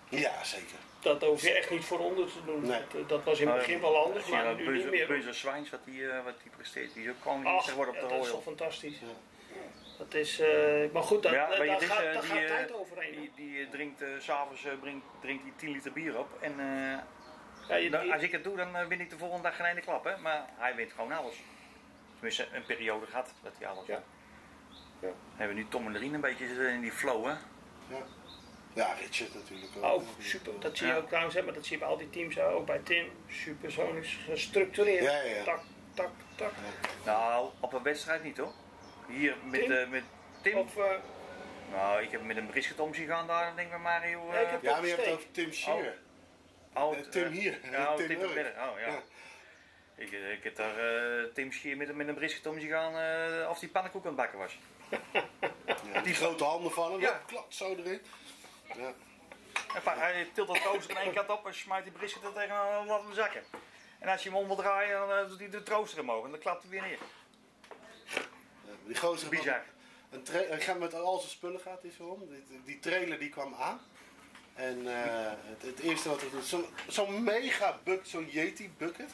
Ja, 0.10 0.44
zeker. 0.44 0.76
Dat 1.00 1.22
hoef 1.24 1.42
je 1.42 1.52
echt 1.54 1.70
niet 1.70 1.86
voor 1.86 2.00
onder 2.00 2.26
te 2.26 2.46
doen. 2.46 2.62
Nee. 2.62 2.82
Dat, 2.94 3.10
dat 3.10 3.24
was 3.24 3.40
in 3.40 3.48
het 3.48 3.58
begin 3.58 3.82
wel 3.82 3.98
anders, 4.06 4.26
je 4.26 4.32
maar 4.32 4.56
nu 4.56 4.78
niet 4.78 4.90
meer. 5.08 5.34
Zwijns, 5.34 5.70
wat 5.70 5.86
die, 5.86 6.10
eh, 6.10 6.24
wat 6.24 6.34
die 6.44 6.52
presteert. 6.56 6.94
Die 6.94 7.04
is 7.04 7.10
ook 7.10 7.44
tegenwoordig 7.64 7.96
ja, 7.96 8.02
op 8.04 8.10
de 8.10 8.16
dat 8.16 8.24
is 8.24 8.28
Royal. 8.30 8.32
toch 8.32 8.44
fantastisch. 8.44 9.00
Ja. 9.00 9.08
Dat 9.98 10.14
is, 10.14 10.40
eh, 10.40 10.92
maar 10.92 11.04
goed, 11.04 11.24
dat, 11.24 11.32
Ja, 11.32 11.48
daar 11.50 11.80
dit 11.80 11.84
gaat, 11.84 12.04
eh, 12.04 12.14
daar 12.14 12.22
die, 12.22 12.32
gaat 12.32 12.48
tijd 12.48 12.74
overheen. 12.74 13.12
Die, 13.12 13.32
die 13.36 13.70
drinkt 13.70 14.04
s 14.20 14.24
s'avonds 14.26 14.62
drinkt, 14.82 15.06
drinkt 15.22 15.44
die 15.44 15.54
10 15.56 15.72
liter 15.72 15.92
bier 15.92 16.20
op. 16.20 16.28
En 16.42 16.60
eh, 16.60 16.98
Ja, 17.70 17.76
je- 17.76 17.90
nou, 17.90 18.12
als 18.12 18.22
ik 18.22 18.32
het 18.32 18.44
doe, 18.44 18.56
dan 18.58 18.88
win 18.88 19.00
ik 19.02 19.10
de 19.10 19.18
volgende 19.18 19.44
dag 19.44 19.56
geen 19.56 19.66
ene 19.66 19.82
klap. 19.82 20.04
Hè? 20.04 20.18
Maar 20.18 20.46
hij 20.58 20.76
wint 20.76 20.92
gewoon 20.92 21.12
alles. 21.12 21.36
Tenminste, 22.14 22.48
een 22.54 22.66
periode 22.66 23.06
gehad 23.06 23.34
dat 23.44 23.54
hij 23.58 23.68
alles 23.68 23.88
Ja. 23.88 24.04
Ja. 25.04 25.14
Hebben 25.36 25.56
we 25.56 25.62
nu 25.62 25.68
Tom 25.70 25.86
en 25.88 25.98
Lien 25.98 26.14
een 26.14 26.22
beetje 26.22 26.46
in 26.74 26.82
die 26.82 26.92
flow, 26.92 27.26
hè? 27.26 27.32
Ja. 27.88 28.04
ja, 28.74 28.94
Richard 28.94 29.34
natuurlijk 29.34 29.72
ook. 29.82 29.84
Oh, 30.02 30.04
super. 30.20 30.60
Dat 30.60 30.78
zie 30.78 30.88
je 30.88 30.94
Ja. 30.94 31.00
ook 31.00 31.08
trouwens, 31.08 31.36
hè, 31.36 31.42
maar 31.42 31.54
dat 31.54 31.64
zie 31.66 31.74
je 31.74 31.80
bij 31.80 31.88
al 31.88 31.98
die 31.98 32.10
teams, 32.10 32.40
ook 32.40 32.66
bij 32.66 32.80
Tim. 32.84 33.12
Super 33.28 33.72
zo 33.72 33.94
is 33.94 34.20
gestructureerd. 34.30 35.04
Ja, 35.04 35.22
ja, 35.22 35.36
ja. 35.36 35.44
Tak, 35.44 35.60
tak, 35.94 36.12
tak. 36.36 36.52
Nou, 37.06 37.50
op 37.60 37.74
een 37.74 37.84
wedstrijd 37.84 38.24
niet 38.24 38.38
hoor. 38.38 38.52
Hier 39.08 39.36
met 39.50 39.60
Tim? 39.60 39.70
Tim. 39.70 39.90
met 39.90 40.04
Tim. 40.42 40.58
Of, 40.58 40.78
eh, 40.78 40.84
Nou, 41.72 42.02
ik 42.02 42.12
heb 42.12 42.24
met 42.24 42.38
een 42.38 42.48
brisket 42.48 42.80
om 42.80 42.94
zien 42.94 43.08
gaan 43.08 43.28
daar, 43.28 43.56
denk 43.56 43.68
ik 43.68 43.70
bij 43.74 43.80
Mario. 43.82 44.32
Ja, 44.32 44.40
ik 44.40 44.46
eh, 44.46 44.52
heb- 44.52 44.62
Ja, 44.62 44.72
maar 44.72 44.82
je 44.86 44.90
hebt 44.90 45.06
het 45.06 45.14
over 45.14 45.32
Tim 45.32 45.52
Shear. 45.54 45.94
oh, 46.74 46.98
eh, 46.98 47.04
Tim 47.04 47.24
eh, 47.24 47.30
hier. 47.32 47.60
Ja, 47.72 47.90
oh, 47.92 47.96
Tim 47.96 48.08
Tim. 48.08 48.20
Oh 48.22 48.34
ja. 48.36 48.88
Ja. 48.88 49.02
Ik, 49.96 50.12
eh, 50.12 50.32
ik 50.32 50.44
heb 50.44 50.56
daar 50.56 50.78
eh, 50.78 51.24
Tim 51.34 51.52
Schier 51.52 51.78
met, 51.78 51.96
met 51.96 52.08
een 52.08 52.16
brisket 52.16 52.46
om 52.48 52.60
zien 52.60 52.70
gaan 52.70 52.96
eh, 52.98 53.50
of 53.50 53.60
die 53.60 53.70
pannenkoek 53.70 54.02
aan 54.02 54.08
het 54.08 54.18
bakken 54.18 54.40
was. 54.40 54.58
Ja, 55.94 56.02
die 56.02 56.14
grote 56.14 56.44
handen 56.44 56.72
van 56.72 56.92
hem, 56.92 57.02
Ja. 57.02 57.22
klap, 57.28 57.54
zo 57.54 57.76
erin. 57.76 58.02
Ja. 58.78 58.94
Enfin, 59.76 59.94
hij 59.98 60.30
tilt 60.34 60.48
dat 60.48 60.62
trooster 60.62 60.96
aan 60.98 61.02
één 61.04 61.14
kant 61.14 61.30
op 61.30 61.46
en 61.48 61.54
smijt 61.54 61.84
die 61.84 61.92
brisket 61.94 62.24
er 62.24 62.34
tegen 62.34 62.56
een 62.56 62.86
laat 62.86 63.02
hem 63.02 63.14
zakken. 63.14 63.44
En 64.00 64.10
als 64.10 64.24
je 64.24 64.30
hem 64.30 64.38
om 64.38 64.48
wil 64.48 64.56
draaien, 64.56 65.00
dan 65.00 65.12
eh, 65.18 65.28
doet 65.28 65.40
hij 65.40 65.50
de 65.50 65.64
trooster 65.64 66.00
omhoog 66.02 66.26
en 66.26 66.32
dan 66.32 66.40
klapt 66.40 66.62
hij 66.62 66.72
weer 66.72 66.82
neer. 66.82 66.98
Ja, 68.66 68.72
Die 68.86 68.96
gozer 68.98 69.30
Bizar. 69.30 69.64
Een 70.10 70.24
hij 70.32 70.62
gaat 70.62 70.80
met 70.80 70.94
al 70.94 71.18
zijn 71.18 71.32
spullen 71.32 71.60
gaat 71.60 71.82
hij 71.82 71.92
zo 71.92 72.04
om. 72.04 72.28
Die, 72.30 72.62
die 72.66 72.80
trailer 72.80 73.20
die 73.20 73.30
kwam 73.30 73.56
aan. 73.60 73.82
En 74.54 74.88
eh, 74.88 75.32
het, 75.36 75.62
het 75.62 75.80
eerste 75.80 76.10
wat 76.10 76.22
hij 76.22 76.30
doet, 76.30 76.46
zo'n 76.46 76.66
zo'n 76.88 77.24
mega 77.24 77.80
bucket, 77.84 78.08
zo'n 78.08 78.30
Yeti 78.32 78.74
bucket. 78.78 79.10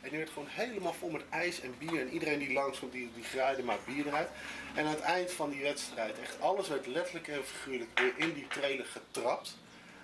En 0.00 0.08
die 0.08 0.18
werd 0.18 0.30
gewoon 0.30 0.48
helemaal 0.48 0.92
vol 0.92 1.10
met 1.10 1.22
ijs 1.30 1.60
en 1.60 1.74
bier. 1.78 2.00
En 2.00 2.10
iedereen 2.10 2.38
die 2.38 2.52
langskomt, 2.52 2.92
die, 2.92 3.10
die 3.14 3.24
graaide 3.24 3.62
maar 3.62 3.78
bier 3.86 4.06
eruit. 4.06 4.28
En 4.74 4.84
aan 4.84 4.90
het 4.90 5.00
eind 5.00 5.32
van 5.32 5.50
die 5.50 5.62
wedstrijd, 5.62 6.20
echt 6.20 6.40
alles 6.40 6.68
werd 6.68 6.86
letterlijk 6.86 7.28
en 7.28 7.44
figuurlijk 7.44 7.98
weer 7.98 8.12
in 8.16 8.32
die 8.32 8.46
trailer 8.46 8.86
getrapt. 8.86 9.56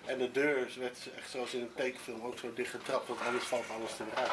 En 0.05 0.17
de 0.17 0.31
deur 0.31 0.71
werd 0.79 0.97
echt 1.17 1.29
zoals 1.29 1.53
in 1.53 1.61
een 1.61 1.73
tekenfilm 1.75 2.21
ook 2.21 2.39
zo 2.39 2.53
dicht 2.53 2.69
getrapt, 2.69 3.07
want 3.07 3.21
anders 3.21 3.45
valt 3.45 3.65
alles 3.69 3.91
eruit. 3.99 4.31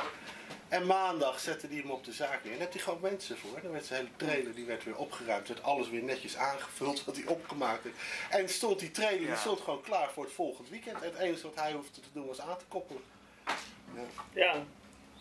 En 0.69 0.87
maandag 0.87 1.41
zette 1.41 1.67
hij 1.67 1.77
hem 1.77 1.91
op 1.91 2.05
de 2.05 2.13
zaak 2.13 2.45
neer. 2.45 2.53
En 2.53 2.59
daar 2.59 2.61
heb 2.61 2.73
hij 2.73 2.83
gewoon 2.83 3.01
mensen 3.01 3.39
voor. 3.39 3.61
Dan 3.63 3.73
werd 3.73 3.85
zijn 3.85 4.05
hele 4.05 4.17
trailer 4.17 4.55
die 4.55 4.65
werd 4.65 4.85
weer 4.85 4.97
opgeruimd. 4.97 5.49
werd 5.49 5.63
alles 5.63 5.89
weer 5.89 6.03
netjes 6.03 6.37
aangevuld 6.37 7.05
wat 7.05 7.17
hij 7.17 7.27
opgemaakt 7.27 7.83
heeft. 7.83 7.97
En 8.31 8.49
stond 8.49 8.79
die 8.79 8.91
trailer 8.91 9.27
die 9.27 9.37
stond 9.37 9.61
gewoon 9.61 9.83
klaar 9.83 10.11
voor 10.13 10.25
het 10.25 10.33
volgend 10.33 10.69
weekend. 10.69 11.03
En 11.03 11.11
het 11.11 11.19
enige 11.19 11.43
wat 11.43 11.55
hij 11.55 11.73
hoefde 11.73 12.01
te 12.01 12.09
doen 12.13 12.27
was 12.27 12.41
aan 12.41 12.59
te 12.59 12.65
koppelen. 12.69 13.03
Ja, 13.95 14.03
ja, 14.33 14.65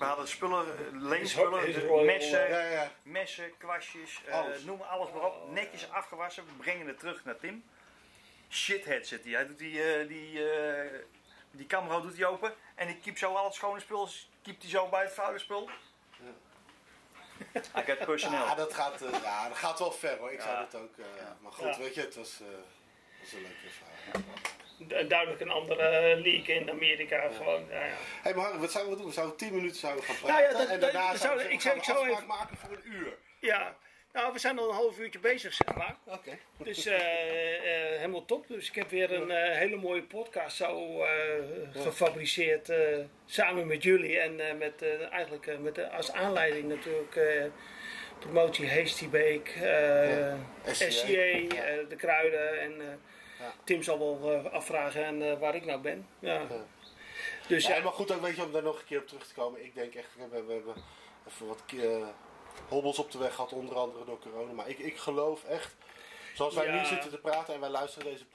We 0.02 0.08
hadden 0.08 0.28
spullen, 0.28 0.66
eh, 0.78 0.84
leenspullen, 0.92 1.74
Royal, 1.88 2.04
messen, 2.06 2.50
ja, 2.50 2.60
ja. 2.60 2.92
messen, 3.04 3.58
kwastjes, 3.58 4.22
eh, 4.26 4.44
noem 4.66 4.78
maar 4.78 4.88
alles 4.88 5.12
maar 5.14 5.24
op. 5.26 5.52
Netjes 5.52 5.90
afgewassen, 5.92 6.46
we 6.46 6.52
brengen 6.52 6.88
het 6.88 7.00
terug 7.00 7.26
naar 7.26 7.38
Tim. 7.38 7.64
Shithead 8.50 9.08
zit 9.08 9.24
hij. 9.24 9.34
Hij 9.34 9.48
doet 9.48 9.58
die, 9.58 9.84
eh, 9.84 10.08
die, 10.08 10.52
eh, 10.52 11.00
die 11.52 11.66
camera 11.68 12.00
doet 12.00 12.18
hij 12.18 12.26
open 12.26 12.54
en 12.76 12.88
die 12.88 12.96
kiept 13.00 13.20
zo 13.20 13.34
al 13.36 13.46
het 13.46 13.54
schone 13.54 13.80
spul, 13.80 14.10
kiept 14.42 14.62
hij 14.62 14.72
zo 14.72 14.88
bij 14.90 15.04
het 15.04 15.14
vuile 15.14 15.40
spul. 15.40 15.70
I 17.56 17.82
got 17.86 18.06
personnel. 18.06 18.46
Ja, 18.46 18.56
dat 18.56 18.74
gaat, 18.74 19.00
ja, 19.24 19.48
dat 19.48 19.58
gaat 19.58 19.80
wel 19.80 19.92
ver 19.92 20.18
hoor. 20.18 20.32
Ik 20.32 20.40
Ja. 20.40 20.44
zou 20.46 20.58
dat 20.72 20.82
ook. 20.82 20.98
eh, 20.98 21.06
Maar 21.40 21.52
goed, 21.52 21.66
Ja. 21.76 21.78
weet 21.78 21.96
je, 21.96 22.02
het 22.02 22.16
was. 22.16 22.40
eh, 22.42 22.48
is 23.22 23.34
een 23.34 23.42
leuke 23.42 23.70
vraag. 23.70 24.22
Du- 24.88 25.08
Duidelijk 25.08 25.42
een 25.42 25.50
andere 25.50 26.16
league 26.24 26.56
in 26.56 26.70
Amerika. 26.70 27.30
Gewoon, 27.38 27.66
ja, 27.70 27.86
ja. 27.86 27.92
Hé, 28.22 28.34
maar 28.34 28.60
wat 28.60 28.72
zouden 28.72 28.94
we 28.94 28.98
doen? 29.00 29.08
We 29.08 29.14
zouden 29.14 29.38
10 29.38 29.54
minuten 29.56 29.78
zouden 29.78 30.04
gaan 30.04 30.16
praten. 30.22 30.44
Nou 30.44 30.52
ja, 30.54 30.58
dat- 30.60 30.68
en 30.70 30.80
daarna 30.80 31.12
dat 31.12 31.20
zouden 31.20 31.40
zou- 31.44 31.50
we 31.50 31.60
ik 31.60 31.62
gaan 31.62 31.76
ik 31.78 31.84
zou 31.84 31.98
afspraak 32.10 32.28
maken 32.28 32.58
voor 32.58 32.72
een 32.78 32.92
uur. 32.94 33.14
ja, 33.40 33.76
nou 34.14 34.34
we 34.34 34.40
zijn 34.40 34.60
al 34.60 34.70
een 34.70 34.76
half 34.76 35.00
uurtje 35.00 35.20
bezig 35.20 35.54
zeg 35.54 35.76
maar. 35.76 35.96
Oké. 36.06 36.38
Dus 36.58 36.86
eh, 36.86 36.96
eh, 36.96 37.98
helemaal 37.98 38.26
top. 38.26 38.48
Dus 38.48 38.68
ik 38.70 38.76
heb 38.76 38.90
weer 38.90 39.12
een 39.12 39.32
eh, 39.32 39.58
hele 39.58 39.76
mooie 39.76 40.04
podcast 40.04 40.58
zo 40.58 40.98
gefabriceerd 41.74 42.72
samen 43.26 43.68
met 43.68 43.84
jullie. 43.84 44.20
En 44.20 44.58
met 44.58 44.84
eigenlijk 45.12 45.60
met, 45.60 45.92
als 45.92 46.12
aanleiding 46.12 46.68
natuurlijk 46.68 47.20
promotie 48.20 48.68
eh 48.68 50.34
SCA. 50.74 50.90
SCA, 50.90 51.08
de 51.90 51.96
kruiden. 51.98 52.60
En 52.62 52.72
Ja. 52.72 52.98
Tim 53.64 53.84
zal 53.84 54.00
wel 54.00 54.34
eh, 54.34 54.54
afvragen 54.54 55.06
en, 55.06 55.32
eh, 55.32 55.40
waar 55.40 55.56
ik 55.56 55.66
nou 55.66 55.82
ben. 55.82 56.08
Ja. 56.20 56.48
Dus 57.48 57.68
Ja, 57.68 57.80
maar 57.80 57.92
goed, 57.92 58.12
ook 58.12 58.22
weet 58.22 58.36
je, 58.36 58.44
om 58.44 58.52
daar 58.52 58.64
nog 58.64 58.80
een 58.80 58.86
keer 58.86 59.00
op 59.00 59.08
terug 59.08 59.28
te 59.28 59.34
komen. 59.34 59.64
Ik 59.66 59.76
denk 59.76 59.94
echt, 59.96 60.08
we 60.16 60.22
hebben, 60.22 60.48
we 60.48 60.54
hebben 60.54 60.76
even 61.28 61.48
wat 61.48 61.62
keer, 61.66 62.00
hobbels 62.68 63.00
op 63.00 63.12
de 63.12 63.18
weg 63.18 63.36
gehad, 63.36 63.54
onder 63.54 63.76
andere 63.76 64.06
door 64.06 64.20
corona. 64.20 64.52
Maar 64.52 64.70
ik, 64.70 64.80
ik 64.80 64.98
geloof 64.98 65.44
echt, 65.44 65.76
zoals 66.34 66.54
wij 66.56 66.66
Ja. 66.66 66.80
nu 66.82 66.86
zitten 66.86 67.10
te 67.10 67.18
praten 67.18 67.54
en 67.54 67.60
wij 67.60 67.70
luisteren 67.70 68.12
deze 68.12 68.26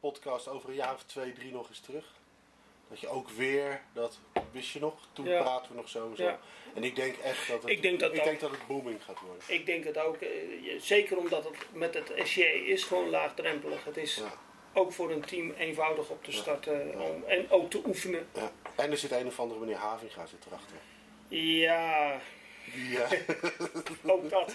podcast 0.00 0.48
over 0.48 0.68
een 0.68 0.74
jaar 0.74 0.94
of 0.94 1.02
twee, 1.02 1.32
drie 1.32 1.52
nog 1.52 1.68
eens 1.68 1.80
terug. 1.80 2.04
Dat 2.88 3.00
je 3.00 3.08
ook 3.08 3.28
weer, 3.30 3.80
dat 3.92 4.18
wist 4.52 4.70
je 4.70 4.80
nog, 4.80 4.94
toen 5.12 5.26
Ja. 5.26 5.42
praten 5.42 5.70
we 5.70 5.76
nog 5.76 5.88
zo 5.88 6.10
en 6.10 6.16
zo. 6.16 6.22
Ja. 6.22 6.38
En 6.74 6.84
ik 6.84 6.96
denk 6.96 7.16
echt 7.16 7.48
dat 7.48 7.62
het, 7.62 7.70
Ik 7.70 7.82
denk 7.82 8.00
dat 8.00 8.12
ik 8.12 8.18
ook. 8.18 8.24
denk 8.24 8.40
dat 8.40 8.50
het 8.50 8.66
booming 8.66 9.04
gaat 9.04 9.20
worden. 9.20 9.42
ik 9.46 9.66
denk 9.66 9.84
het 9.84 9.98
ook. 9.98 10.16
eh, 10.16 10.30
zeker 10.80 11.16
omdat 11.18 11.44
het 11.44 11.56
met 11.72 11.94
het 11.94 12.12
SCA 12.24 12.44
is 12.44 12.84
gewoon 12.84 13.10
laagdrempelig. 13.10 13.84
Het 13.84 13.96
is. 13.96 14.20
Ook 14.72 14.92
voor 14.92 15.10
een 15.10 15.20
team 15.24 15.50
eenvoudig 15.50 16.08
op 16.08 16.24
te 16.24 16.32
starten 16.32 17.00
om, 17.00 17.24
en 17.24 17.50
ook 17.50 17.70
te 17.70 17.82
oefenen. 17.86 18.28
Ja. 18.34 18.50
En 18.76 18.90
er 18.90 18.96
zit 18.96 19.10
een 19.10 19.26
of 19.26 19.40
andere 19.40 19.60
meneer 19.60 19.76
Havinga 19.76 20.26
zit 20.26 20.46
erachter. 20.46 20.76
Ja, 21.28 22.12
eh, 23.02 23.10
ook 24.14 24.30
dat. 24.30 24.54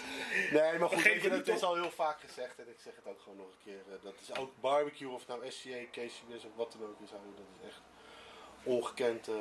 Nee, 0.52 0.78
maar 0.78 0.88
goed, 0.88 1.02
je, 1.02 1.28
het 1.30 1.48
is 1.48 1.62
al 1.62 1.74
heel 1.74 1.90
vaak 1.90 2.20
gezegd 2.20 2.58
en 2.58 2.68
ik 2.68 2.80
zeg 2.84 2.92
het 2.96 3.06
ook 3.06 3.20
gewoon 3.20 3.36
nog 3.38 3.46
een 3.46 3.64
keer. 3.64 3.80
eh, 3.88 4.02
Dat 4.02 4.14
is 4.20 4.36
ook 4.38 4.50
barbecue 4.60 5.08
of 5.08 5.26
nou 5.26 5.40
SCA, 5.50 5.78
KCBS 5.90 6.44
of 6.44 6.54
wat 6.54 6.72
dan 6.78 6.88
ook 6.88 7.00
is. 7.04 7.10
Dat 7.10 7.20
is 7.60 7.68
echt 7.68 7.80
ongekend 8.62 9.28
eh, 9.28 9.34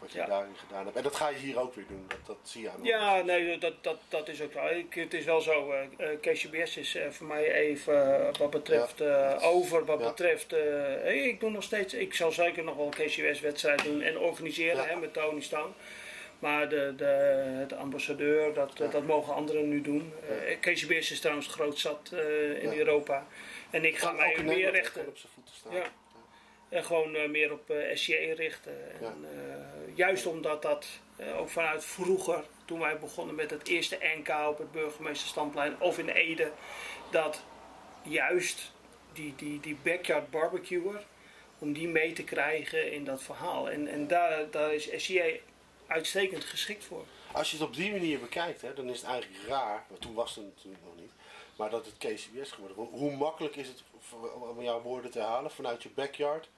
wat 0.00 0.12
je 0.12 0.18
Ja. 0.18 0.26
daarin 0.26 0.56
gedaan 0.56 0.84
hebt. 0.84 0.96
En 0.96 1.02
dat 1.02 1.16
ga 1.16 1.28
je 1.28 1.36
hier 1.36 1.58
ook 1.60 1.74
weer 1.74 1.86
doen, 1.88 2.04
dat, 2.08 2.18
dat 2.26 2.36
zie 2.42 2.62
je 2.62 2.70
aan 2.70 2.76
ons. 2.78 2.88
Ja, 2.88 3.22
nee, 3.22 3.58
dat, 3.58 3.72
dat, 3.84 3.96
dat 4.08 4.28
is 4.28 4.42
ook. 4.42 4.52
Ik, 4.54 4.94
het 4.94 5.14
is 5.14 5.24
wel 5.24 5.40
zo. 5.40 5.72
eh, 5.72 5.82
eh, 6.12 6.20
KCBS 6.20 6.76
is 6.76 6.94
eh, 6.94 7.10
voor 7.10 7.26
mij 7.26 7.52
even 7.52 8.20
wat 8.38 8.50
betreft 8.50 9.02
over. 9.42 9.84
Wat 9.84 10.00
Ja. 10.00 10.08
betreft. 10.08 10.50
hey, 10.50 11.18
ik 11.18 11.40
doe 11.40 11.50
nog 11.50 11.62
steeds. 11.62 11.94
Ik 11.94 12.14
zal 12.14 12.32
zeker 12.32 12.64
nog 12.64 12.76
wel 12.76 12.84
een 12.86 13.06
KCBS-wedstrijd 13.06 13.84
doen 13.84 14.00
en 14.02 14.18
organiseren 14.18 14.88
hè, 14.88 14.96
met 14.96 15.12
Tony 15.12 15.40
Stone. 15.40 15.72
Maar 16.38 16.68
de, 16.68 16.92
de, 16.96 17.04
het 17.60 17.72
ambassadeur, 17.72 18.54
dat, 18.54 18.76
dat 18.76 19.06
mogen 19.06 19.34
anderen 19.34 19.68
nu 19.68 19.80
doen. 19.80 20.12
KCBS 20.60 21.10
is 21.10 21.20
trouwens 21.20 21.46
groot 21.46 21.78
zat 21.78 22.10
in. 22.60 22.72
Europa. 22.72 23.26
En 23.70 23.84
ik 23.84 23.98
ga 23.98 24.12
mij 24.12 24.34
richten. 24.34 24.92
gewoon 24.92 25.08
op 25.08 25.16
zijn 25.16 25.32
voeten 25.34 25.54
staan. 25.54 25.72
En 26.70 26.84
gewoon 26.84 27.14
eh, 27.14 27.28
meer 27.28 27.52
op 27.52 27.70
eh, 27.70 27.96
SCA 27.96 28.34
richten. 28.34 29.00
En, 29.00 29.24
eh, 29.24 29.96
juist 29.96 30.26
omdat 30.26 30.62
dat 30.62 30.86
ook 31.36 31.48
vanuit 31.48 31.84
vroeger, 31.84 32.44
toen 32.64 32.78
wij 32.78 32.98
begonnen 32.98 33.34
met 33.34 33.50
het 33.50 33.68
eerste 33.68 33.98
NK 34.16 34.28
op 34.48 34.58
het 34.58 34.72
burgemeesterstandplein 34.72 35.80
of 35.80 35.98
in 35.98 36.08
Ede, 36.08 36.52
dat 37.10 37.42
juist 38.02 38.72
die, 39.12 39.34
die, 39.36 39.60
die 39.60 39.76
backyard 39.82 40.30
barbecuer, 40.30 41.04
om 41.58 41.72
die 41.72 41.88
mee 41.88 42.12
te 42.12 42.24
krijgen 42.24 42.92
in 42.92 43.04
dat 43.04 43.22
verhaal. 43.22 43.70
En, 43.70 43.88
en 43.88 44.06
daar, 44.06 44.50
daar 44.50 44.74
is 44.74 44.88
SCA 44.96 45.24
uitstekend 45.86 46.44
geschikt 46.44 46.84
voor. 46.84 47.04
Als 47.32 47.50
je 47.50 47.56
het 47.56 47.66
op 47.66 47.74
die 47.74 47.90
manier 47.90 48.20
bekijkt, 48.20 48.62
hè, 48.62 48.74
dan 48.74 48.88
is 48.88 49.00
het 49.00 49.10
eigenlijk 49.10 49.48
raar, 49.48 49.84
maar 49.88 49.98
toen 49.98 50.14
was 50.14 50.36
het 50.36 50.44
natuurlijk 50.44 50.84
nog 50.84 50.96
niet, 50.96 51.12
maar 51.56 51.70
dat 51.70 51.86
het 51.86 51.96
KCBS 51.98 52.50
geworden. 52.50 52.76
Hoe 52.90 53.16
makkelijk 53.16 53.56
is 53.56 53.68
het, 53.68 53.82
om 54.56 54.62
jouw 54.62 54.80
woorden 54.80 55.10
te 55.10 55.20
halen, 55.20 55.50
vanuit 55.50 55.82
je 55.82 55.90
backyard 55.90 56.48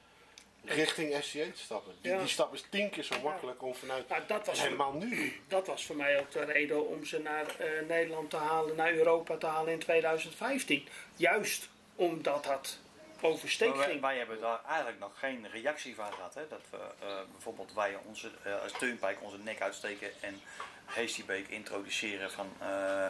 richting 0.65 1.15
SCA 1.23 1.39
te 1.45 1.51
stappen? 1.55 1.95
Die, 2.01 2.13
Ja. 2.13 2.19
die 2.19 2.29
stap 2.29 2.55
is 2.55 2.65
tien 2.71 2.91
keer 2.91 3.03
zo 3.05 3.15
makkelijk 3.23 3.63
om 3.63 3.75
vanuit... 3.75 4.09
Nou, 4.09 4.23
dat 4.27 4.47
was, 4.47 4.63
Helemaal 4.63 4.93
nu. 4.93 5.41
dat 5.49 5.67
was 5.67 5.87
voor 5.87 5.97
mij 5.97 6.19
ook 6.21 6.31
de 6.31 6.45
reden 6.45 6.89
om 6.89 7.05
ze 7.05 7.19
naar 7.19 7.47
eh, 7.59 7.67
Nederland 7.89 8.31
te 8.31 8.37
halen, 8.37 8.77
naar 8.77 8.93
Europa 8.93 9.37
te 9.37 9.47
halen 9.47 9.73
in 9.73 9.79
2015. 9.79 10.89
Juist 11.17 11.69
omdat 11.97 12.45
dat 12.45 12.79
wij, 13.23 13.87
ging. 13.87 14.01
wij 14.01 14.17
hebben 14.17 14.41
daar 14.41 14.61
eigenlijk 14.67 14.99
nog 14.99 15.19
geen 15.19 15.47
reactie 15.53 15.95
van 15.95 16.13
gehad. 16.13 16.35
Hè? 16.35 16.49
Dat 16.49 16.63
we 16.71 16.77
eh, 16.77 17.15
bijvoorbeeld 17.33 17.73
wij 17.75 17.99
onze, 18.07 18.31
eh, 18.43 18.63
als 18.63 18.73
Turnpike 18.73 19.21
onze 19.21 19.39
nek 19.39 19.61
uitsteken 19.61 20.11
en 20.21 20.41
Hasty 20.85 21.25
Beek 21.25 21.49
introduceren 21.49 22.31
van 22.31 22.53
eh 22.59 23.07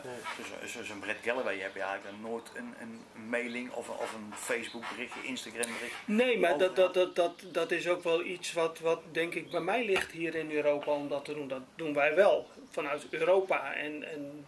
dus, 0.60 0.72
dus 0.72 0.88
een 0.88 0.98
Brett 0.98 1.24
Galloway 1.24 1.58
heb 1.58 1.74
je 1.74 1.80
eigenlijk 1.80 2.20
nooit 2.20 2.50
een, 2.54 2.74
een 2.80 3.28
mailing 3.28 3.72
of 3.72 3.88
een, 3.88 3.94
of 3.94 4.14
een 4.14 4.34
Facebook 4.34 4.84
berichtje, 4.88 5.22
Instagram 5.22 5.72
bericht. 5.72 5.94
Nee, 6.04 6.38
maar 6.38 6.58
dat, 6.58 6.76
dat, 6.76 6.94
dat, 6.94 7.16
dat, 7.16 7.42
dat 7.52 7.70
is 7.70 7.88
ook 7.88 8.02
wel 8.02 8.24
iets 8.24 8.52
wat, 8.52 8.78
wat 8.78 9.00
denk 9.12 9.34
ik 9.34 9.50
bij 9.50 9.60
mij 9.60 9.84
ligt 9.84 10.10
hier 10.10 10.34
in 10.34 10.50
Europa 10.50 10.90
om 10.90 11.08
dat 11.08 11.24
te 11.24 11.34
doen. 11.34 11.48
Dat 11.48 11.62
doen 11.74 11.94
wij 11.94 12.14
wel 12.14 12.46
vanuit 12.70 13.06
Europa. 13.10 13.74
En, 13.74 14.10
en 14.12 14.46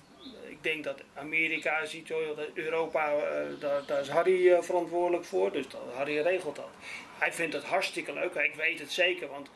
denk 0.64 0.85
dat 0.85 1.03
Amerika 1.14 1.85
ziet, 1.85 2.11
Europa, 2.55 3.12
eh, 3.12 3.61
daar, 3.61 3.87
daar 3.87 4.00
is 4.00 4.09
Harry 4.09 4.53
eh, 4.53 4.62
verantwoordelijk 4.62 5.24
voor. 5.24 5.53
Dus 5.53 5.68
dat, 5.68 5.81
Harry 5.94 6.18
regelt 6.20 6.57
dat. 6.57 6.70
Hij 7.18 7.33
vindt 7.33 7.55
het 7.55 7.64
hartstikke 7.64 8.12
leuk. 8.12 8.35
Ik 8.35 8.55
weet 8.55 8.79
het 8.79 8.92
zeker, 8.92 9.29
want 9.29 9.50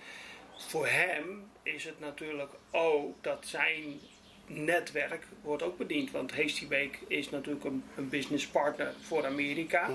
voor 0.57 0.87
hem 0.87 1.51
is 1.63 1.85
het 1.85 2.01
natuurlijk 2.01 2.53
ook 2.71 3.23
dat 3.23 3.47
zijn 3.47 4.01
netwerk 4.49 5.27
wordt 5.43 5.63
ook 5.63 5.79
bediend. 5.79 6.11
Want 6.11 6.35
Hasty 6.35 6.69
Bake 6.69 6.99
is 7.09 7.31
natuurlijk 7.31 7.65
een, 7.65 7.85
een 7.97 8.09
business 8.09 8.47
partner 8.47 8.95
voor 9.01 9.27
Amerika. 9.27 9.91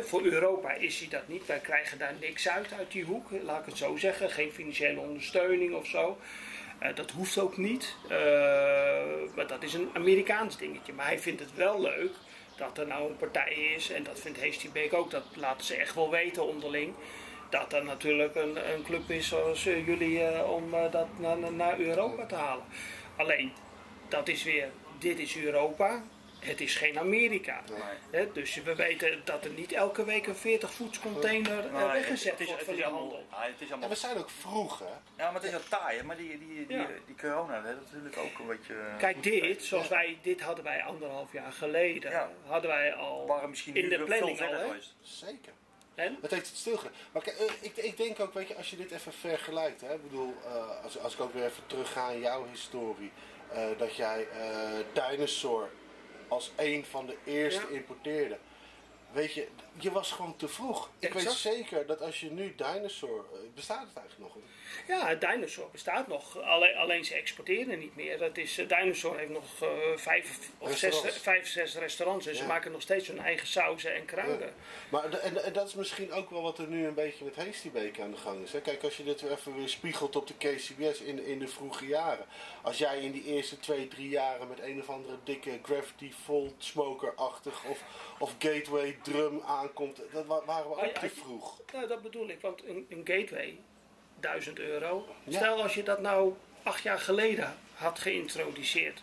Voor 0.00 0.22
Europa 0.22 0.72
is 0.72 0.98
hij 0.98 1.08
dat 1.08 1.28
niet. 1.28 1.46
Wij 1.46 1.58
krijgen 1.58 1.98
daar 1.98 2.14
niks 2.20 2.48
uit 2.48 2.72
uit 2.72 2.92
die 2.92 3.04
hoek, 3.04 3.30
laat 3.42 3.60
ik 3.60 3.66
het 3.66 3.76
zo 3.76 3.96
zeggen. 3.96 4.30
Geen 4.30 4.52
financiële 4.52 5.00
ondersteuning 5.00 5.74
of 5.74 5.86
zo. 5.86 6.18
Eh, 6.78 6.94
dat 6.94 7.10
hoeft 7.10 7.38
ook 7.38 7.56
niet. 7.56 7.96
Eh, 8.08 8.16
maar 9.34 9.46
dat 9.46 9.62
is 9.62 9.74
een 9.74 9.90
Amerikaans 9.92 10.56
dingetje. 10.56 10.92
Maar 10.92 11.06
hij 11.06 11.18
vindt 11.18 11.40
het 11.40 11.54
wel 11.54 11.80
leuk 11.80 12.12
dat 12.56 12.78
er 12.78 12.86
nou 12.86 13.10
een 13.10 13.16
partij 13.16 13.52
is. 13.52 13.90
En 13.90 14.02
dat 14.02 14.20
vindt 14.20 14.72
Bake 14.72 14.96
ook. 14.96 15.10
Dat 15.10 15.24
laten 15.34 15.66
ze 15.66 15.76
echt 15.76 15.94
wel 15.94 16.10
weten 16.10 16.46
onderling. 16.46 16.94
Dat 17.50 17.72
er 17.72 17.84
natuurlijk 17.84 18.34
een, 18.34 18.72
een 18.72 18.82
club 18.82 19.10
is 19.10 19.28
zoals 19.28 19.66
eh, 19.66 19.86
jullie 19.86 20.44
om 20.44 20.70
dat 20.90 21.06
naar, 21.18 21.52
naar 21.52 21.78
Europa 21.78 22.26
te 22.26 22.34
halen. 22.34 22.64
Alleen, 23.16 23.52
dat 24.08 24.28
is 24.28 24.42
weer, 24.42 24.68
dit 24.98 25.18
is 25.18 25.36
Europa. 25.36 26.02
Het 26.38 26.60
is 26.60 26.74
geen 26.76 26.98
Amerika. 26.98 27.62
Hè, 28.10 28.32
dus 28.32 28.54
we 28.54 28.74
weten 28.74 29.20
dat 29.24 29.44
er 29.44 29.50
niet 29.50 29.72
elke 29.72 30.04
week 30.04 30.26
een 30.26 30.36
40 30.36 30.72
voets 30.72 30.98
container 31.00 31.66
eh, 31.74 31.92
weggezet 31.92 32.32
het 32.32 32.40
is, 32.40 32.46
wordt 32.46 32.60
het 32.60 32.64
van 32.64 32.74
is 32.74 32.80
die 32.80 32.86
allemaal, 32.86 33.00
handel. 33.10 33.26
ja, 33.30 33.42
het 33.42 33.54
is 33.60 33.66
En 33.66 33.70
allemaal 33.72 33.88
we 33.88 33.94
zijn 33.94 34.16
ook 34.16 34.30
vroeg, 34.30 34.78
hè? 34.78 34.84
Ja, 34.84 35.30
maar 35.30 35.34
het 35.34 35.44
is 35.44 35.54
al 35.54 35.60
taai, 35.68 35.96
hè, 35.98 36.04
maar 36.04 36.16
die, 36.16 36.38
die, 36.38 36.66
die, 36.66 36.76
Ja. 36.76 36.86
die 37.06 37.14
corona 37.16 37.60
dat 37.60 37.64
heeft 37.64 37.80
natuurlijk 37.92 38.16
ook 38.16 38.38
een 38.38 38.46
beetje... 38.46 38.74
eh, 38.74 38.96
Kijk, 38.98 39.22
dit, 39.22 39.64
zoals 39.64 39.88
wij, 39.88 40.18
dit 40.22 40.40
hadden 40.40 40.64
wij 40.64 40.82
anderhalf 40.82 41.32
jaar 41.32 41.52
geleden. 41.52 42.10
Ja. 42.10 42.30
Hadden 42.46 42.70
wij 42.70 42.94
al 42.94 43.26
waren 43.26 43.50
misschien 43.50 43.74
in 43.76 43.88
de 43.88 43.98
planning 44.04 44.40
al. 44.40 44.58
geweest. 44.58 44.94
Zeker. 45.02 45.52
En? 45.94 46.18
Het 46.22 46.30
heeft 46.30 46.46
het 46.48 46.56
stilgedaan. 46.56 46.92
Maar 47.12 47.22
kijk, 47.22 47.36
eh, 47.38 47.46
ik, 47.60 47.76
ik 47.76 47.96
denk 47.96 48.20
ook, 48.20 48.34
weet 48.34 48.48
je, 48.48 48.54
als 48.56 48.70
je 48.70 48.76
dit 48.76 48.90
even 48.90 49.12
vergelijkt, 49.12 49.80
hè, 49.80 49.94
ik 49.94 50.02
bedoel, 50.02 50.34
eh, 50.44 50.82
als, 50.84 50.98
als 50.98 51.14
ik 51.14 51.20
ook 51.20 51.32
weer 51.34 51.44
even 51.44 51.62
terugga 51.66 52.08
in 52.10 52.20
jouw 52.20 52.46
historie, 52.50 53.10
eh, 53.52 53.64
dat 53.78 53.96
jij 53.96 54.26
eh 54.32 55.10
Dinosaur 55.10 55.68
als 56.28 56.50
een 56.56 56.84
van 56.84 57.06
de 57.06 57.16
eerste 57.24 57.66
Ja. 57.70 57.76
importeerde. 57.78 58.38
Weet 59.12 59.32
je, 59.32 59.48
je 59.78 59.90
was 59.92 60.12
gewoon 60.12 60.36
te 60.36 60.48
vroeg. 60.48 60.90
Ik 60.98 61.12
weet 61.12 61.30
zeker 61.32 61.86
dat 61.86 62.00
als 62.00 62.20
je 62.20 62.30
nu 62.30 62.54
Dinosaur, 62.54 63.24
eh, 63.32 63.38
bestaat 63.54 63.86
het 63.88 63.96
eigenlijk 63.96 64.34
nog? 64.34 64.44
Ja, 64.88 65.14
Dinosaur 65.14 65.68
bestaat 65.72 66.06
nog. 66.06 66.40
Alleen, 66.42 66.76
alleen 66.76 67.04
ze 67.04 67.14
exporteren 67.14 67.78
niet 67.78 67.96
meer. 67.96 68.18
Dat 68.18 68.36
is, 68.36 68.54
Dinosaur 68.68 69.18
heeft 69.18 69.30
nog 69.30 69.44
eh, 69.62 69.68
vijf, 69.96 70.38
of 70.58 70.68
zes, 70.68 70.80
Restaurants. 70.82 71.18
vijf, 71.22 71.48
zes 71.48 71.76
restaurants. 71.76 72.26
En 72.26 72.34
ze 72.34 72.40
Ja. 72.42 72.46
maken 72.48 72.72
nog 72.72 72.82
steeds 72.82 73.08
hun 73.08 73.18
eigen 73.18 73.46
sauzen 73.46 73.94
en 73.94 74.04
kruiden. 74.04 74.54
Maar 74.88 75.10
en, 75.12 75.44
en 75.44 75.52
dat 75.52 75.68
is 75.68 75.74
misschien 75.74 76.12
ook 76.12 76.30
wel 76.30 76.42
wat 76.42 76.58
er 76.58 76.66
nu 76.66 76.86
een 76.86 76.94
beetje 76.94 77.24
met 77.24 77.34
Bake 77.72 78.02
aan 78.02 78.10
de 78.10 78.16
gang 78.16 78.42
is. 78.42 78.52
Hè? 78.52 78.60
Kijk, 78.60 78.82
als 78.82 78.96
je 78.96 79.04
dit 79.04 79.20
weer 79.20 79.30
even 79.32 79.56
weer 79.56 79.68
spiegelt 79.68 80.16
op 80.16 80.26
de 80.26 80.34
KCBS 80.34 81.00
in, 81.00 81.24
in 81.24 81.38
de 81.38 81.48
vroege 81.48 81.86
jaren. 81.86 82.26
Als 82.62 82.78
jij 82.78 82.98
in 83.00 83.12
die 83.12 83.24
eerste 83.24 83.58
twee, 83.58 83.88
drie 83.88 84.08
jaren 84.08 84.48
met 84.48 84.60
een 84.60 84.80
of 84.80 84.88
andere 84.90 85.16
dikke 85.24 85.58
Gravity 85.62 86.12
Volt 86.24 86.54
Smoker-achtig 86.58 87.64
of, 87.64 87.82
of 88.18 88.34
Gateway 88.38 88.98
drum 89.02 89.40
aankomt, 89.46 90.00
dat 90.12 90.26
wa- 90.26 90.44
waren 90.44 90.70
we 90.70 90.76
ook 90.76 90.84
ja, 90.94 91.00
te 91.00 91.08
vroeg. 91.10 91.60
Nou, 91.72 91.86
dat 91.86 92.02
bedoel 92.02 92.28
ik. 92.28 92.40
Want 92.40 92.64
een, 92.64 92.86
een 92.88 93.00
gateway, 93.04 93.58
1000 94.20 94.58
euro. 94.58 95.06
Ja. 95.24 95.38
Stel 95.38 95.62
als 95.62 95.74
je 95.74 95.82
dat 95.82 96.00
nou 96.00 96.34
acht 96.62 96.82
jaar 96.82 96.98
geleden 96.98 97.54
had 97.74 97.98
geïntroduceerd. 97.98 99.02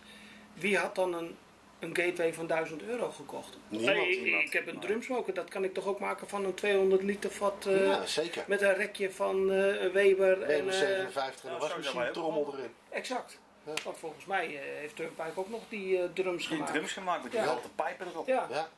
Wie 0.54 0.78
had 0.78 0.94
dan 0.94 1.14
een 1.14 1.36
een 1.78 1.96
gateway 1.96 2.34
van 2.34 2.46
1000 2.46 2.82
euro 2.82 3.10
gekocht. 3.10 3.58
Niemand, 3.68 3.96
Nee, 3.96 4.08
ik, 4.16 4.22
niemand. 4.22 4.44
ik 4.44 4.52
heb 4.52 4.66
een 4.66 4.80
drumsmoker, 4.80 5.34
dat 5.34 5.48
kan 5.48 5.64
ik 5.64 5.74
toch 5.74 5.86
ook 5.86 5.98
maken 5.98 6.28
van 6.28 6.44
een 6.44 6.54
200 6.54 7.02
liter 7.02 7.30
vat 7.30 7.66
eh, 7.66 7.86
ja, 7.86 8.06
zeker. 8.06 8.44
met 8.46 8.62
een 8.62 8.74
rekje 8.74 9.10
van 9.12 9.52
eh, 9.52 9.90
Weber. 9.92 10.42
En, 10.42 10.46
Weber 10.48 10.72
eh, 10.72 10.78
57 10.78 11.44
en 11.44 11.50
wasmachine 11.50 11.82
zijn 11.82 11.96
wij 11.96 12.06
ook 12.06 12.12
trommel 12.12 12.54
erin. 12.56 12.70
exact. 12.90 13.38
Ja. 13.64 13.72
Want 13.84 13.98
volgens 13.98 14.24
mij 14.24 14.46
eh, 14.46 14.60
heeft 14.80 14.96
Turnpike 14.96 15.32
ook 15.40 15.48
nog 15.48 15.62
die 15.68 15.98
eh, 15.98 16.04
drums 16.14 16.38
Die 16.48 16.56
gemaakt. 16.56 16.72
drums 16.72 16.92
gemaakt 16.92 17.22
met 17.22 17.32
die 17.32 17.40
Ja. 17.40 17.58
pijpen 17.74 18.06
erop. 18.06 18.26
Ja, 18.26 18.46
Ja. 18.50 18.68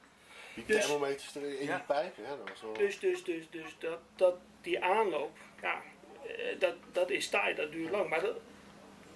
Die 0.54 0.64
Dus- 0.66 0.86
thermometers 0.86 1.34
erin 1.34 1.58
in 1.58 1.66
Ja. 1.66 1.74
die 1.76 1.84
pijp. 1.86 2.16
Ja, 2.16 2.28
dat 2.28 2.48
was 2.48 2.60
wel... 2.60 2.72
dus, 2.72 2.98
dus, 3.00 3.24
dus, 3.24 3.50
dus 3.50 3.76
dat, 3.78 3.98
dat, 4.16 4.34
die 4.60 4.82
aanloop, 4.84 5.36
ja, 5.62 5.72
eh, 5.72 5.78
dat, 6.58 6.74
dat 6.92 7.10
is 7.10 7.28
taai, 7.28 7.54
dat 7.54 7.72
duurt 7.72 7.90
lang. 7.90 8.08
Maar 8.08 8.20
dat, 8.20 8.36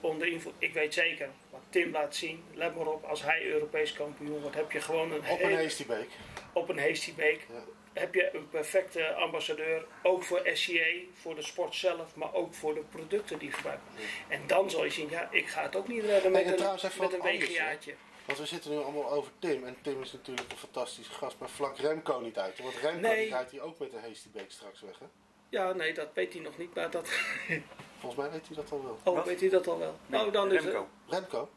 onder 0.01 0.27
invloed, 0.27 0.55
ik 0.59 0.73
weet 0.73 0.95
zeker, 0.95 1.29
wat 1.51 1.61
Tim 1.69 1.93
laat 1.93 2.15
zien, 2.15 2.45
let 2.55 2.77
maar 2.77 2.87
op, 2.87 3.05
als 3.05 3.23
hij 3.23 3.45
Europees 3.47 3.93
kampioen 3.93 4.41
wordt, 4.41 4.57
heb 4.57 4.73
je 4.73 4.81
gewoon 4.81 5.13
een 5.13 5.19
Op 5.19 5.41
een 5.41 5.49
hele- 5.49 5.63
Hasty 5.63 5.87
Beek. 5.87 6.09
op 6.53 6.69
een 6.69 6.79
Hasty 6.79 7.15
Beek. 7.15 7.47
Ja. 7.53 7.63
Heb 7.93 8.15
je 8.15 8.31
een 8.35 8.49
perfecte 8.49 9.13
ambassadeur, 9.15 9.85
ook 10.03 10.23
voor 10.23 10.41
SCA, 10.53 10.85
voor 11.15 11.35
de 11.35 11.43
sport 11.43 11.75
zelf, 11.75 12.15
maar 12.17 12.35
ook 12.35 12.55
voor 12.55 12.75
de 12.75 12.81
producten 12.81 13.39
die 13.39 13.53
gebruikt 13.53 13.83
worden. 13.89 14.05
En 14.29 14.47
dan 14.47 14.71
zal 14.71 14.85
je 14.85 14.91
zien, 14.91 15.09
ja, 15.11 15.29
ik 15.31 15.49
ga 15.49 15.63
het 15.63 15.77
ook 15.77 15.89
niet 15.89 16.05
redden 16.05 16.33
met 16.33 16.41
en 16.43 16.53
een, 16.53 16.79
met 16.99 17.13
een. 17.13 17.21
WGA'tje. 17.21 17.95
Want 18.25 18.39
we 18.39 18.47
zitten 18.47 18.71
nu 18.71 18.77
allemaal 18.77 19.11
over 19.11 19.33
Tim. 19.39 19.65
En 19.67 19.77
Tim 19.83 20.03
is 20.03 20.13
natuurlijk 20.13 20.51
een 20.53 20.57
fantastische 20.59 21.13
gast. 21.13 21.39
Maar 21.39 21.49
vlak 21.49 21.79
Remco 21.79 22.19
niet 22.21 22.39
uit. 22.39 22.59
Want 22.59 22.75
Remco 22.75 23.01
Nee. 23.09 23.21
die 23.21 23.31
rijdt 23.35 23.51
hier 23.51 23.61
ook 23.63 23.79
met 23.79 23.93
een 23.93 24.01
Hasty 24.01 24.29
Beek 24.33 24.51
straks 24.51 24.81
weg. 24.81 24.99
Hè? 24.99 25.07
Ja, 25.51 25.73
nee, 25.73 25.93
dat 25.95 26.09
weet 26.15 26.33
hij 26.33 26.43
nog 26.43 26.59
niet, 26.59 26.75
maar 26.75 26.91
dat... 26.91 27.09
Volgens 27.99 28.21
mij 28.23 28.31
weet 28.31 28.47
hij 28.47 28.57
dat 28.57 28.71
al 28.73 28.83
wel. 28.85 28.99
Oh, 29.03 29.15
Wat? 29.15 29.27
weet 29.27 29.41
hij 29.41 29.49
dat 29.49 29.67
al 29.67 29.79
wel? 29.79 29.97
Nee, 30.07 30.27
oh, 30.27 30.33
dan 30.33 30.53
is 30.53 30.65
het... 30.65 30.73
Remco. 30.73 30.89
Remco? 31.09 31.51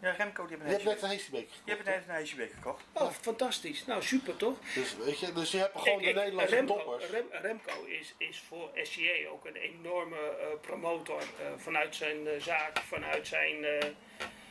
Ja, 0.00 0.10
Remco 0.10 0.46
die 0.46 0.56
Je 0.56 0.62
heeft 0.64 0.82
hebt 0.82 0.84
een 0.84 0.92
net 0.92 1.02
een 1.02 1.08
Hasty 1.08 1.30
Beek 1.30 1.48
gekocht. 1.50 1.62
Je 1.64 1.70
hebt 1.92 2.06
net 2.06 2.40
een 2.40 2.48
gekocht. 2.54 2.84
Oh, 2.92 3.10
fantastisch. 3.10 3.86
Nou, 3.86 4.02
super 4.02 4.36
toch? 4.36 4.56
Dus, 4.74 4.96
weet 4.96 5.18
je, 5.18 5.32
dus 5.32 5.50
je 5.50 5.58
hebt 5.58 5.78
gewoon 5.80 5.98
Ik- 5.98 6.04
de 6.04 6.10
ik- 6.10 6.14
Nederlandse 6.16 6.54
Remco, 6.54 6.76
toppers. 6.76 7.10
Rem- 7.10 7.28
Remco 7.30 7.84
is, 7.84 8.14
is 8.18 8.40
voor 8.48 8.70
SCA 8.82 9.28
ook 9.30 9.44
een 9.46 9.56
enorme 9.56 10.16
eh, 10.16 10.46
promotor 10.60 11.18
eh, 11.20 11.26
vanuit 11.56 11.94
zijn 11.94 12.26
eh, 12.28 12.40
zaak, 12.40 12.78
vanuit 12.78 13.26
zijn 13.26 13.64
eh, 13.64 13.80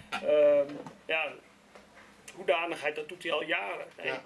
ehm, 0.09 0.73
ja, 1.05 1.33
hoedanigheid. 2.35 2.95
Dat 2.95 3.09
doet 3.09 3.23
hij 3.23 3.31
al 3.31 3.43
jaren. 3.43 3.87
Nee, 3.97 4.05
Ja. 4.05 4.23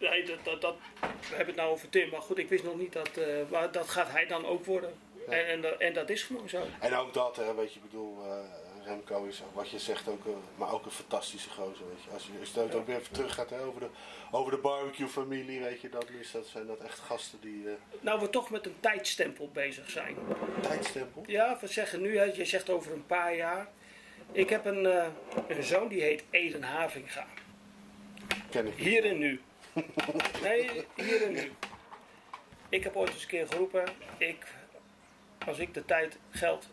Nee, 0.00 0.22
dat, 0.24 0.38
dat, 0.44 0.60
dat, 0.60 0.76
we 1.00 1.06
hebben 1.28 1.46
het 1.46 1.56
nou 1.56 1.70
over 1.70 1.88
Tim, 1.88 2.08
maar 2.10 2.22
goed, 2.22 2.38
ik 2.38 2.48
wist 2.48 2.64
nog 2.64 2.76
niet 2.78 2.92
dat, 2.92 3.16
eh, 3.16 3.26
maar 3.50 3.72
dat 3.72 3.88
gaat 3.88 4.10
hij 4.10 4.26
dan 4.26 4.46
ook 4.46 4.64
worden. 4.64 4.92
En, 5.28 5.46
en, 5.46 5.60
dat- 5.60 5.78
en 5.78 5.92
dat 5.92 6.10
is 6.10 6.22
gewoon 6.22 6.48
zo. 6.48 6.62
En 6.80 6.94
ook 6.94 7.14
dat, 7.14 7.36
hè, 7.36 7.54
weet 7.54 7.72
je, 7.72 7.78
ik 7.78 7.84
bedoel, 7.90 8.18
eh, 8.24 8.38
Remco 8.84 9.24
is, 9.24 9.42
wat 9.52 9.70
je 9.70 9.78
zegt, 9.78 10.08
ook, 10.08 10.24
een- 10.24 10.42
maar 10.56 10.72
ook 10.72 10.84
een 10.84 10.90
fantastische 10.90 11.50
gozer, 11.50 11.88
weet 11.88 12.04
je. 12.04 12.10
Als 12.10 12.26
je, 12.54 12.60
het 12.60 12.74
ook 12.74 12.86
weer 12.86 12.96
even 12.96 13.12
terug 13.12 13.34
gaat 13.34 13.50
hè, 13.50 13.60
over, 13.64 13.80
de, 13.80 13.86
over 14.30 14.52
de 14.52 14.58
barbecue-familie, 14.58 15.60
weet 15.60 15.80
je, 15.80 15.88
dat, 15.88 16.06
is, 16.20 16.30
dat 16.30 16.46
zijn 16.46 16.66
dat 16.66 16.78
echt 16.80 16.98
gasten 16.98 17.38
die 17.40 17.68
eh 17.68 17.72
Nou, 18.00 18.20
we 18.20 18.30
toch 18.30 18.50
met 18.50 18.66
een 18.66 18.76
tijdstempel 18.80 19.48
bezig 19.52 19.90
zijn. 19.90 20.16
tijdstempel. 20.62 21.22
Ja, 21.26 21.58
we 21.60 21.66
zeggen 21.66 22.00
nu, 22.00 22.16
hè, 22.18 22.24
je 22.24 22.44
zegt 22.44 22.70
over 22.70 22.92
een 22.92 23.06
paar 23.06 23.34
jaar. 23.36 23.68
Ik 24.32 24.48
heb 24.50 24.64
een, 24.64 24.86
eh, 24.86 25.06
een 25.48 25.62
zoon 25.62 25.88
die 25.88 26.02
heet 26.02 26.24
Eden 26.30 26.62
Havinga. 26.62 27.26
Ken 28.50 28.66
ik. 28.66 28.74
Hier 28.76 29.04
en 29.04 29.18
nu. 29.18 29.40
Nee, 30.42 30.86
hier 30.94 31.22
en 31.22 31.32
nu. 31.32 31.52
Ik 32.68 32.84
heb 32.84 32.96
ooit 32.96 33.12
eens 33.12 33.22
een 33.22 33.28
keer 33.28 33.46
geroepen, 33.46 33.84
ik, 34.18 34.46
als 35.46 35.58
ik 35.58 35.74
de 35.74 35.84
tijd 35.84 36.18
geld, 36.30 36.68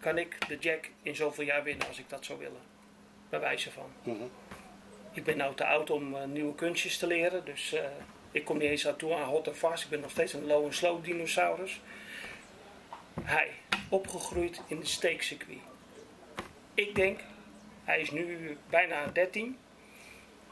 kan 0.00 0.18
ik 0.18 0.48
de 0.48 0.58
jack 0.58 0.90
in 1.02 1.16
zoveel 1.16 1.44
jaar 1.44 1.62
winnen 1.62 1.86
als 1.86 1.98
ik 1.98 2.08
dat 2.08 2.24
zou 2.24 2.38
willen. 2.38 2.60
Bij 3.28 3.40
wijze 3.40 3.70
van. 3.70 3.92
Mhm. 4.02 4.24
Ik 5.12 5.24
ben 5.24 5.36
nou 5.36 5.54
te 5.54 5.66
oud 5.66 5.90
om 5.90 6.14
eh, 6.14 6.24
nieuwe 6.24 6.54
kunstjes 6.54 6.98
te 6.98 7.06
leren, 7.06 7.44
dus 7.44 7.72
eh, 7.72 7.84
ik 8.30 8.44
kom 8.44 8.58
niet 8.58 8.70
eens 8.70 8.88
aan 8.88 8.96
toe 8.96 9.14
aan 9.14 9.28
hot 9.28 9.46
en 9.46 9.56
fast. 9.56 9.84
Ik 9.84 9.90
ben 9.90 10.00
nog 10.00 10.10
steeds 10.10 10.32
een 10.32 10.46
low 10.46 10.64
en 10.64 10.74
slow 10.74 11.04
dinosaurus. 11.04 11.80
Hij, 13.22 13.50
opgegroeid 13.88 14.60
in 14.66 14.80
de 14.80 14.86
steekcircuit. 14.86 15.58
Ik 16.74 16.94
denk, 16.94 17.20
hij 17.84 18.00
is 18.00 18.10
nu 18.10 18.56
bijna 18.70 19.06
13. 19.06 19.58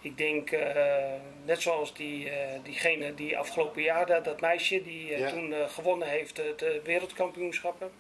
Ik 0.02 0.16
denk, 0.18 0.50
eh, 0.50 1.12
net 1.44 1.62
zoals 1.62 1.94
die, 1.94 2.30
eh, 2.30 2.58
diegene 2.62 3.14
die 3.14 3.38
afgelopen 3.38 3.82
jaar, 3.82 4.06
dat, 4.06 4.24
dat 4.24 4.40
meisje 4.40 4.82
die 4.82 5.12
eh, 5.14 5.18
Ja. 5.18 5.30
toen 5.30 5.54
gewonnen 5.68 6.08
heeft 6.08 6.36
het 6.36 6.62
eh, 6.62 6.70
wereldkampioenschappen. 6.84 7.90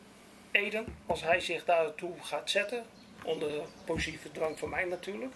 Eden, 0.50 0.96
als 1.06 1.22
hij 1.22 1.40
zich 1.40 1.64
daartoe 1.64 2.12
gaat 2.22 2.50
zetten, 2.50 2.84
onder 3.24 3.50
positieve 3.84 4.30
drank 4.32 4.58
van 4.58 4.68
mij 4.68 4.84
natuurlijk, 4.84 5.32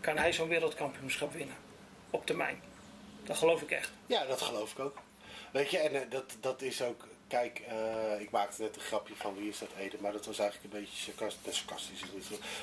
kan 0.00 0.16
hij 0.16 0.32
zo'n 0.32 0.48
wereldkampioenschap 0.48 1.32
winnen. 1.32 1.56
Op 2.10 2.26
termijn. 2.26 2.62
Dat 3.24 3.36
geloof 3.36 3.62
ik 3.62 3.70
echt. 3.70 3.92
Ja, 4.06 4.24
dat 4.26 4.40
geloof 4.42 4.72
ik 4.72 4.78
ook. 4.78 4.98
Weet 5.52 5.70
je, 5.70 5.78
en 5.78 6.08
dat, 6.08 6.36
dat 6.40 6.62
is 6.62 6.82
ook, 6.82 7.06
kijk, 7.30 7.62
eh, 7.68 8.20
ik 8.20 8.30
maakte 8.30 8.62
net 8.62 8.76
een 8.76 8.82
grapje 8.82 9.14
van 9.16 9.34
wie 9.34 9.48
is 9.48 9.58
dat 9.58 9.68
Eden, 9.78 10.00
maar 10.00 10.12
dat 10.12 10.26
was 10.26 10.38
eigenlijk 10.38 10.74
een 10.74 10.80
beetje 10.80 11.12
sarcastisch. 11.50 12.04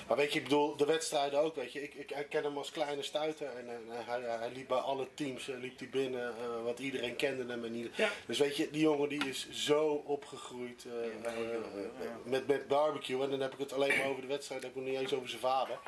Maar 0.07 0.17
weet 0.17 0.33
je, 0.33 0.37
ik 0.37 0.43
bedoel, 0.43 0.75
de 0.75 0.85
wedstrijden 0.85 1.39
ook, 1.39 1.55
weet 1.55 1.71
je, 1.71 1.83
ik, 1.83 1.93
ik, 1.93 2.11
ik 2.11 2.29
ken 2.29 2.43
hem 2.43 2.57
als 2.57 2.71
kleine 2.71 3.01
stuiter 3.01 3.47
en, 3.47 3.69
en 3.69 3.83
hij, 3.89 4.21
hij 4.21 4.51
liep 4.51 4.67
bij 4.67 4.77
alle 4.77 5.07
teams, 5.13 5.49
eh, 5.49 5.57
liep 5.57 5.79
hij 5.79 5.89
binnen, 5.89 6.29
eh, 6.29 6.63
want 6.63 6.79
iedereen 6.79 7.15
kende 7.15 7.53
hem 7.53 7.65
en 7.65 7.73
ieder... 7.73 7.91
Ja. 7.95 8.09
Dus 8.25 8.39
weet 8.39 8.57
je, 8.57 8.69
die 8.71 8.81
jongen 8.81 9.09
die 9.09 9.27
is 9.27 9.49
zo 9.51 10.03
opgegroeid 10.05 10.85
Ja, 11.23 11.31
ja. 11.31 12.19
met, 12.23 12.47
met 12.47 12.67
barbecue 12.67 13.23
en 13.23 13.29
dan 13.29 13.39
heb 13.39 13.53
ik 13.53 13.59
het 13.59 13.73
alleen 13.73 13.97
maar 13.97 14.07
over 14.07 14.21
de 14.21 14.27
wedstrijd, 14.27 14.61
heb 14.61 14.71
ik 14.71 14.77
nog 14.77 14.85
niet 14.85 14.99
eens 14.99 15.13
over 15.13 15.29
zijn 15.29 15.41
vader. 15.41 15.79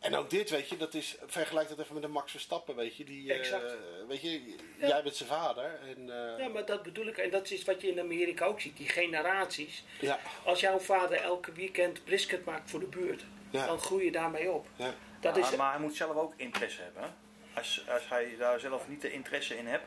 En 0.00 0.14
ook 0.14 0.30
dit, 0.30 0.50
weet 0.50 0.68
je, 0.68 0.76
dat 0.76 0.94
is, 0.94 1.16
vergelijk 1.26 1.68
dat 1.68 1.78
even 1.78 1.92
met 1.94 2.02
de 2.02 2.08
Max 2.08 2.30
Verstappen, 2.30 2.76
weet 2.76 2.96
je. 2.96 3.04
Die, 3.04 3.32
eh, 3.32 3.38
Exact. 3.38 3.74
weet 4.08 4.20
je, 4.20 4.54
Ja. 4.78 4.86
jij 4.88 5.02
bent 5.02 5.16
zijn 5.16 5.28
vader. 5.28 5.78
En, 5.96 6.10
eh, 6.10 6.38
Ja, 6.38 6.48
maar 6.48 6.64
dat 6.64 6.82
bedoel 6.82 7.06
ik. 7.06 7.18
En 7.18 7.30
dat 7.30 7.50
is 7.50 7.64
wat 7.64 7.80
je 7.80 7.88
in 7.88 8.00
Amerika 8.00 8.44
ook 8.44 8.60
ziet. 8.60 8.76
Die 8.76 8.88
generaties. 8.88 9.84
ja, 10.00 10.18
Als 10.44 10.60
jouw 10.60 10.78
vader 10.78 11.20
elke 11.20 11.52
weekend 11.52 12.04
brisket 12.04 12.44
maakt 12.44 12.70
voor 12.70 12.80
de 12.80 12.86
buurt, 12.86 13.24
Ja. 13.50 13.66
dan 13.66 13.78
groei 13.78 14.04
je 14.04 14.10
daarmee 14.12 14.50
op. 14.50 14.66
ja. 14.76 14.94
Dat 15.20 15.36
maar, 15.38 15.52
is, 15.52 15.56
maar 15.56 15.70
hij 15.72 15.80
moet 15.80 15.96
zelf 15.96 16.16
ook 16.16 16.32
interesse 16.36 16.82
hebben. 16.82 17.14
Als, 17.54 17.82
als 17.88 18.08
hij 18.08 18.36
daar 18.38 18.60
zelf 18.60 18.88
niet 18.88 19.00
de 19.00 19.12
interesse 19.12 19.56
in 19.58 19.66
hebt, 19.66 19.84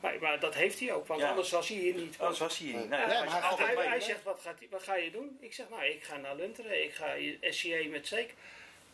maar, 0.00 0.14
maar 0.20 0.40
dat 0.40 0.54
heeft 0.54 0.80
hij 0.80 0.92
ook, 0.92 1.06
want 1.06 1.20
Ja. 1.20 1.28
anders 1.30 1.50
was 1.50 1.68
hij 1.68 1.76
hier 1.76 1.94
niet. 1.94 2.16
anders 2.18 2.38
was 2.38 2.58
hij 2.58 2.66
hier. 2.66 2.76
Nee, 2.76 2.88
hij 2.88 3.06
maar 3.06 3.16
hij 3.18 3.28
gaat 3.28 3.50
altijd 3.50 3.68
hij, 3.68 3.76
mee. 3.76 3.86
hij 3.88 4.00
zegt, 4.00 4.22
wat, 4.22 4.40
gaat, 4.40 4.58
hij- 4.58 4.68
wat 4.70 4.82
ga 4.82 4.96
je 4.96 5.10
doen? 5.10 5.36
Ik 5.40 5.54
zeg, 5.54 5.68
nou, 5.68 5.84
ik 5.84 6.02
ga 6.02 6.16
naar 6.16 6.36
Lunteren, 6.36 6.84
ik 6.84 6.92
ga 6.94 7.06
SCA 7.40 7.88
met 7.90 8.06
steek. 8.06 8.34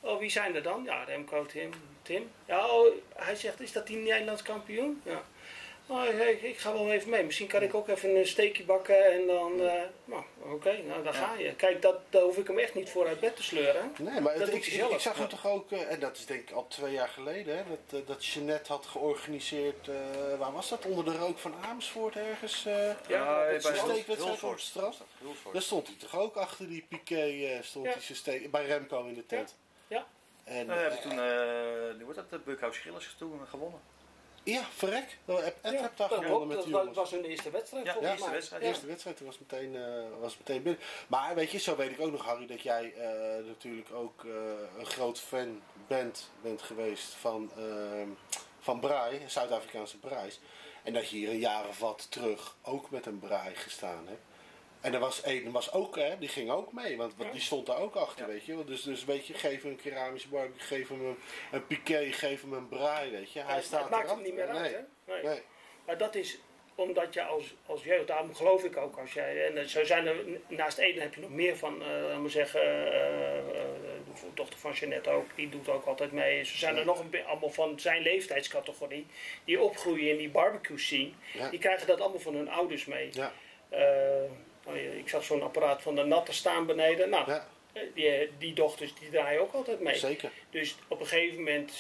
Oh, 0.05 0.19
wie 0.19 0.31
zijn 0.31 0.55
er 0.55 0.63
dan? 0.63 0.83
Ja, 0.85 1.05
Remco, 1.05 1.47
Tim, 1.47 1.71
Tim. 2.03 2.31
Ja, 2.47 2.69
oh, 2.69 2.87
hij 3.17 3.35
zegt, 3.37 3.61
is 3.61 3.73
dat 3.73 3.87
die 3.87 3.97
Nederlands 3.97 4.43
kampioen? 4.43 5.03
Ja. 5.05 5.23
Nou, 5.87 6.09
ik, 6.09 6.43
ik 6.43 6.59
ga 6.59 6.73
wel 6.73 6.93
even 6.93 7.11
mee. 7.11 7.25
Misschien 7.25 7.47
kan 7.47 7.63
ik 7.63 7.75
ook 7.75 7.89
even 7.89 8.17
een 8.17 8.27
steekje 8.27 8.65
bakken 8.65 9.13
en 9.13 9.27
dan... 9.27 9.61
eh, 9.61 9.83
nou, 10.05 10.23
oké, 10.43 10.83
nou, 10.87 11.03
daar 11.03 11.15
ga 11.15 11.35
je. 11.39 11.55
Kijk, 11.55 11.83
dat, 11.83 11.97
daar 12.11 12.23
hoef 12.23 12.37
ik 12.37 12.47
hem 12.47 12.59
echt 12.59 12.75
niet 12.75 12.91
voor 12.91 13.07
uit 13.07 13.21
bed 13.21 13.37
te 13.37 13.43
sleuren. 13.43 13.93
Nee, 13.99 14.21
maar 14.21 14.39
Dat 14.39 14.47
het- 14.47 14.57
ik, 14.57 14.65
hij 14.65 14.73
ik, 14.73 14.79
zelf. 14.81 14.93
ik 14.93 15.01
zag 15.01 15.13
hem 15.15 15.23
Ja. 15.23 15.29
toch 15.29 15.47
ook, 15.47 15.73
eh, 15.73 15.91
en 15.93 16.01
dat 16.01 16.17
is 16.17 16.27
denk 16.27 16.41
ik 16.49 16.55
al 16.55 16.67
twee 16.69 16.93
jaar 16.93 17.09
geleden, 17.09 17.57
hè, 17.57 17.63
dat, 17.69 18.01
eh, 18.01 18.07
dat 18.07 18.25
Jeanette 18.27 18.73
had 18.73 18.87
georganiseerd, 18.87 19.89
eh, 19.89 19.95
waar 20.39 20.53
was 20.53 20.69
dat? 20.69 20.85
Onder 20.87 21.05
de 21.05 21.17
rook 21.17 21.39
van 21.39 21.55
Amersfoort 21.63 22.17
ergens? 22.17 22.67
eh, 22.67 22.91
Ja, 23.09 23.45
bij 23.47 23.61
steekwedstrijd 23.61 24.43
op 24.43 24.51
het 24.51 24.61
strand. 24.61 25.01
Daar 25.53 25.63
stond 25.63 25.87
hij 25.87 25.97
toch 25.99 26.19
ook 26.19 26.37
achter 26.37 26.69
die 26.69 26.87
Piqué, 26.89 27.23
eh, 27.47 27.63
stond 27.63 27.85
Ja. 27.87 27.93
hij 27.93 28.01
zijn 28.01 28.19
steek, 28.19 28.51
bij 28.51 28.67
Remco 28.67 29.05
in 29.05 29.15
de 29.15 29.27
tent. 29.27 29.49
Ja. 29.49 29.63
En, 29.89 30.67
Dan 30.67 30.77
hebben 30.77 30.99
eh, 30.99 31.03
we 31.03 31.09
toen, 31.09 31.19
eh, 31.19 31.95
hoe 31.95 32.03
wordt 32.05 32.15
dat, 32.19 32.31
de 32.31 32.39
Bukhouse 32.39 32.79
Schillers 32.81 33.15
toen 33.19 33.47
gewonnen. 33.47 33.81
ja, 34.43 34.63
verrek. 34.63 35.19
Nou, 35.25 35.43
Ed 35.43 35.55
Ed 35.63 35.73
Ja, 35.73 35.81
heeft 35.81 35.97
daar 35.97 36.09
dat 36.09 36.19
gewonnen 36.25 36.47
met 36.49 36.57
dat 36.57 36.65
die 36.65 36.73
was, 36.75 36.81
jongens. 36.83 36.99
was 36.99 37.11
hun 37.11 37.25
eerste 37.25 37.51
wedstrijd 37.51 37.85
Ja, 37.87 37.93
volgens 37.93 38.13
eerste 38.13 38.27
mij. 38.29 38.35
wedstrijd, 38.37 38.63
De 38.63 38.69
Ja. 38.69 38.75
eerste 38.75 38.89
wedstrijd 38.91 39.21
was 39.21 39.39
meteen, 39.39 39.77
eh, 39.77 40.21
was 40.21 40.39
meteen 40.39 40.63
binnen. 40.63 40.83
Maar 41.09 41.35
weet 41.35 41.51
je, 41.51 41.59
zo 41.59 41.77
weet 41.77 41.91
ik 41.91 42.01
ook 42.01 42.11
nog, 42.11 42.25
Harry, 42.25 42.47
dat 42.47 42.61
jij 42.63 42.93
eh, 42.95 43.45
natuurlijk 43.47 43.93
ook 43.93 44.25
eh, 44.25 44.33
een 44.79 44.87
groot 44.87 45.21
fan 45.21 45.63
bent, 45.87 46.31
bent 46.43 46.63
geweest 46.63 47.15
van, 47.15 47.51
ehm 47.57 48.09
van 48.61 48.81
Braai, 48.81 49.21
Zuid-Afrikaanse 49.27 49.99
Braais. 49.99 50.41
En 50.83 50.93
dat 50.93 51.09
je 51.11 51.17
hier 51.17 51.29
een 51.29 51.39
jaar 51.39 51.69
of 51.69 51.79
wat 51.79 52.07
terug 52.11 52.57
ook 52.63 52.91
met 52.91 53.07
een 53.07 53.19
Braai 53.19 53.55
gestaan 53.55 54.07
hebt. 54.07 54.23
En 54.85 54.95
er 54.95 55.01
was 55.01 55.23
Eden 55.23 55.53
was 55.53 55.73
ook, 55.73 55.97
hè, 55.97 56.19
die 56.19 56.29
ging 56.29 56.51
ook 56.51 56.73
mee, 56.73 56.97
want, 56.97 57.15
want 57.17 57.33
die 57.33 57.41
stond 57.41 57.67
daar 57.67 57.79
ook 57.79 57.95
achter, 57.95 58.27
Ja. 58.27 58.33
weet 58.33 58.45
je. 58.45 58.65
Dus, 58.65 58.83
dus 58.83 59.05
weet 59.05 59.27
je, 59.27 59.35
geef 59.35 59.63
hem 59.63 59.71
een 59.71 59.77
keramische 59.83 60.29
barbecue, 60.29 60.67
geef 60.67 60.89
hem 60.89 61.07
een, 61.07 61.17
een 61.53 61.67
piqué, 61.67 62.13
geef 62.13 62.41
hem 62.41 62.53
een 62.53 62.69
braai, 62.69 63.11
weet 63.11 63.33
je. 63.33 63.41
Hij 63.41 63.63
staat 63.63 63.81
het 63.81 63.91
maakt 63.91 64.11
hem 64.11 64.23
niet 64.23 64.35
meer 64.35 64.49
uit, 64.49 64.61
nee, 64.61 64.73
hè? 64.75 64.81
Nee. 65.13 65.23
Nee. 65.23 65.43
Maar 65.87 65.99
dat 65.99 66.15
is 66.15 66.39
omdat 66.75 67.15
je 67.15 67.23
als, 67.23 67.55
als 67.67 67.85
jeugd, 67.85 68.07
daarom 68.07 68.35
geloof 68.35 68.65
ik 68.65 68.77
ook 68.77 68.99
als 68.99 69.13
jij, 69.13 69.55
en 69.55 69.69
zo 69.69 69.85
zijn 69.85 70.07
er, 70.07 70.17
naast 70.49 70.79
Eden 70.79 71.03
heb 71.03 71.15
je 71.15 71.21
nog 71.21 71.31
meer 71.31 71.57
van, 71.57 71.83
eh 71.83 71.89
laten 71.89 72.23
we 72.23 72.29
zeggen, 72.29 72.61
eh, 72.61 73.39
eh, 73.39 73.45
de 74.05 74.35
dochter 74.35 74.59
van 74.59 74.73
Jeannette 74.73 75.11
ook, 75.11 75.27
die 75.35 75.49
doet 75.49 75.69
ook 75.69 75.85
altijd 75.85 76.13
mee. 76.13 76.45
Zo 76.45 76.57
zijn 76.57 76.77
er 76.77 76.85
nog 76.85 76.99
een 76.99 77.25
allemaal 77.27 77.51
van 77.51 77.81
zijn 77.81 78.03
leeftijdscategorie, 78.03 79.07
die 79.45 79.61
opgroeien 79.61 80.11
in 80.11 80.17
die 80.17 80.31
barbecue 80.31 80.79
scene. 80.79 81.11
Die 81.51 81.59
krijgen 81.59 81.87
dat 81.87 82.01
allemaal 82.01 82.21
van 82.21 82.35
hun 82.35 82.49
ouders 82.49 82.85
mee. 82.85 83.09
Ja, 83.13 83.33
Eh, 83.69 84.31
ik 84.73 85.09
zag 85.09 85.25
zo'n 85.25 85.43
apparaat 85.43 85.83
van 85.83 85.95
de 85.95 86.05
natte 86.05 86.33
staan 86.33 86.67
beneden. 86.67 87.11
Nou, 87.11 87.31
ja. 87.31 87.47
eh, 87.73 87.83
die, 87.95 88.31
die 88.39 88.55
dochters 88.55 88.95
die 88.95 89.11
draaien 89.11 89.41
ook 89.41 89.53
altijd 89.53 89.81
mee. 89.81 89.97
Zeker. 89.97 90.31
Dus 90.51 90.77
op 90.89 91.01
een 91.01 91.07
gegeven 91.07 91.39
moment, 91.39 91.73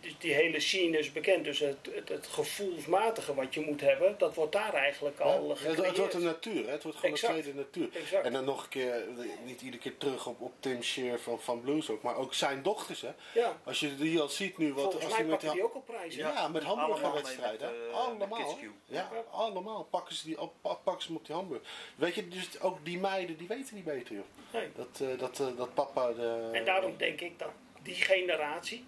dus 0.00 0.14
die 0.18 0.32
hele 0.34 0.60
scene 0.60 0.98
is 0.98 1.12
bekend. 1.12 1.44
Dus 1.44 1.58
het, 1.58 1.76
het, 1.94 2.08
het 2.08 2.26
gevoelsmatige 2.26 3.34
wat 3.34 3.54
je 3.54 3.60
moet 3.60 3.80
hebben, 3.80 4.14
dat 4.18 4.34
wordt 4.34 4.52
daar 4.52 4.74
eigenlijk 4.74 5.20
al 5.20 5.30
Ja, 5.32 5.40
eh, 5.42 5.48
het, 5.48 5.58
gecreëerd. 5.58 5.86
het 5.86 5.96
wordt 5.98 6.14
een 6.14 6.22
natuur, 6.22 6.64
hè? 6.64 6.70
het 6.70 6.82
wordt 6.82 6.98
gewoon 6.98 7.14
Exact. 7.14 7.34
een 7.34 7.40
tweede 7.42 7.58
natuur. 7.58 7.88
Exact. 8.00 8.24
En 8.26 8.32
dan 8.32 8.44
nog 8.44 8.62
een 8.62 8.68
keer, 8.68 8.92
eh, 8.94 9.24
niet 9.44 9.60
iedere 9.62 9.82
keer 9.82 9.96
terug 9.98 10.26
op, 10.26 10.40
op 10.40 10.52
Tim 10.60 10.82
Shear 10.82 11.18
van, 11.18 11.40
van 11.40 11.60
Blues 11.60 11.90
ook, 11.90 12.02
maar 12.02 12.16
ook 12.16 12.34
zijn 12.34 12.62
dochters. 12.62 13.00
Hè? 13.00 13.10
Ja, 13.34 13.56
Als 13.64 13.80
je 13.80 13.96
die 13.96 14.20
al 14.20 14.28
ziet 14.28 14.58
nu, 14.58 14.72
wat, 14.72 14.82
volgens 14.82 15.04
als 15.04 15.12
mij 15.12 15.22
die 15.22 15.30
met 15.30 15.40
pakken 15.40 15.48
die, 15.58 15.68
die 15.68 15.68
ook 15.70 15.74
al 15.88 15.94
prijzen. 15.94 16.18
ja, 16.18 16.48
met 16.48 16.62
hamburgerwedstrijden. 16.62 17.70
mee 17.70 17.78
met, 17.78 17.88
eh, 17.96 18.08
met 18.18 18.28
allemaal. 18.30 18.56
Cube. 18.60 18.72
Ja, 18.84 19.10
allemaal. 19.30 19.84
Pakken 19.90 20.14
ze 20.14 20.24
die 20.26 20.40
op, 20.40 20.52
pak- 20.60 20.82
pakken 20.84 21.02
ze 21.02 21.08
hem 21.08 21.16
op 21.16 21.26
die 21.26 21.34
hamburger. 21.34 21.66
Weet 21.96 22.14
je, 22.14 22.28
dus 22.28 22.60
ook 22.60 22.78
die 22.84 22.98
meiden, 22.98 23.36
die 23.36 23.48
weten 23.48 23.74
niet 23.74 23.84
beter, 23.84 24.14
joh. 24.14 24.24
Nee. 24.52 24.68
Dat, 24.76 25.00
eh, 25.00 25.18
dat, 25.18 25.40
eh, 25.40 25.46
dat 25.56 25.74
papa 25.74 26.12
de... 26.12 26.50
En 26.52 26.64
daarom 26.64 26.96
denk 26.96 27.20
ik 27.20 27.38
dat 27.38 27.48
die 27.82 27.94
generatie, 27.94 28.84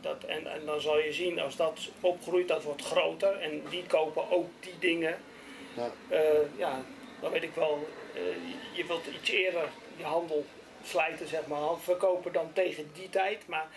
dat, 0.00 0.24
en, 0.24 0.46
en 0.46 0.64
dan 0.66 0.80
zal 0.80 0.98
je 0.98 1.12
zien 1.12 1.40
als 1.40 1.56
dat 1.56 1.78
opgroeit, 2.00 2.48
dat 2.48 2.62
wordt 2.62 2.84
groter. 2.84 3.36
En 3.38 3.62
die 3.70 3.86
kopen 3.86 4.30
ook 4.30 4.48
die 4.60 4.78
dingen. 4.78 5.18
Ja. 5.76 5.90
Eh, 6.08 6.58
ja, 6.58 6.82
dan 7.20 7.30
weet 7.30 7.42
ik 7.42 7.54
wel, 7.54 7.88
eh, 8.14 8.20
je- 8.22 8.56
je 8.72 8.86
wilt 8.86 9.06
iets 9.06 9.30
eerder 9.30 9.68
je 9.96 10.04
handel 10.04 10.44
slijten, 10.84 11.28
zeg 11.28 11.46
maar, 11.46 11.78
verkopen 11.78 12.32
dan 12.32 12.52
tegen 12.52 12.90
die 12.94 13.10
tijd. 13.10 13.46
Maar 13.48 13.68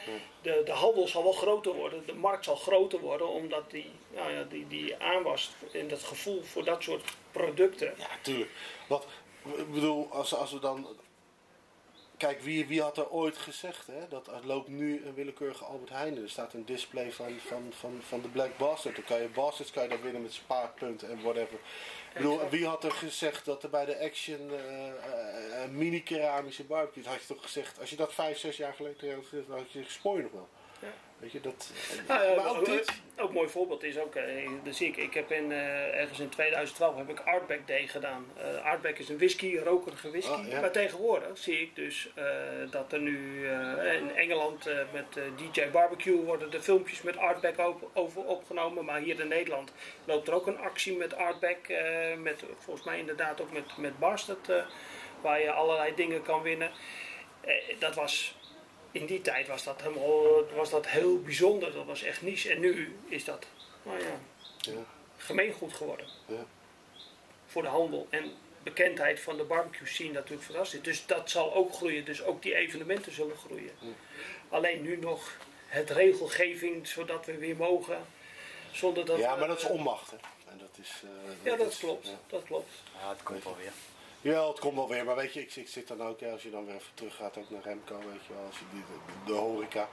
de, 0.42 0.62
de 0.66 0.72
handel 0.72 1.08
zal 1.08 1.24
wel 1.24 1.32
groter 1.32 1.74
worden, 1.74 2.04
de 2.06 2.14
markt 2.14 2.44
zal 2.46 2.56
groter 2.56 3.00
worden, 3.00 3.28
omdat 3.28 3.72
die, 3.72 3.92
nou 4.16 4.32
ja, 4.32 4.44
die, 4.44 4.68
die 4.68 4.96
aanwas 4.98 5.52
en 5.74 5.88
dat 5.88 6.04
gevoel 6.04 6.44
voor 6.44 6.64
dat 6.64 6.84
soort 6.84 7.04
producten. 7.32 7.94
Ja, 7.98 8.08
tuurlijk. 8.22 8.50
Wat, 8.88 9.06
ik 9.58 9.72
bedoel, 9.74 10.08
als, 10.12 10.36
als 10.36 10.52
we 10.52 10.60
dan... 10.60 10.88
Kijk, 12.24 12.42
wie, 12.42 12.68
wie 12.68 12.82
had 12.82 12.98
er 12.98 13.10
ooit 13.10 13.38
gezegd 13.38 13.88
hè, 13.88 14.08
dat 14.10 14.28
er 14.28 14.46
loopt 14.46 14.68
nu 14.68 15.06
een 15.06 15.14
willekeurige 15.14 15.64
Albert 15.64 15.90
Heijn. 15.90 16.18
Er 16.18 16.30
staat 16.30 16.54
een 16.54 16.66
display 16.66 17.12
van, 17.12 17.40
van, 17.40 17.64
van, 17.70 18.02
van 18.08 18.22
de 18.22 18.28
Black 18.28 18.58
Bastard. 18.58 18.96
Dan 18.96 19.04
kan 19.06 19.22
je 19.22 19.28
Bastards 19.28 19.72
kan 19.72 19.84
je 19.84 19.90
daar 19.90 20.02
winnen 20.02 20.22
met 20.22 20.34
spaarpunten 20.34 21.10
en 21.10 21.22
whatever. 21.22 21.54
Ik 21.54 22.14
bedoel, 22.14 22.50
wie 22.50 22.68
had 22.68 22.84
er 22.84 22.92
gezegd 22.92 23.46
dat 23.46 23.64
er 23.64 23.70
bij 23.70 23.86
de 23.86 24.00
Action 24.00 24.52
eh, 24.52 24.88
eh, 24.88 25.64
een 25.64 25.78
mini-keramische 25.78 26.64
barbecue... 26.64 27.04
had 27.06 27.22
je 27.22 27.34
toch 27.34 27.44
gezegd, 27.44 27.80
als 27.80 27.90
je 27.90 27.96
dat 27.96 28.14
vijf, 28.14 28.38
zes 28.38 28.58
jaar 28.58 28.74
geleden 28.74 29.16
had 29.16 29.26
gezegd, 29.26 29.48
dan 29.48 29.58
had 29.58 29.72
je 29.72 29.84
gespoor 29.84 30.22
nog 30.22 30.32
wel. 30.32 30.50
Weet 31.20 31.32
je, 31.32 31.42
dat... 31.42 31.72
Nou 32.08 32.36
maar 32.36 32.58
ook 32.58 32.66
dit... 32.66 33.02
Ook 33.18 33.28
een 33.28 33.34
mooi 33.34 33.50
voorbeeld 33.50 33.84
is 33.84 33.98
ook, 33.98 34.16
eh, 34.16 34.50
dat 34.64 34.76
zie 34.76 34.88
ik, 34.88 34.98
ik 34.98 35.14
heb 35.14 35.32
in, 35.32 35.52
eh, 35.52 36.00
ergens 36.00 36.20
in 36.20 36.30
2012 36.30 36.98
heb 36.98 37.10
ik 37.10 37.20
Artback 37.20 37.68
Day 37.68 37.88
gedaan. 37.88 38.26
Eh 38.38 38.66
Artback 38.66 38.98
is 38.98 39.10
een 39.10 39.18
whisky, 39.18 39.58
een 39.58 39.64
rokerige 39.64 40.10
whisky. 40.10 40.32
Oh, 40.32 40.48
ja. 40.48 40.62
Maar 40.62 40.72
tegenwoordig 40.72 41.38
zie 41.38 41.62
ik 41.62 41.76
dus 41.76 42.10
dat 42.70 42.94
er 42.94 43.00
nu 43.00 43.48
in 43.98 44.16
Engeland 44.16 44.70
met 44.92 45.20
DJ 45.36 45.70
Barbecue 45.72 46.22
worden 46.22 46.52
de 46.52 46.62
filmpjes 46.62 47.02
met 47.02 47.18
Artback 47.18 47.58
op, 47.58 47.90
over 47.94 48.24
opgenomen. 48.26 48.86
Maar 48.86 49.00
hier 49.00 49.20
in 49.20 49.28
Nederland 49.28 49.74
loopt 50.06 50.28
er 50.28 50.34
ook 50.34 50.48
een 50.48 50.60
actie 50.60 50.98
met 50.98 51.16
Artback. 51.16 51.68
met, 52.18 52.44
volgens 52.58 52.86
mij 52.86 53.00
inderdaad 53.00 53.42
ook 53.42 53.52
met, 53.52 53.78
met 53.78 54.00
Bastard, 54.00 54.50
eh, 54.50 54.66
waar 55.22 55.42
je 55.42 55.52
allerlei 55.52 55.96
dingen 55.96 56.22
kan 56.22 56.42
winnen. 56.42 56.72
Dat 57.80 57.96
was 57.96 58.36
in 58.94 59.06
die 59.06 59.22
tijd 59.22 59.48
was 59.48 59.64
dat, 59.64 59.82
helemaal, 59.82 60.46
was 60.56 60.70
dat 60.70 60.88
heel 60.88 61.22
bijzonder. 61.22 61.74
Dat 61.74 61.86
was 61.86 62.04
echt 62.04 62.22
niche. 62.22 62.50
En 62.52 62.60
nu 62.60 62.96
is 63.08 63.26
dat 63.26 63.46
nou 63.84 64.00
ja, 64.00 64.20
Ja, 64.58 64.72
gemeengoed 65.18 65.74
geworden. 65.74 66.08
ja. 66.26 66.46
Voor 67.48 67.62
de 67.62 67.68
handel. 67.68 68.08
En 68.10 68.32
bekendheid 68.64 69.20
van 69.20 69.38
de 69.38 69.44
barbecue 69.44 69.88
scene 69.88 70.12
natuurlijk 70.12 70.44
fantastisch. 70.44 70.82
Dus 70.82 71.06
dat 71.06 71.30
zal 71.30 71.54
ook 71.54 71.74
groeien. 71.74 72.06
Dus 72.06 72.24
ook 72.24 72.42
die 72.42 72.56
evenementen 72.56 73.14
zullen 73.14 73.38
groeien. 73.38 73.72
Alleen 74.50 74.82
nu 74.82 74.98
nog 74.98 75.38
het 75.68 75.90
regelgeving 75.90 76.88
zodat 76.88 77.26
we 77.26 77.38
weer 77.38 77.56
mogen. 77.56 78.06
Zonder 78.72 79.06
dat 79.06 79.18
ja, 79.20 79.36
maar 79.36 79.48
dat 79.48 79.58
is 79.58 79.66
onmacht. 79.68 80.12
Hè. 80.12 80.18
En 80.52 80.58
dat 80.58 80.78
is, 80.82 81.02
eh, 81.04 81.34
Ja, 81.52 81.56
dat 81.58 81.72
is- 81.72 81.78
klopt. 81.80 82.08
ja. 82.08 82.20
Dat 82.28 82.44
klopt. 82.44 82.72
Ja, 83.02 83.10
het 83.10 83.24
komt 83.24 83.44
wel 83.44 83.58
weer. 83.58 83.72
Ja, 84.24 84.48
het 84.48 84.60
komt 84.60 84.76
wel 84.76 84.88
weer. 84.90 85.06
Maar 85.06 85.16
weet 85.16 85.34
je, 85.34 85.42
ik, 85.42 85.56
ik 85.56 85.68
zit 85.68 85.88
dan 85.88 86.02
ook, 86.02 86.20
hè, 86.20 86.32
als 86.32 86.44
je 86.44 86.50
dan 86.52 86.66
weer 86.66 86.76
even 86.76 86.94
terug 86.94 87.16
gaat 87.16 87.38
ook 87.38 87.50
naar 87.50 87.62
Remco, 87.64 87.98
weet 87.98 88.26
je 88.28 88.34
wel, 88.34 88.46
als 88.46 88.60
je 88.60 88.66
die, 88.72 88.84
de, 89.26 89.32
de 89.32 89.38
horeca 89.40 89.88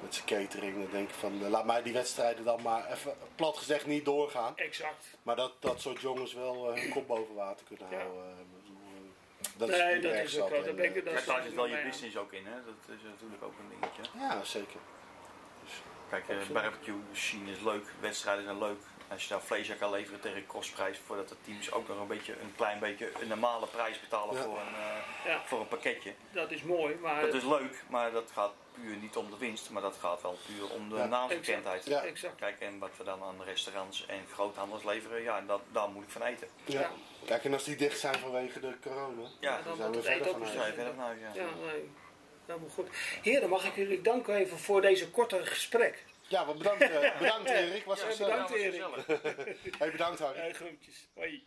met 0.00 0.14
zijn 0.14 0.26
catering, 0.26 0.74
dan 0.82 0.90
denk 0.90 1.08
ik 1.08 1.14
van, 1.14 1.42
eh, 1.44 1.48
laat 1.48 1.64
mij 1.64 1.82
die 1.82 1.92
wedstrijden 1.92 2.44
dan 2.44 2.62
maar 2.62 2.90
even 2.92 3.14
plat 3.34 3.56
gezegd 3.56 3.86
niet 3.86 4.04
doorgaan. 4.04 4.56
Exact. 4.56 5.06
Maar 5.22 5.36
dat 5.36 5.52
dat 5.60 5.80
soort 5.80 6.00
jongens 6.00 6.34
wel 6.34 6.72
eh, 6.72 6.80
hun 6.80 6.90
kop 6.90 7.06
boven 7.06 7.34
water 7.34 7.66
kunnen 7.66 7.86
Ja. 7.90 7.96
houden. 7.96 8.36
dat 9.56 9.68
Nee, 9.68 9.78
is 9.96 10.02
dat 10.02 10.12
is 10.14 10.40
ook 10.40 10.48
wel- 10.50 10.64
dat 10.64 10.76
ben 10.76 10.84
ik- 10.84 10.94
dat 11.04 11.12
Ja, 11.12 11.18
is- 11.18 11.24
daar 11.26 11.42
zit 11.42 11.54
wel 11.54 11.66
je 11.66 11.82
business 11.84 12.16
ook 12.16 12.32
in, 12.32 12.46
hè? 12.46 12.52
dat 12.64 12.96
is 12.96 13.02
natuurlijk 13.02 13.42
ook 13.42 13.54
een 13.58 13.68
dingetje. 13.80 14.02
Ja, 14.18 14.44
zeker. 14.44 14.80
Kijk, 16.10 16.28
eh, 16.28 16.36
barbecue 16.52 16.94
scene 17.12 17.50
is 17.50 17.60
leuk, 17.60 17.92
wedstrijden 18.00 18.44
zijn 18.44 18.58
leuk. 18.58 18.78
Als 19.14 19.22
je 19.22 19.28
daar 19.28 19.40
vlees 19.42 19.70
aan 19.70 19.78
kan 19.78 19.90
leveren 19.90 20.20
tegen 20.20 20.46
kostprijs, 20.46 20.98
voordat 21.06 21.28
de 21.28 21.34
teams 21.44 21.72
ook 21.72 21.88
nog 21.88 22.00
een 22.00 22.06
beetje 22.06 22.32
een 22.32 22.52
klein 22.56 22.78
beetje 22.78 23.10
een 23.20 23.28
normale 23.28 23.66
prijs 23.66 24.00
betalen 24.00 24.34
Ja. 24.36 24.42
voor, 24.42 24.58
een, 24.58 24.74
eh, 24.74 25.30
Ja, 25.32 25.42
voor 25.44 25.60
een 25.60 25.68
pakketje. 25.68 26.12
dat 26.32 26.50
is 26.50 26.62
mooi. 26.62 26.94
Maar 27.00 27.20
Dat 27.20 27.34
is 27.34 27.42
leuk, 27.44 27.82
maar 27.88 28.10
dat 28.12 28.30
gaat 28.34 28.52
puur 28.74 28.96
niet 28.96 29.16
om 29.16 29.30
de 29.30 29.36
winst, 29.38 29.70
maar 29.70 29.82
dat 29.82 29.96
gaat 30.00 30.22
wel 30.22 30.38
puur 30.46 30.70
om 30.70 30.88
de 30.88 30.96
Ja. 30.96 31.04
naamsbekendheid. 31.06 31.84
Ja. 31.84 32.02
exact. 32.02 32.34
Kijk, 32.34 32.60
en 32.60 32.78
wat 32.78 32.90
we 32.96 33.04
dan 33.04 33.22
aan 33.22 33.42
restaurants 33.44 34.06
en 34.06 34.26
groothandels 34.32 34.84
leveren, 34.84 35.22
ja, 35.22 35.40
dat, 35.40 35.60
daar 35.72 35.88
moet 35.88 36.04
ik 36.04 36.10
van 36.10 36.22
eten. 36.22 36.48
Ja. 36.64 36.80
Ja. 36.80 36.90
Kijk, 37.24 37.44
en 37.44 37.52
als 37.52 37.64
die 37.64 37.76
dicht 37.76 37.98
zijn 37.98 38.14
vanwege 38.18 38.60
de 38.60 38.74
corona, 38.82 39.28
Ja, 39.40 39.56
dan 39.56 39.64
dan 39.64 39.76
zijn 39.76 39.92
we 39.92 40.02
verder 40.02 40.28
ook 40.28 40.32
van 40.32 40.56
huis. 40.56 40.68
ja, 40.68 40.74
verder 40.74 40.94
naar 40.94 41.06
huis, 41.06 41.18
ja. 41.20 41.42
Ja, 41.42 41.48
nee. 41.72 41.90
Helemaal 42.46 42.68
goed. 42.70 42.88
Heren, 43.22 43.48
mag 43.48 43.64
ik 43.64 43.74
jullie 43.74 44.00
danken 44.02 44.34
even 44.34 44.58
voor 44.58 44.80
deze 44.80 45.10
korte 45.10 45.46
gesprek. 45.46 46.04
Ja, 46.28 46.46
wat 46.46 46.58
bedankt, 46.58 46.82
eh, 46.82 47.18
bedankt 47.18 47.50
Erik, 47.50 47.84
was 47.84 48.00
Ja, 48.00 48.06
gezellig. 48.06 48.46
bedankt, 48.46 48.54
Erik. 48.54 49.78
Hey, 49.78 49.90
bedankt 49.90 50.18
Harry. 50.18 50.52
Groetjes. 50.52 51.08
Hoi. 51.14 51.44